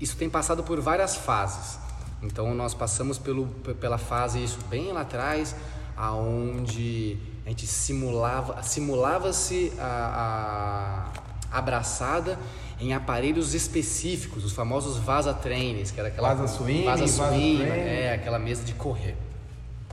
isso 0.00 0.16
tem 0.16 0.28
passado 0.28 0.64
por 0.64 0.80
várias 0.80 1.14
fases. 1.14 1.78
Então 2.22 2.54
nós 2.54 2.72
passamos 2.72 3.18
pelo, 3.18 3.46
pela 3.78 3.98
fase 3.98 4.42
isso 4.42 4.58
bem 4.70 4.90
lá 4.90 5.02
atrás, 5.02 5.54
aonde 5.94 7.18
a 7.44 7.50
gente 7.50 7.66
simulava, 7.66 8.62
simulava-se 8.62 9.72
a, 9.78 11.12
a 11.52 11.58
abraçada 11.58 12.38
em 12.80 12.92
aparelhos 12.92 13.54
específicos, 13.54 14.44
os 14.44 14.52
famosos 14.52 14.96
vaza 14.96 15.32
trainers, 15.32 15.90
que 15.90 16.00
era 16.00 16.08
aquela 16.08 16.34
vaza 16.34 16.56
swing, 16.56 16.84
vaza 16.84 17.06
swing 17.06 17.62
é 17.62 18.14
aquela 18.14 18.38
mesa 18.38 18.64
de 18.64 18.74
correr. 18.74 19.16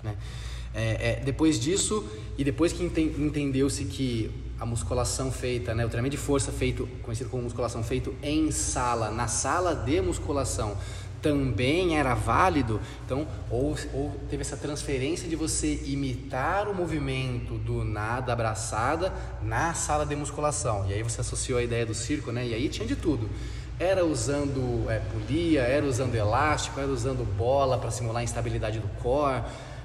Né? 0.01 0.15
É, 0.73 1.19
é, 1.19 1.21
depois 1.23 1.59
disso 1.59 2.03
e 2.37 2.43
depois 2.43 2.73
que 2.73 2.83
ente, 2.83 3.01
entendeu-se 3.01 3.85
que 3.85 4.31
a 4.59 4.65
musculação 4.65 5.31
feita, 5.31 5.75
né, 5.75 5.85
o 5.85 5.89
treinamento 5.89 6.15
de 6.15 6.21
força 6.21 6.51
feito, 6.51 6.87
conhecido 7.01 7.29
como 7.29 7.43
musculação 7.43 7.83
feito 7.83 8.15
em 8.23 8.49
sala, 8.49 9.11
na 9.11 9.27
sala 9.27 9.75
de 9.75 10.01
musculação, 10.01 10.77
também 11.23 11.97
era 11.97 12.13
válido, 12.13 12.81
então 13.05 13.25
ou, 13.49 13.75
ou 13.93 14.11
teve 14.29 14.41
essa 14.41 14.57
transferência 14.57 15.27
de 15.27 15.37
você 15.37 15.81
imitar 15.85 16.67
o 16.67 16.75
movimento 16.75 17.53
do 17.53 17.85
nada 17.85 18.33
abraçada 18.33 19.13
na 19.41 19.73
sala 19.73 20.05
de 20.05 20.15
musculação. 20.17 20.85
E 20.89 20.93
aí 20.93 21.01
você 21.01 21.21
associou 21.21 21.59
a 21.59 21.63
ideia 21.63 21.85
do 21.85 21.93
circo, 21.93 22.31
né? 22.31 22.45
E 22.45 22.53
aí 22.53 22.67
tinha 22.67 22.85
de 22.85 22.97
tudo. 22.97 23.29
Era 23.79 24.05
usando 24.05 24.89
é, 24.91 24.99
polia, 24.99 25.61
era 25.61 25.85
usando 25.85 26.13
elástico, 26.13 26.79
era 26.79 26.91
usando 26.91 27.25
bola 27.37 27.77
para 27.77 27.89
simular 27.89 28.19
a 28.19 28.23
instabilidade 28.23 28.79
do 28.79 28.87
core, 29.01 29.41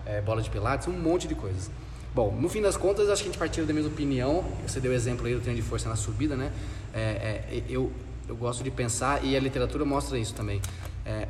é, 0.09 0.21
bola 0.23 0.41
de 0.41 0.49
pilates, 0.49 0.89
um 0.89 0.99
monte 0.99 1.29
de 1.29 1.35
coisas. 1.35 1.71
Bom, 2.15 2.35
no 2.35 2.49
fim 2.49 2.63
das 2.63 2.77
contas, 2.77 3.11
acho 3.11 3.23
que 3.23 3.29
a 3.29 3.33
gente 3.33 3.39
partiu 3.39 3.67
da 3.67 3.75
mesma 3.75 3.91
opinião. 3.91 4.43
Você 4.67 4.81
deu 4.81 4.93
exemplo 4.93 5.27
aí 5.27 5.35
do 5.35 5.41
treino 5.41 5.61
de 5.61 5.67
força 5.67 5.89
na 5.89 5.97
subida, 5.97 6.35
né? 6.35 6.51
É, 6.95 7.01
é, 7.01 7.63
eu, 7.69 7.93
eu 8.27 8.35
gosto 8.35 8.65
de 8.65 8.71
pensar, 8.71 9.23
e 9.23 9.37
a 9.37 9.41
literatura 9.41 9.85
mostra 9.85 10.19
isso 10.19 10.35
também. 10.35 10.63
É, 11.05 11.29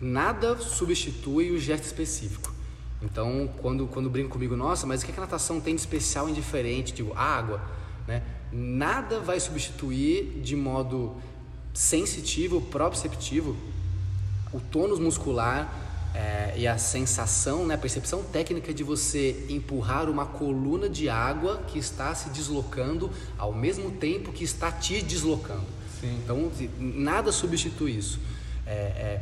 nada 0.00 0.56
substitui 0.56 1.50
o 1.50 1.58
gesto 1.60 1.84
específico. 1.84 2.52
Então, 3.02 3.48
quando, 3.60 3.86
quando 3.86 4.08
brinco 4.08 4.30
comigo, 4.30 4.56
nossa, 4.56 4.86
mas 4.86 5.02
o 5.02 5.06
que, 5.06 5.12
a 5.12 5.20
natação 5.20 5.60
tem 5.60 5.74
de 5.74 5.80
especial 5.82 6.28
e 6.30 6.32
diferente? 6.32 6.94
Digo, 6.94 7.12
água, 7.14 7.60
né? 8.08 8.22
Nada 8.50 9.20
vai 9.20 9.38
substituir 9.38 10.40
de 10.42 10.56
modo 10.56 11.14
sensitivo, 11.74 12.62
proprioceptivo, 12.62 13.54
o 14.52 14.60
tônus 14.60 14.98
muscular 14.98 15.85
é, 16.16 16.54
e 16.56 16.66
a 16.66 16.78
sensação, 16.78 17.66
né, 17.66 17.74
a 17.74 17.78
percepção 17.78 18.22
técnica 18.22 18.72
de 18.72 18.82
você 18.82 19.44
empurrar 19.50 20.08
uma 20.08 20.24
coluna 20.24 20.88
de 20.88 21.10
água 21.10 21.58
que 21.66 21.78
está 21.78 22.14
se 22.14 22.30
deslocando 22.30 23.10
ao 23.36 23.52
mesmo 23.52 23.90
tempo 23.90 24.32
que 24.32 24.42
está 24.42 24.72
te 24.72 25.02
deslocando. 25.02 25.66
Sim. 26.00 26.18
Então, 26.24 26.50
nada 26.78 27.30
substitui 27.30 27.98
isso. 27.98 28.18
É, 28.66 28.72
é, 28.72 29.20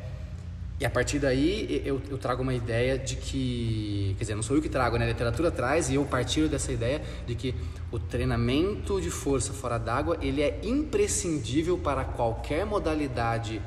e 0.79 0.85
a 0.85 0.91
partir 0.91 1.19
daí 1.19 1.83
eu, 1.85 2.01
eu, 2.09 2.17
trago 2.17 2.43
uma 2.45 2.55
ideia 2.55 2.97
de 2.97 3.17
que, 3.17 4.15
quer 4.17 4.25
dizer, 4.25 4.35
não 4.37 4.43
sou 4.43 4.57
eu 4.57 4.63
que 4.63 4.69
trago, 4.69 4.97
né? 4.97 5.05
A 5.05 5.09
literatura 5.09 5.51
traz 5.51 5.91
e 5.91 5.97
eu 5.97 6.05
partilho 6.05 6.49
dessa 6.49 6.73
ideia 6.73 7.03
de 7.27 7.35
que 7.35 7.57
o 7.91 7.99
treinamento 7.99 9.01
de 9.01 9.11
força 9.11 9.53
fora 9.53 9.79
d'água 9.79 10.17
ele 10.21 10.43
é 10.43 10.61
imprescindível 10.63 11.77
para 11.77 12.05
qualquer 12.05 12.65
modalidade 12.65 13.61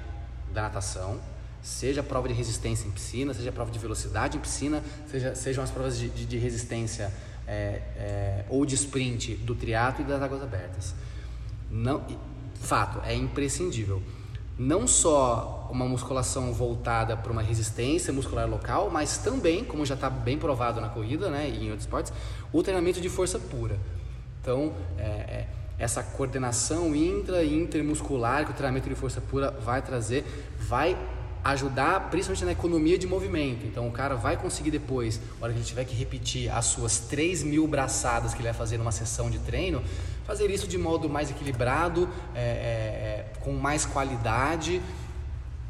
da 0.54 0.62
natação, 0.64 1.20
seja 1.68 2.02
prova 2.02 2.30
de 2.30 2.34
resistência 2.34 2.88
em 2.88 2.92
piscina, 2.92 3.34
seja 3.34 3.52
prova 3.52 3.70
de 3.70 3.78
velocidade 3.78 4.38
em 4.38 4.40
piscina, 4.40 4.82
seja, 5.12 5.36
sejam 5.36 5.64
as 5.64 5.70
provas 5.70 5.98
de, 5.98 6.08
de, 6.08 6.26
de 6.26 6.38
resistência 6.38 7.14
é, 7.46 7.82
é, 7.98 8.46
ou 8.50 8.66
de 8.66 8.76
sprint 8.76 9.36
do 9.36 9.54
triatlo 9.54 10.06
e 10.06 10.08
das 10.08 10.22
águas 10.22 10.42
abertas. 10.42 10.96
Não, 11.70 12.02
fato, 12.56 13.02
é 13.06 13.14
imprescindível. 13.14 14.02
Não 14.58 14.88
só 14.88 15.68
uma 15.70 15.86
musculação 15.86 16.54
voltada 16.54 17.18
para 17.18 17.32
uma 17.32 17.42
resistência 17.42 18.14
muscular 18.14 18.50
local, 18.50 18.90
mas 18.90 19.18
também, 19.18 19.64
como 19.64 19.86
já 19.86 19.94
está 19.94 20.10
bem 20.10 20.38
provado 20.38 20.80
na 20.80 20.88
corrida 20.88 21.30
né, 21.30 21.50
e 21.50 21.66
em 21.66 21.70
outros 21.70 21.84
esportes, 21.84 22.14
o 22.54 22.64
treinamento 22.64 23.02
de 23.02 23.10
força 23.10 23.38
pura. 23.38 23.78
Então, 24.42 24.74
é, 24.98 25.04
é, 25.04 25.48
essa 25.78 26.02
coordenação 26.02 26.96
intra 26.96 27.44
e 27.44 27.54
intermuscular 27.54 28.46
que 28.46 28.52
o 28.52 28.54
treinamento 28.54 28.88
de 28.88 28.96
força 28.96 29.22
pura 29.22 29.52
vai 29.52 29.82
trazer, 29.82 30.26
vai 30.58 30.98
ajudar 31.52 32.10
principalmente 32.10 32.46
na 32.46 32.52
economia 32.52 32.98
de 32.98 33.08
movimento. 33.08 33.66
Então 33.66 33.88
o 33.88 33.92
cara 33.92 34.16
vai 34.16 34.36
conseguir 34.36 34.72
depois, 34.72 35.20
na 35.40 35.46
hora 35.46 35.54
que 35.54 35.60
ele 35.60 35.66
tiver 35.66 35.86
que 35.86 35.96
repetir 35.96 36.50
as 36.50 36.66
suas 36.66 37.00
3 37.00 37.44
mil 37.44 37.66
braçadas 37.68 38.34
que 38.34 38.40
ele 38.40 38.50
vai 38.50 38.58
fazer 38.58 38.78
numa 38.78 38.92
sessão 38.92 39.30
de 39.30 39.40
treino, 39.40 39.82
fazer 40.26 40.50
isso 40.52 40.68
de 40.68 40.78
modo 40.78 41.10
mais 41.10 41.32
equilibrado, 41.32 42.10
é, 42.36 42.40
é, 42.40 42.44
é, 42.44 43.34
com 43.40 43.54
mais 43.54 43.86
qualidade, 43.86 44.82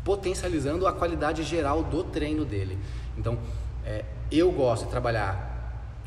potencializando 0.04 0.88
a 0.88 0.94
qualidade 0.94 1.44
geral 1.44 1.84
do 1.84 2.04
treino 2.04 2.44
dele. 2.44 2.78
Então 3.16 3.38
é, 3.86 4.04
eu 4.32 4.52
gosto 4.52 4.86
de 4.86 4.92
trabalhar 4.92 5.56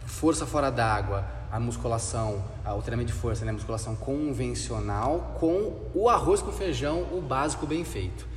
força 0.04 0.44
fora 0.44 0.70
d'água, 0.70 1.24
a 1.52 1.60
musculação, 1.60 2.42
o 2.76 2.82
treinamento 2.82 3.12
de 3.12 3.18
força, 3.18 3.44
né, 3.44 3.50
a 3.50 3.54
musculação 3.54 3.94
convencional 3.94 5.36
com 5.38 5.74
o 5.94 6.08
arroz 6.08 6.42
com 6.42 6.50
feijão, 6.50 7.06
o 7.12 7.20
básico 7.20 7.66
bem 7.66 7.84
feito. 7.84 8.30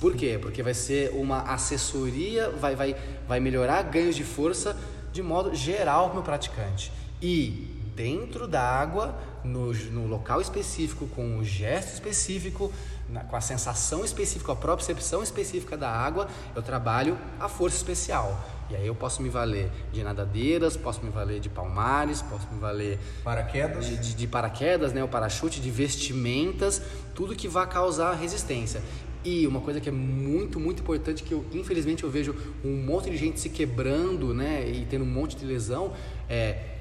Por 0.00 0.14
quê? 0.14 0.38
Porque 0.40 0.62
vai 0.62 0.74
ser 0.74 1.10
uma 1.14 1.42
assessoria, 1.42 2.50
vai, 2.50 2.76
vai, 2.76 2.96
vai 3.26 3.40
melhorar 3.40 3.82
ganhos 3.82 4.14
de 4.14 4.24
força 4.24 4.76
de 5.12 5.22
modo 5.22 5.54
geral 5.54 6.10
para 6.10 6.20
o 6.20 6.22
praticante. 6.22 6.92
E 7.20 7.76
dentro 7.96 8.46
da 8.46 8.60
água, 8.60 9.14
no, 9.42 9.72
no 9.72 10.06
local 10.06 10.40
específico, 10.40 11.06
com 11.08 11.38
o 11.38 11.44
gesto 11.44 11.94
específico, 11.94 12.70
na, 13.08 13.20
com 13.20 13.34
a 13.34 13.40
sensação 13.40 14.04
específica, 14.04 14.52
a 14.52 14.56
propriocepção 14.56 15.22
específica 15.22 15.76
da 15.76 15.90
água, 15.90 16.28
eu 16.54 16.62
trabalho 16.62 17.16
a 17.40 17.48
força 17.48 17.76
especial. 17.76 18.38
E 18.68 18.74
aí 18.74 18.86
eu 18.86 18.96
posso 18.96 19.22
me 19.22 19.28
valer 19.28 19.70
de 19.92 20.02
nadadeiras, 20.02 20.76
posso 20.76 21.02
me 21.02 21.10
valer 21.10 21.38
de 21.38 21.48
palmares, 21.48 22.20
posso 22.20 22.48
me 22.52 22.58
valer 22.58 22.98
paraquedas, 23.22 23.86
de, 23.86 23.96
de, 23.96 24.14
de 24.14 24.26
paraquedas, 24.26 24.92
né, 24.92 25.04
o 25.04 25.08
parachute, 25.08 25.60
de 25.60 25.70
vestimentas, 25.70 26.82
tudo 27.14 27.36
que 27.36 27.46
vai 27.46 27.66
causar 27.68 28.12
resistência. 28.14 28.82
E 29.26 29.44
uma 29.44 29.60
coisa 29.60 29.80
que 29.80 29.88
é 29.88 29.92
muito, 29.92 30.60
muito 30.60 30.82
importante 30.82 31.24
que 31.24 31.34
eu 31.34 31.44
infelizmente 31.52 32.04
eu 32.04 32.10
vejo 32.10 32.32
um 32.64 32.76
monte 32.76 33.10
de 33.10 33.16
gente 33.16 33.40
se 33.40 33.48
quebrando, 33.48 34.32
né, 34.32 34.70
e 34.70 34.86
tendo 34.88 35.02
um 35.02 35.10
monte 35.10 35.34
de 35.34 35.44
lesão, 35.44 35.92
é 36.28 36.76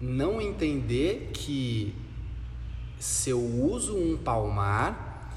não 0.00 0.40
entender 0.40 1.30
que 1.32 1.94
se 2.98 3.30
eu 3.30 3.40
uso 3.40 3.96
um 3.96 4.16
palmar, 4.16 5.30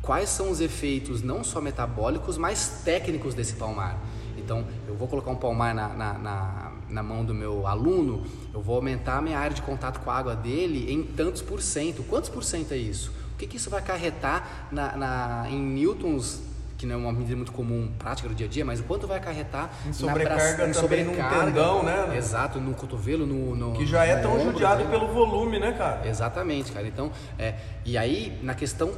quais 0.00 0.28
são 0.28 0.52
os 0.52 0.60
efeitos 0.60 1.20
não 1.20 1.42
só 1.42 1.60
metabólicos, 1.60 2.38
mas 2.38 2.82
técnicos 2.84 3.34
desse 3.34 3.54
palmar. 3.54 3.98
Então, 4.38 4.64
eu 4.86 4.94
vou 4.94 5.08
colocar 5.08 5.32
um 5.32 5.36
palmar 5.36 5.74
na, 5.74 5.88
na, 5.88 6.12
na, 6.14 6.72
na, 6.88 7.02
mão 7.02 7.24
do 7.24 7.34
meu 7.34 7.66
aluno, 7.66 8.24
eu 8.54 8.60
vou 8.60 8.76
aumentar 8.76 9.18
a 9.18 9.22
minha 9.22 9.38
área 9.38 9.54
de 9.54 9.62
contato 9.62 9.98
com 9.98 10.10
a 10.12 10.16
água 10.16 10.36
dele 10.36 10.92
em 10.92 11.02
tantos 11.02 11.42
por 11.42 11.60
cento. 11.60 12.04
Quantos 12.04 12.30
por 12.30 12.44
cento 12.44 12.72
é 12.72 12.76
isso? 12.76 13.12
Que, 13.42 13.46
que 13.46 13.56
isso 13.56 13.70
vai 13.70 13.80
acarretar 13.80 14.68
na, 14.70 14.96
na, 14.96 15.46
em 15.48 15.60
newtons 15.60 16.40
que 16.78 16.86
não 16.86 16.96
é 16.96 16.98
uma 16.98 17.12
medida 17.12 17.36
muito 17.36 17.52
comum, 17.52 17.92
prática 17.96 18.28
do 18.28 18.34
dia 18.34 18.46
a 18.46 18.50
dia, 18.50 18.64
mas 18.64 18.80
o 18.80 18.82
quanto 18.82 19.06
vai 19.06 19.16
acarretar 19.16 19.70
em 19.86 19.92
sobrecarga 19.92 20.66
na 20.66 20.74
também 20.74 21.04
num 21.04 21.14
tendão, 21.14 21.84
né? 21.84 22.16
Exato, 22.16 22.58
no 22.58 22.74
cotovelo, 22.74 23.24
no, 23.24 23.54
no 23.54 23.72
que 23.74 23.86
já 23.86 24.04
é 24.04 24.16
tão 24.16 24.32
ombro, 24.32 24.50
judiado 24.50 24.82
né? 24.82 24.90
pelo 24.90 25.06
volume, 25.06 25.60
né, 25.60 25.70
cara? 25.78 26.08
Exatamente, 26.08 26.72
cara. 26.72 26.84
Então, 26.88 27.12
é, 27.38 27.54
e 27.84 27.96
aí 27.96 28.36
na 28.42 28.52
questão 28.56 28.92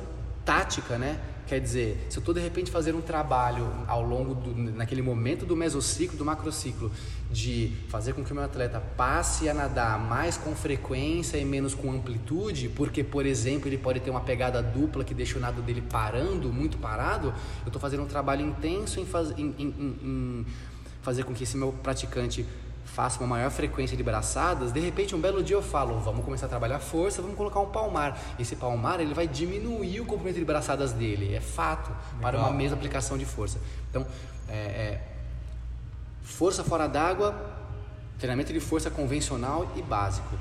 tática, 0.46 0.96
né? 0.96 1.18
Quer 1.46 1.60
dizer, 1.60 2.06
se 2.08 2.16
eu 2.16 2.20
estou 2.20 2.34
de 2.34 2.40
repente 2.40 2.70
fazendo 2.70 2.98
um 2.98 3.02
trabalho 3.02 3.70
ao 3.86 4.02
longo 4.02 4.34
do, 4.34 4.54
naquele 4.72 5.02
momento 5.02 5.44
do 5.44 5.54
mesociclo, 5.54 6.16
do 6.16 6.24
macrociclo, 6.24 6.90
de 7.30 7.72
fazer 7.88 8.14
com 8.14 8.24
que 8.24 8.32
o 8.32 8.34
meu 8.34 8.44
atleta 8.44 8.80
passe 8.96 9.48
a 9.48 9.52
nadar 9.52 9.98
mais 9.98 10.38
com 10.38 10.54
frequência 10.54 11.36
e 11.36 11.44
menos 11.44 11.74
com 11.74 11.90
amplitude, 11.90 12.70
porque, 12.70 13.04
por 13.04 13.26
exemplo, 13.26 13.68
ele 13.68 13.76
pode 13.76 14.00
ter 14.00 14.10
uma 14.10 14.22
pegada 14.22 14.62
dupla 14.62 15.04
que 15.04 15.12
deixa 15.12 15.36
o 15.36 15.40
nado 15.40 15.60
dele 15.60 15.82
parando, 15.82 16.50
muito 16.50 16.78
parado, 16.78 17.28
eu 17.62 17.66
estou 17.66 17.80
fazendo 17.80 18.02
um 18.02 18.06
trabalho 18.06 18.46
intenso 18.46 18.98
em, 18.98 19.04
faz, 19.04 19.30
em, 19.36 19.54
em, 19.58 19.74
em 20.02 20.46
fazer 21.02 21.24
com 21.24 21.34
que 21.34 21.44
esse 21.44 21.56
meu 21.56 21.72
praticante 21.72 22.46
faço 22.94 23.18
uma 23.18 23.26
maior 23.26 23.50
frequência 23.50 23.96
de 23.96 24.04
braçadas, 24.04 24.70
de 24.70 24.78
repente 24.78 25.16
um 25.16 25.20
belo 25.20 25.42
dia 25.42 25.56
eu 25.56 25.62
falo, 25.62 25.98
vamos 25.98 26.24
começar 26.24 26.46
a 26.46 26.48
trabalhar 26.48 26.78
força, 26.78 27.20
vamos 27.20 27.36
colocar 27.36 27.58
um 27.58 27.66
palmar. 27.66 28.16
Esse 28.38 28.54
palmar 28.54 29.00
ele 29.00 29.12
vai 29.12 29.26
diminuir 29.26 30.00
o 30.00 30.06
comprimento 30.06 30.38
de 30.38 30.44
braçadas 30.44 30.92
dele, 30.92 31.34
é 31.34 31.40
fato, 31.40 31.90
Legal. 31.90 32.20
para 32.20 32.38
uma 32.38 32.52
mesma 32.52 32.76
aplicação 32.76 33.18
de 33.18 33.24
força. 33.24 33.58
Então, 33.90 34.06
é, 34.48 34.54
é, 34.54 35.00
força 36.22 36.62
fora 36.62 36.86
d'água, 36.86 37.34
treinamento 38.16 38.52
de 38.52 38.60
força 38.60 38.88
convencional 38.90 39.72
e 39.74 39.82
básico. 39.82 40.38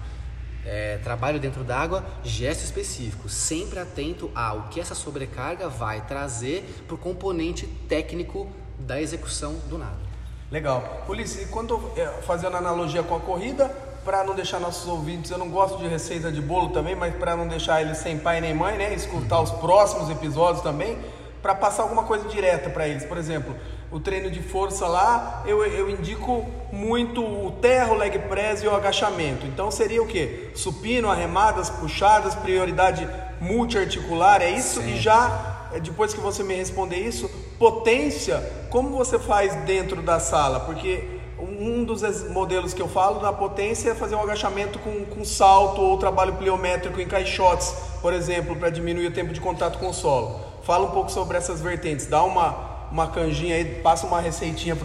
É, 0.64 1.00
trabalho 1.00 1.40
dentro 1.40 1.64
d'água, 1.64 2.06
gesto 2.24 2.64
específico, 2.64 3.28
sempre 3.28 3.80
atento 3.80 4.30
ao 4.36 4.70
que 4.70 4.80
essa 4.80 4.94
sobrecarga 4.94 5.68
vai 5.68 6.06
trazer 6.06 6.84
para 6.86 6.94
o 6.94 7.00
componente 7.00 7.66
técnico 7.90 8.48
da 8.78 9.02
execução 9.02 9.56
do 9.68 9.78
nado. 9.80 10.13
Legal. 10.54 11.04
Ulisses, 11.10 11.42
e 11.42 11.46
quando 11.48 11.82
é, 11.98 12.06
fazendo 12.28 12.56
analogia 12.56 13.02
com 13.02 13.16
a 13.16 13.20
corrida, 13.20 13.76
para 14.06 14.24
não 14.24 14.36
deixar 14.36 14.60
nossos 14.60 14.88
ouvintes, 14.88 15.32
eu 15.32 15.38
não 15.40 15.50
gosto 15.50 15.80
de 15.80 15.88
receita 15.88 16.32
de 16.32 16.40
bolo 16.40 16.70
também, 16.70 16.96
mas 16.96 17.16
para 17.16 17.36
não 17.36 17.48
deixar 17.48 17.82
eles 17.82 17.98
sem 17.98 18.20
pai 18.20 18.40
nem 18.40 18.54
mãe, 18.54 18.78
né? 18.78 18.94
Escutar 18.94 19.42
os 19.42 19.50
próximos 19.50 20.12
episódios 20.12 20.62
também, 20.62 21.00
para 21.42 21.56
passar 21.56 21.82
alguma 21.82 22.04
coisa 22.04 22.30
direta 22.30 22.70
para 22.70 22.88
eles. 22.88 23.04
Por 23.04 23.18
exemplo, 23.18 23.56
o 23.90 24.00
treino 24.00 24.30
de 24.30 24.44
força 24.44 24.86
lá, 24.86 25.42
eu, 25.48 25.66
eu 25.66 25.90
indico 25.90 26.46
muito 26.72 27.26
o 27.26 27.50
terra, 27.60 27.92
o 27.92 27.98
leg 27.98 28.20
press 28.20 28.62
e 28.62 28.68
o 28.68 28.76
agachamento. 28.76 29.48
Então 29.48 29.72
seria 29.72 30.04
o 30.04 30.08
que? 30.08 30.52
Supino, 30.54 31.10
arremadas, 31.10 31.72
puxadas, 31.72 32.36
prioridade 32.36 33.10
multiarticular, 33.42 34.40
é 34.40 34.52
isso? 34.52 34.80
Sim. 34.84 34.94
E 34.94 35.02
já 35.02 35.70
é, 35.74 35.80
depois 35.80 36.14
que 36.14 36.20
você 36.20 36.44
me 36.44 36.54
responder 36.54 36.98
isso, 36.98 37.28
potência, 37.58 38.44
como 38.70 38.90
você 38.98 39.20
faz 39.20 39.56
dentro 39.66 40.02
da 40.02 40.20
sala? 40.20 40.62
Porque 40.62 41.22
um 41.40 41.84
dos 41.84 42.02
modelos 42.30 42.74
que 42.74 42.82
eu 42.82 42.88
falo 42.88 43.20
da 43.20 43.34
potência 43.34 43.90
é 43.90 43.96
fazer 43.96 44.16
um 44.16 44.22
agachamento 44.22 44.80
com, 44.80 45.06
com 45.06 45.26
salto 45.26 45.82
ou 45.82 45.98
trabalho 45.98 46.34
pliométrico 46.34 47.00
em 47.00 47.08
caixotes, 47.08 47.74
por 48.02 48.14
exemplo, 48.14 48.56
para 48.56 48.70
diminuir 48.70 49.08
o 49.08 49.12
tempo 49.12 49.34
de 49.34 49.42
contato 49.42 49.78
com 49.80 49.90
o 49.90 49.94
solo. 49.94 50.40
Fala 50.64 50.88
um 50.88 50.92
pouco 50.92 51.12
sobre 51.12 51.38
essas 51.38 51.60
vertentes, 51.60 52.06
dá 52.06 52.24
uma, 52.24 52.88
uma 52.92 53.08
canjinha 53.08 53.56
aí, 53.56 53.66
passa 53.82 54.08
uma 54.08 54.22
receitinha 54.22 54.78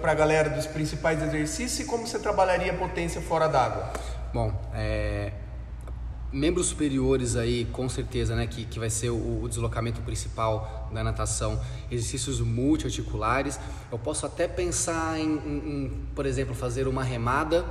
para 0.00 0.12
a 0.12 0.14
galera 0.14 0.50
dos 0.50 0.66
principais 0.66 1.22
exercícios 1.22 1.80
e 1.80 1.84
como 1.84 2.06
você 2.06 2.18
trabalharia 2.18 2.74
potência 2.74 3.20
fora 3.20 3.48
d'água. 3.48 3.92
Bom, 4.34 4.52
é, 4.74 5.32
membros 6.36 6.66
superiores 6.66 7.34
aí, 7.34 7.64
com 7.72 7.88
certeza, 7.88 8.36
né, 8.36 8.46
que, 8.46 8.66
que 8.66 8.78
vai 8.78 8.90
ser 8.90 9.08
o, 9.08 9.42
o 9.42 9.48
deslocamento 9.48 10.02
principal 10.02 10.90
da 10.92 11.02
natação, 11.02 11.58
exercícios 11.90 12.40
multiarticulares. 12.40 13.58
Eu 13.90 13.98
posso 13.98 14.26
até 14.26 14.46
pensar 14.46 15.18
em, 15.18 15.24
em, 15.24 15.56
em, 15.56 15.92
por 16.14 16.26
exemplo, 16.26 16.54
fazer 16.54 16.86
uma 16.86 17.02
remada, 17.02 17.64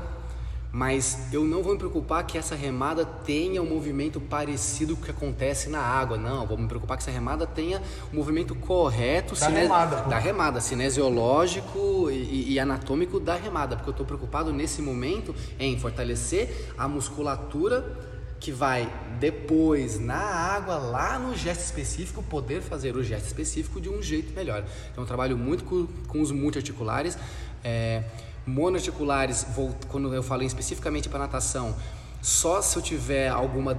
mas 0.72 1.32
eu 1.32 1.46
não 1.46 1.62
vou 1.62 1.74
me 1.74 1.78
preocupar 1.78 2.26
que 2.26 2.38
essa 2.38 2.56
remada 2.56 3.06
tenha 3.06 3.62
um 3.62 3.70
movimento 3.70 4.20
parecido 4.20 4.96
com 4.96 5.04
o 5.04 5.06
que 5.06 5.12
acontece 5.12 5.70
na 5.70 5.80
água. 5.80 6.18
Não, 6.18 6.46
vou 6.48 6.58
me 6.58 6.68
preocupar 6.68 6.98
que 6.98 7.04
essa 7.04 7.12
remada 7.12 7.46
tenha 7.46 7.82
o 8.12 8.14
um 8.14 8.16
movimento 8.18 8.56
correto 8.56 9.36
da, 9.36 9.46
cine... 9.46 9.60
remada, 9.60 10.02
da 10.02 10.18
remada, 10.18 10.60
cinesiológico 10.60 12.10
e, 12.10 12.54
e 12.54 12.60
anatômico 12.60 13.20
da 13.20 13.36
remada, 13.36 13.76
porque 13.76 13.90
eu 13.90 13.94
estou 13.94 14.06
preocupado 14.06 14.52
nesse 14.52 14.82
momento 14.82 15.36
em 15.60 15.80
fortalecer 15.80 16.74
a 16.78 16.88
musculatura 16.88 18.15
que 18.40 18.52
vai 18.52 18.92
depois 19.20 20.00
na 20.00 20.18
água, 20.18 20.78
lá 20.78 21.18
no 21.18 21.36
gesto 21.36 21.62
específico, 21.62 22.22
poder 22.24 22.62
fazer 22.62 22.96
o 22.96 23.04
gesto 23.04 23.26
específico 23.26 23.82
de 23.82 23.90
um 23.90 24.02
jeito 24.02 24.34
melhor. 24.34 24.64
Então 24.92 25.04
eu 25.04 25.08
trabalho 25.08 25.38
muito 25.38 25.64
com, 25.64 25.88
com 26.08 26.22
os 26.22 26.32
multiarticulares, 26.32 27.18
é, 27.64 28.04
monoarticulares, 28.46 29.46
vou, 29.56 29.76
quando 29.88 30.14
eu 30.14 30.22
falei 30.22 30.48
especificamente 30.48 31.10
para 31.10 31.20
natação, 31.20 31.76
só 32.22 32.62
se 32.62 32.78
eu 32.78 32.82
tiver 32.82 33.30
alguma 33.30 33.78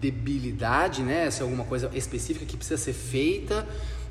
debilidade, 0.00 1.02
né, 1.02 1.30
se 1.30 1.40
é 1.40 1.42
alguma 1.42 1.64
coisa 1.64 1.90
específica 1.94 2.46
que 2.46 2.56
precisa 2.56 2.82
ser 2.82 2.94
feita. 2.94 3.66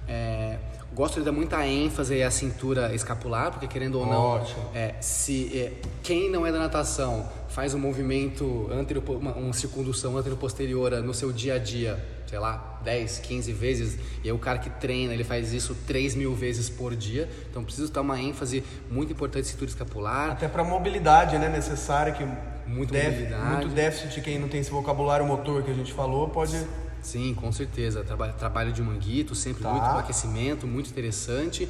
É, 0.07 0.57
gosto 0.99 1.19
de 1.19 1.25
dar 1.25 1.31
muita 1.31 1.65
ênfase 1.65 2.21
à 2.21 2.29
cintura 2.29 2.93
escapular, 2.93 3.51
porque 3.51 3.67
querendo 3.67 3.99
ou 3.99 4.05
não, 4.05 4.45
é, 4.75 4.95
se 4.99 5.49
é, 5.57 5.71
quem 6.03 6.29
não 6.29 6.45
é 6.45 6.51
da 6.51 6.59
natação 6.59 7.25
faz 7.47 7.73
um 7.73 7.79
movimento 7.79 8.69
anterior, 8.69 9.01
uma, 9.07 9.31
uma 9.31 9.53
circundução 9.53 10.17
anterior-posterior 10.17 11.01
no 11.01 11.13
seu 11.13 11.31
dia 11.31 11.53
a 11.53 11.57
dia, 11.57 12.05
sei 12.27 12.37
lá, 12.37 12.81
10, 12.83 13.19
15 13.19 13.53
vezes, 13.53 13.97
e 14.21 14.29
o 14.29 14.37
cara 14.37 14.57
que 14.59 14.69
treina, 14.71 15.13
ele 15.13 15.23
faz 15.23 15.53
isso 15.53 15.73
3 15.87 16.15
mil 16.15 16.35
vezes 16.35 16.69
por 16.69 16.93
dia, 16.93 17.29
então 17.49 17.63
precisa 17.63 17.89
dar 17.89 18.01
uma 18.01 18.19
ênfase 18.19 18.61
muito 18.91 19.13
importante 19.13 19.45
em 19.45 19.51
cintura 19.51 19.69
escapular. 19.69 20.31
Até 20.31 20.49
para 20.49 20.65
mobilidade, 20.65 21.37
né, 21.37 21.47
necessária, 21.47 22.11
que 22.11 22.27
muito 22.67 22.91
def, 22.91 23.05
mobilidade. 23.05 23.55
muito 23.55 23.67
déficit, 23.69 24.19
quem 24.19 24.37
não 24.37 24.49
tem 24.49 24.59
esse 24.59 24.69
vocabulário 24.69 25.25
motor 25.25 25.63
que 25.63 25.71
a 25.71 25.73
gente 25.73 25.93
falou, 25.93 26.27
pode... 26.27 26.57
Sim, 27.01 27.33
com 27.33 27.51
certeza, 27.51 28.03
trabalho, 28.03 28.33
trabalho 28.33 28.71
de 28.73 28.81
manguito, 28.81 29.33
sempre 29.35 29.63
Tá. 29.63 29.71
muito 29.71 29.85
no 29.85 29.97
aquecimento, 29.99 30.67
muito 30.67 30.89
interessante. 30.89 31.67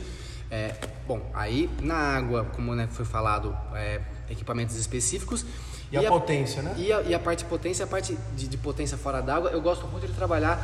É, 0.52 0.76
bom, 1.08 1.22
aí 1.34 1.70
na 1.82 1.96
água, 1.96 2.46
como 2.56 2.74
né, 2.76 2.88
foi 2.92 3.06
falado, 3.06 3.56
é, 3.76 4.02
equipamentos 4.30 4.76
específicos. 4.76 5.46
E 5.92 5.98
a 5.98 6.08
potência, 6.10 6.62
né? 6.62 6.76
E 6.78 6.92
a, 6.94 7.02
e 7.02 7.14
a 7.14 7.20
parte 7.20 7.40
de 7.40 7.46
potência, 7.46 7.86
a 7.86 7.88
parte 7.88 8.18
de, 8.36 8.48
de 8.48 8.58
potência 8.58 8.98
fora 8.98 9.22
d'água, 9.22 9.50
eu 9.52 9.62
gosto 9.62 9.88
muito 9.88 10.08
de 10.08 10.14
trabalhar 10.14 10.60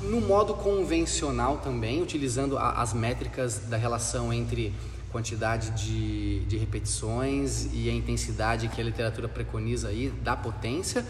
no 0.00 0.20
modo 0.20 0.54
convencional 0.54 1.58
também, 1.58 2.02
utilizando 2.02 2.58
a- 2.58 2.72
as 2.82 2.92
métricas 2.92 3.58
da 3.68 3.76
relação 3.76 4.32
entre 4.32 4.74
quantidade 5.12 5.70
de, 5.72 6.40
de 6.46 6.56
repetições 6.56 7.68
e 7.72 7.88
a 7.88 7.92
intensidade 7.92 8.66
que 8.68 8.80
a 8.80 8.84
literatura 8.84 9.28
preconiza 9.28 9.88
aí 9.88 10.08
da 10.22 10.34
potência. 10.36 11.04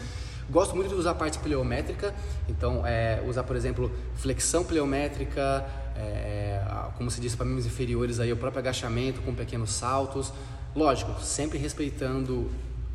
Gosto 0.51 0.75
muito 0.75 0.89
de 0.89 0.95
usar 0.95 1.13
a 1.13 1.15
parte 1.15 1.39
pleométrica, 1.39 2.15
então 2.49 2.87
é, 2.87 3.23
usar, 3.27 3.43
por 3.45 3.57
exemplo, 3.57 3.91
flexão 4.17 4.65
pleométrica, 4.65 5.67
é, 5.97 6.61
como 6.97 7.11
se 7.11 7.21
diz 7.21 7.35
para 7.35 7.47
membros 7.47 7.67
inferiores 7.67 8.21
aí, 8.21 8.33
o 8.33 8.37
próprio 8.37 8.61
agachamento 8.61 9.21
com 9.23 9.35
pequenos 9.35 9.73
saltos. 9.73 10.33
Lógico, 10.75 11.21
sempre 11.21 11.59
respeitando 11.59 12.51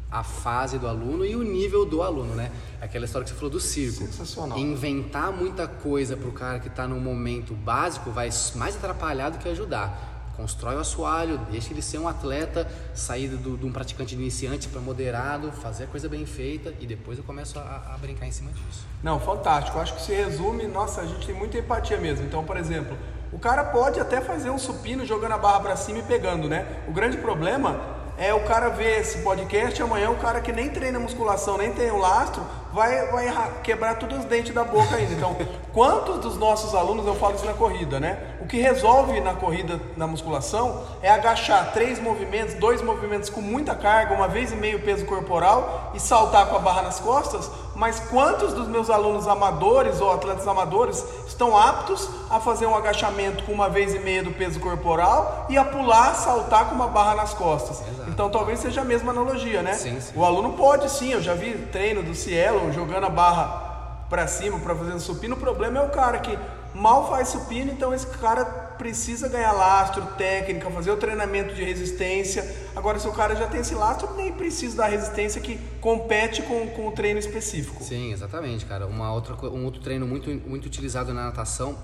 a 0.10 0.24
fase 0.24 0.80
do 0.80 0.88
aluno 0.88 1.26
e 1.26 1.36
o 1.36 1.44
nível 1.44 1.86
do 1.86 2.02
aluno, 2.02 2.34
né? 2.34 2.52
Aquela 2.82 3.06
história 3.06 3.26
que 3.26 3.32
você 3.32 3.36
falou 3.36 3.52
do 3.52 3.60
circo. 3.60 4.06
Sensacional. 4.06 4.58
Inventar 4.58 5.32
muita 5.32 5.68
coisa 5.68 6.16
para 6.16 6.30
o 6.30 6.32
cara 6.32 6.60
que 6.60 6.70
está 6.70 6.88
no 6.88 7.00
momento 7.00 7.54
básico 7.54 8.10
vai 8.10 8.30
mais 8.56 8.76
atrapalhar 8.78 9.30
do 9.30 9.38
que 9.38 9.50
ajudar. 9.50 10.17
Constrói 10.38 10.76
o 10.76 10.80
assoalho, 10.80 11.40
deixa 11.50 11.74
ele 11.74 11.82
ser 11.82 11.98
um 11.98 12.08
atleta, 12.08 12.68
sair 12.94 13.28
de 13.28 13.66
um 13.66 13.72
praticante 13.72 14.14
iniciante 14.14 14.68
para 14.68 14.80
moderado, 14.80 15.52
fazer 15.52 15.86
a 15.86 15.88
coisa 15.88 16.08
bem 16.08 16.28
feita 16.28 16.72
e 16.80 16.86
depois 16.86 17.18
eu 17.18 17.24
começo 17.24 17.58
a, 17.58 17.94
a 17.96 17.98
brincar 17.98 18.28
em 18.28 18.32
cima 18.32 18.52
disso. 18.52 18.86
Não, 19.02 19.20
fantástico. 19.20 19.80
Acho 19.80 19.96
que 19.96 20.02
se 20.04 20.14
resume, 20.14 20.68
nossa, 20.68 21.02
a 21.02 21.06
gente 21.08 21.26
tem 21.26 21.36
muita 21.36 21.58
empatia 21.58 21.98
mesmo. 21.98 22.24
Então, 22.24 22.44
por 22.44 22.56
exemplo, 22.56 22.96
o 23.34 23.40
cara 23.40 23.64
pode 23.64 24.00
até 24.00 24.22
fazer 24.22 24.52
um 24.52 24.60
supino 24.60 25.04
jogando 25.08 25.32
a 25.32 25.38
barra 25.40 25.60
pra 25.60 25.76
cima 25.76 26.00
e 26.00 26.04
pegando, 26.04 26.48
né? 26.48 26.84
O 26.88 26.94
grande 26.94 27.18
problema 27.18 27.97
é 28.18 28.34
o 28.34 28.44
cara 28.46 28.70
ver 28.70 29.00
esse 29.02 29.20
podcast 29.20 29.82
amanhã, 29.82 30.10
o 30.10 30.16
cara 30.18 30.42
que 30.42 30.52
nem 30.52 30.70
treina 30.70 31.00
musculação, 31.00 31.58
nem 31.58 31.72
tem 31.72 31.92
o 31.92 31.98
lastro, 31.98 32.42
vai, 32.74 33.08
vai 33.12 33.28
ra- 33.28 33.50
quebrar 33.64 34.00
todos 34.00 34.20
os 34.20 34.26
dentes 34.26 34.54
da 34.54 34.64
boca 34.64 34.96
ainda. 34.96 35.14
Então, 35.14 35.36
quantos 35.74 36.20
dos 36.20 36.38
nossos 36.38 36.74
alunos, 36.74 37.06
eu 37.06 37.16
falo 37.16 37.36
isso 37.36 37.46
na 37.46 37.54
corrida, 37.54 38.00
né? 38.00 38.18
O 38.42 38.48
que 38.48 38.58
resolve 38.60 39.20
na 39.22 39.34
corrida, 39.34 39.80
na 39.96 40.08
musculação, 40.08 40.84
é 41.02 41.10
agachar 41.12 41.72
três 41.74 42.00
movimentos, 42.00 42.56
dois 42.56 42.82
movimentos 42.82 43.30
com 43.30 43.42
muita 43.42 43.76
carga, 43.76 44.14
uma 44.16 44.28
vez 44.28 44.52
e 44.52 44.56
meio 44.56 44.80
peso 44.82 45.06
corporal 45.06 45.92
e 45.94 46.00
saltar 46.00 46.48
com 46.48 46.56
a 46.56 46.60
barra 46.60 46.82
nas 46.82 47.00
costas. 47.00 47.50
Mas 47.76 48.00
quantos 48.00 48.54
dos 48.54 48.68
meus 48.68 48.90
alunos 48.90 49.28
amadores 49.28 50.02
ou 50.02 50.12
atletas 50.12 50.48
amadores 50.48 51.06
estão 51.38 51.56
aptos 51.56 52.10
a 52.32 52.40
fazer 52.40 52.66
um 52.66 52.76
agachamento 52.76 53.44
com 53.44 53.52
uma 53.52 53.70
vez 53.70 53.94
e 53.94 54.00
meia 54.00 54.24
do 54.24 54.32
peso 54.32 54.60
corporal 54.60 55.46
e 55.48 55.56
a 55.56 55.64
pular, 55.64 56.16
saltar 56.16 56.66
com 56.66 56.74
uma 56.74 56.88
barra 56.88 57.14
nas 57.14 57.32
costas? 57.36 57.80
Exato. 57.88 58.10
Então 58.10 58.28
talvez 58.28 58.60
seja 58.60 58.82
a 58.82 58.84
mesma 58.84 59.12
analogia, 59.12 59.62
né? 59.62 59.74
Sim, 59.74 60.02
sim. 60.02 60.14
O 60.16 60.26
aluno 60.26 60.54
pode 60.54 60.90
sim, 60.90 61.12
eu 61.14 61.22
já 61.22 61.36
vi 61.36 61.54
treino 61.72 62.02
do 62.02 62.16
Cielo 62.16 62.74
jogando 62.74 63.06
a 63.06 63.10
barra 63.10 64.06
para 64.10 64.26
cima 64.26 64.58
para 64.58 64.74
fazer 64.74 65.00
supino. 65.00 65.36
O 65.36 65.40
problema 65.40 65.78
é 65.78 65.82
o 65.84 65.90
cara 65.90 66.18
que 66.18 66.38
mal 66.74 67.08
faz 67.08 67.28
supino, 67.28 67.72
então 67.72 67.94
esse 67.94 68.08
cara 68.08 68.67
precisa 68.78 69.28
ganhar 69.28 69.52
lastro, 69.52 70.06
técnica, 70.18 70.70
fazer 70.70 70.92
o 70.92 70.98
treinamento 70.98 71.54
de 71.54 71.64
resistência. 71.64 72.46
Agora, 72.76 73.00
se 73.00 73.08
o 73.08 73.12
cara 73.12 73.36
já 73.36 73.48
tem 73.48 73.62
esse 73.62 73.74
lastro, 73.74 74.14
nem 74.16 74.32
precisa 74.32 74.78
da 74.78 74.86
resistência 74.88 75.42
que 75.42 75.60
compete 75.82 76.42
com, 76.44 76.68
com 76.68 76.88
o 76.88 76.92
treino 76.92 77.20
específico. 77.20 77.84
Sim, 77.84 78.12
exatamente, 78.14 78.66
cara. 78.66 78.86
Uma 78.88 79.12
outra, 79.14 79.36
um 79.48 79.66
outro 79.66 79.82
treino 79.82 80.06
muito, 80.08 80.30
muito 80.48 80.66
utilizado 80.66 81.14
na 81.14 81.26
natação, 81.26 81.78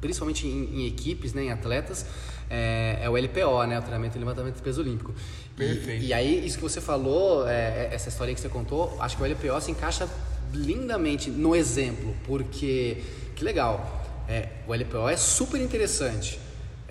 principalmente 0.00 0.46
em, 0.46 0.80
em 0.82 0.86
equipes, 0.86 1.32
né, 1.34 1.44
em 1.44 1.52
atletas, 1.52 2.06
é, 2.48 2.98
é 3.02 3.10
o 3.10 3.16
LPO, 3.16 3.64
né, 3.66 3.78
o 3.78 3.82
treinamento 3.82 4.14
de 4.14 4.18
levantamento 4.18 4.56
de 4.56 4.62
peso 4.62 4.80
olímpico. 4.80 5.12
E- 5.12 5.56
Perfeito. 5.56 6.04
E, 6.04 6.12
aí, 6.14 6.44
isso 6.46 6.56
que 6.56 6.62
você 6.62 6.80
falou, 6.80 7.46
é, 7.46 7.90
essa 7.92 8.08
história 8.08 8.34
que 8.34 8.40
você 8.40 8.48
contou, 8.48 8.96
acho 9.00 9.16
que 9.16 9.22
o 9.22 9.26
LPO 9.26 9.60
se 9.60 9.70
encaixa 9.70 10.08
lindamente 10.52 11.30
no 11.30 11.54
exemplo, 11.54 12.14
porque, 12.24 13.02
que 13.36 13.44
legal, 13.44 13.99
é, 14.30 14.48
o 14.66 14.72
LPO 14.72 15.08
é 15.08 15.16
super 15.16 15.60
interessante. 15.60 16.38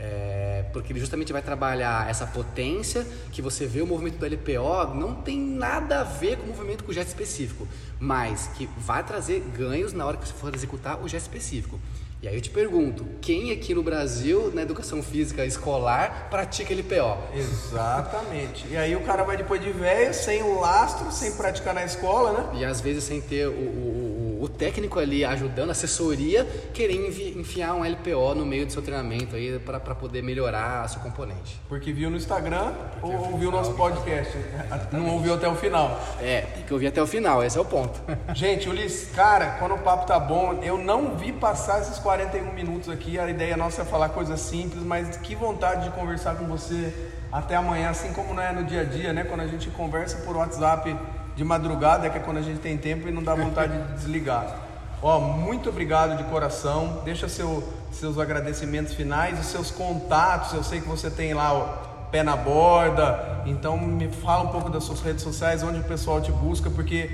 É, 0.02 0.66
porque 0.72 0.94
ele 0.94 1.00
justamente 1.00 1.34
vai 1.34 1.42
trabalhar 1.42 2.10
essa 2.10 2.26
potência 2.26 3.06
que 3.34 3.42
você 3.42 3.66
vê 3.66 3.82
o 3.82 3.88
movimento 3.88 4.18
do 4.18 4.26
LPO 4.26 4.96
não 4.96 5.16
tem 5.16 5.38
nada 5.38 6.00
a 6.00 6.04
ver 6.04 6.38
com 6.38 6.44
o 6.44 6.48
movimento 6.48 6.86
com 6.86 6.92
o 6.92 6.94
gesto 6.94 7.10
específico, 7.10 7.68
mas 8.00 8.50
que 8.56 8.70
vai 8.78 9.04
trazer 9.04 9.42
ganhos 9.58 9.92
na 9.92 10.06
hora 10.06 10.16
que 10.16 10.26
você 10.26 10.34
for 10.34 10.56
executar 10.56 11.04
o 11.04 11.08
gesto 11.08 11.26
específico. 11.26 11.78
E 12.22 12.28
aí 12.28 12.36
eu 12.36 12.42
te 12.42 12.50
pergunto, 12.50 13.06
quem 13.22 13.50
aqui 13.52 13.74
no 13.74 13.82
Brasil, 13.82 14.52
na 14.54 14.64
educação 14.64 15.02
física 15.02 15.46
escolar, 15.46 16.28
pratica 16.30 16.74
LPO? 16.74 17.38
Exatamente. 17.38 18.68
E 18.70 18.76
aí 18.76 18.94
o 18.94 19.00
cara 19.06 19.24
vai 19.24 19.38
depois 19.38 19.62
de 19.62 19.72
velho, 19.72 20.14
sem 20.14 20.44
o 20.44 20.60
lastro, 20.60 21.10
sem 21.14 21.32
praticar 21.32 21.74
na 21.74 21.86
escola, 21.86 22.34
né? 22.34 22.60
E 22.60 22.66
às 22.66 22.82
vezes 22.82 23.06
sem 23.06 23.22
ter 23.22 23.48
o, 23.48 23.52
o, 23.52 23.99
o- 24.40 24.44
o 24.44 24.50
técnico 24.50 25.00
ali 25.00 25.24
ajudando, 25.26 25.70
assessoria, 25.70 26.46
querer 26.74 26.96
enfiar 27.38 27.74
um 27.74 27.84
LPO 27.86 28.36
no 28.36 28.46
meio 28.46 28.66
do 28.66 28.72
seu 28.72 28.82
treinamento 28.82 29.36
aí 29.36 29.60
para 29.60 29.80
poder 29.96 30.22
melhorar 30.24 30.88
seu 30.90 31.02
componente. 31.02 31.60
Porque 31.68 31.92
viu 31.94 32.10
no 32.10 32.18
Instagram 32.18 32.72
ou 33.02 33.12
ouviu 33.32 33.50
o 33.50 33.52
nosso 33.52 33.74
podcast. 33.74 34.36
Não 34.92 35.08
ouviu 35.14 35.34
até 35.36 35.48
o 35.48 35.56
final. 35.56 36.00
É, 36.22 36.42
tem 36.42 36.64
que 36.64 36.74
ouvir 36.74 36.88
até 36.88 37.02
o 37.02 37.08
final, 37.08 37.44
esse 37.44 37.58
é 37.58 37.62
o 37.62 37.66
ponto. 37.66 38.00
Gente, 38.34 38.68
Ulisses, 38.70 39.10
cara, 39.16 39.58
quando 39.60 39.76
o 39.76 39.80
papo 39.80 40.06
tá 40.06 40.20
bom, 40.20 40.60
eu 40.64 40.78
não 40.78 41.16
vi 41.16 41.32
passar 41.32 41.82
esses 41.82 41.98
41 42.00 42.54
minutos 42.54 42.90
aqui. 42.90 43.20
A 43.20 43.30
ideia 43.30 43.56
nossa 43.58 43.82
é 43.82 43.86
falar 43.86 44.10
coisas 44.10 44.40
simples, 44.40 44.84
mas 44.84 45.18
que 45.18 45.36
vontade 45.36 45.84
de 45.86 45.92
conversar 45.92 46.36
com 46.36 46.46
você 46.46 46.94
até 47.32 47.56
amanhã, 47.56 47.90
assim 47.90 48.12
como 48.14 48.34
não 48.34 48.42
é 48.42 48.52
no 48.52 48.64
dia 48.64 48.82
a 48.82 48.84
dia, 48.84 49.14
né? 49.14 49.24
Quando 49.24 49.42
a 49.42 49.48
gente 49.48 49.70
conversa 49.70 50.18
por 50.26 50.36
WhatsApp 50.36 50.96
de 51.40 51.46
madrugada, 51.46 52.10
que 52.10 52.18
é 52.18 52.20
quando 52.20 52.36
a 52.36 52.42
gente 52.42 52.60
tem 52.60 52.78
tempo 52.78 53.08
e 53.08 53.12
não 53.12 53.24
dá 53.24 53.34
vontade 53.34 53.72
de 53.72 53.94
desligar. 53.94 54.58
Ó, 55.02 55.22
muito 55.22 55.70
obrigado 55.70 56.18
de 56.18 56.24
coração. 56.26 57.02
Deixa 57.06 57.30
seu, 57.30 57.64
seus 57.94 58.20
agradecimentos 58.20 58.94
finais, 58.94 59.40
os 59.40 59.46
seus 59.46 59.72
contatos. 59.72 60.52
Eu 60.52 60.66
sei 60.66 60.82
que 60.82 60.88
você 60.90 61.10
tem 61.10 61.34
lá 61.34 61.54
o 61.58 62.10
pé 62.12 62.24
na 62.24 62.36
borda. 62.36 63.42
Então 63.46 63.78
me 63.78 64.10
fala 64.10 64.44
um 64.44 64.48
pouco 64.50 64.70
das 64.70 64.84
suas 64.84 65.00
redes 65.00 65.24
sociais, 65.24 65.64
onde 65.64 65.80
o 65.80 65.84
pessoal 65.84 66.20
te 66.20 66.30
busca, 66.30 66.70
porque 66.70 67.10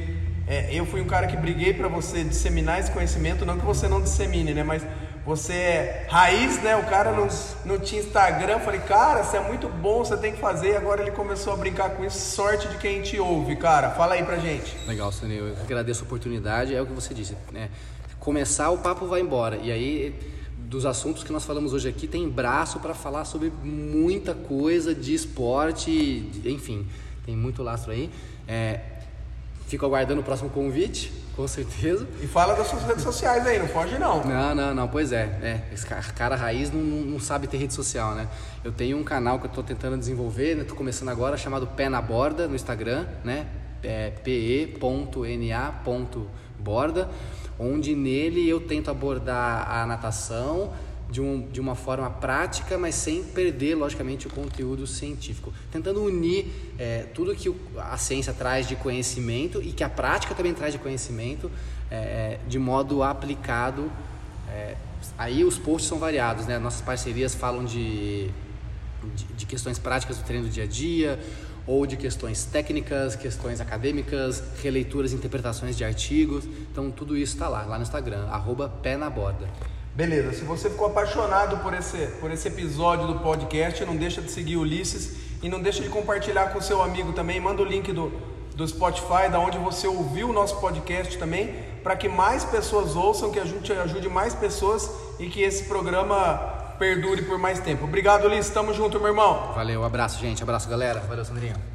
é, 0.47 0.73
eu 0.73 0.87
fui 0.87 1.01
um 1.01 1.05
cara 1.05 1.27
que 1.27 1.37
briguei 1.37 1.75
para 1.75 1.87
você 1.87 2.23
disseminar 2.23 2.79
esse 2.79 2.89
conhecimento, 2.89 3.45
não 3.45 3.59
que 3.59 3.65
você 3.65 3.87
não 3.87 4.01
dissemine, 4.01 4.55
né? 4.55 4.63
Mas 4.63 4.83
você 5.25 5.53
é 5.53 6.07
raiz, 6.07 6.61
né? 6.61 6.75
O 6.75 6.83
cara 6.83 7.11
não, 7.11 7.27
não 7.65 7.79
tinha 7.79 7.99
Instagram. 7.99 8.59
Falei, 8.59 8.79
cara, 8.81 9.23
você 9.23 9.37
é 9.37 9.39
muito 9.39 9.67
bom, 9.67 10.05
você 10.05 10.15
tem 10.15 10.31
que 10.31 10.39
fazer. 10.39 10.77
Agora 10.77 11.01
ele 11.01 11.11
começou 11.11 11.51
a 11.51 11.55
brincar 11.57 11.89
com 11.91 12.05
isso. 12.05 12.35
Sorte 12.35 12.67
de 12.67 12.77
quem 12.77 13.01
te 13.01 13.19
ouve, 13.19 13.55
cara. 13.55 13.89
Fala 13.89 14.13
aí 14.13 14.23
pra 14.23 14.37
gente. 14.37 14.77
Legal, 14.85 15.11
Sunil. 15.11 15.47
Eu 15.47 15.57
agradeço 15.63 16.03
a 16.03 16.05
oportunidade. 16.05 16.75
É 16.75 16.81
o 16.81 16.85
que 16.85 16.93
você 16.93 17.11
disse, 17.11 17.35
né? 17.51 17.69
Começar, 18.19 18.69
o 18.69 18.77
papo 18.77 19.07
vai 19.07 19.19
embora. 19.19 19.57
E 19.57 19.71
aí, 19.71 20.15
dos 20.57 20.85
assuntos 20.85 21.23
que 21.23 21.31
nós 21.31 21.43
falamos 21.43 21.73
hoje 21.73 21.89
aqui, 21.89 22.07
tem 22.07 22.29
braço 22.29 22.79
para 22.79 22.93
falar 22.93 23.25
sobre 23.25 23.51
muita 23.63 24.35
coisa 24.35 24.93
de 24.93 25.13
esporte, 25.13 26.29
enfim, 26.45 26.87
tem 27.25 27.35
muito 27.35 27.63
lastro 27.63 27.91
aí. 27.91 28.09
É, 28.47 28.79
fico 29.67 29.85
aguardando 29.85 30.21
o 30.21 30.23
próximo 30.23 30.49
convite, 30.49 31.11
com 31.35 31.47
certeza. 31.47 32.07
E 32.21 32.27
fala 32.27 32.53
das 32.55 32.67
suas 32.67 32.83
redes 32.83 33.03
sociais 33.03 33.45
aí, 33.45 33.59
não 33.59 33.67
foge 33.67 33.97
não. 33.99 34.23
Não, 34.23 34.55
não, 34.55 34.73
não, 34.73 34.87
pois 34.87 35.11
é. 35.11 35.23
é 35.41 35.61
esse 35.73 35.85
ca- 35.85 36.01
cara 36.15 36.35
raiz 36.35 36.71
não, 36.71 36.79
não, 36.81 37.01
não 37.01 37.19
sabe 37.19 37.45
ter 37.47 37.57
rede 37.57 37.73
social, 37.73 38.15
né? 38.15 38.27
Eu 38.63 38.71
tenho 38.71 38.97
um 38.97 39.03
canal 39.03 39.37
que 39.39 39.45
eu 39.47 39.51
tô 39.51 39.61
tentando 39.61 39.97
desenvolver, 39.97 40.55
né? 40.55 40.63
Tô 40.63 40.75
começando 40.75 41.09
agora, 41.09 41.35
chamado 41.37 41.67
Pé 41.67 41.89
na 41.89 42.01
Borda 42.01 42.47
no 42.47 42.55
Instagram, 42.55 43.05
né? 43.23 43.47
É 43.83 44.11
pe.na.borda, 45.85 47.09
onde 47.59 47.95
nele 47.95 48.47
eu 48.49 48.59
tento 48.61 48.89
abordar 48.89 49.69
a 49.69 49.85
natação 49.85 50.73
de, 51.09 51.21
um, 51.21 51.47
de 51.47 51.59
uma 51.59 51.75
forma 51.75 52.09
prática, 52.09 52.77
mas 52.77 52.95
sem 52.95 53.23
perder, 53.23 53.75
logicamente, 53.75 54.27
o 54.27 54.29
conteúdo 54.29 54.87
científico. 54.87 55.53
Tentando 55.71 56.03
unir 56.03 56.47
é, 56.77 57.03
tudo 57.13 57.35
que 57.35 57.53
a 57.77 57.97
ciência 57.97 58.33
traz 58.33 58.67
de 58.67 58.75
conhecimento 58.75 59.61
e 59.61 59.71
que 59.71 59.83
a 59.83 59.89
prática 59.89 60.33
também 60.33 60.53
traz 60.53 60.73
de 60.73 60.79
conhecimento 60.79 61.51
é, 61.89 62.39
de 62.47 62.59
modo 62.59 63.03
aplicado. 63.03 63.91
é, 64.49 64.75
aí 65.17 65.43
os 65.43 65.57
posts 65.57 65.87
são 65.87 65.99
variados, 65.99 66.45
né? 66.45 66.57
Nossas 66.57 66.81
parcerias 66.81 67.35
falam 67.35 67.63
de, 67.63 68.29
de, 69.15 69.25
de 69.37 69.45
questões 69.45 69.77
práticas 69.77 70.17
do 70.17 70.23
treino 70.23 70.45
do 70.45 70.51
dia 70.51 70.63
a 70.63 70.67
dia, 70.67 71.19
ou 71.67 71.85
de 71.85 71.97
questões 71.97 72.45
técnicas, 72.45 73.15
questões 73.15 73.59
acadêmicas, 73.59 74.43
releituras, 74.61 75.13
interpretações 75.13 75.75
de 75.75 75.83
artigos. 75.83 76.45
Então 76.71 76.91
tudo 76.91 77.17
isso 77.17 77.33
está 77.33 77.47
lá, 77.47 77.63
lá 77.63 77.77
no 77.77 77.83
Instagram, 77.83 78.25
arroba 78.27 78.69
pé 78.69 78.97
na 78.97 79.09
borda. 79.09 79.47
Beleza, 79.95 80.33
se 80.33 80.43
você 80.43 80.69
ficou 80.69 80.87
apaixonado 80.87 81.57
por 81.63 81.73
esse, 81.73 81.97
por 82.19 82.29
esse 82.29 82.45
episódio 82.49 83.07
do 83.07 83.19
podcast, 83.19 83.85
não 83.85 83.95
deixa 83.95 84.21
de 84.21 84.29
seguir 84.29 84.57
Ulisses 84.57 85.15
e 85.41 85.47
não 85.47 85.61
deixa 85.61 85.81
de 85.81 85.87
compartilhar 85.87 86.47
com 86.51 86.59
seu 86.59 86.81
amigo 86.81 87.13
também. 87.13 87.39
Manda 87.39 87.61
o 87.61 87.65
link 87.65 87.93
do, 87.93 88.11
do 88.53 88.67
Spotify, 88.67 89.29
da 89.31 89.39
onde 89.39 89.57
você 89.57 89.87
ouviu 89.87 90.29
o 90.29 90.33
nosso 90.33 90.59
podcast 90.59 91.17
também, 91.17 91.55
para 91.81 91.95
que 91.95 92.09
mais 92.09 92.43
pessoas 92.43 92.93
ouçam, 92.93 93.31
que 93.31 93.39
a 93.39 93.45
gente 93.45 93.71
ajude 93.71 94.09
mais 94.09 94.35
pessoas 94.35 94.91
e 95.17 95.29
que 95.29 95.41
esse 95.41 95.63
programa 95.63 96.73
perdure 96.77 97.21
por 97.21 97.37
mais 97.37 97.61
tempo. 97.61 97.85
Obrigado, 97.85 98.25
Ulisses. 98.25 98.51
Tamo 98.51 98.73
junto, 98.73 98.99
meu 98.99 99.07
irmão. 99.07 99.53
Valeu, 99.55 99.81
abraço, 99.85 100.19
gente. 100.19 100.43
Abraço, 100.43 100.67
galera. 100.67 100.99
Valeu, 101.07 101.23
Sandrinho. 101.23 101.74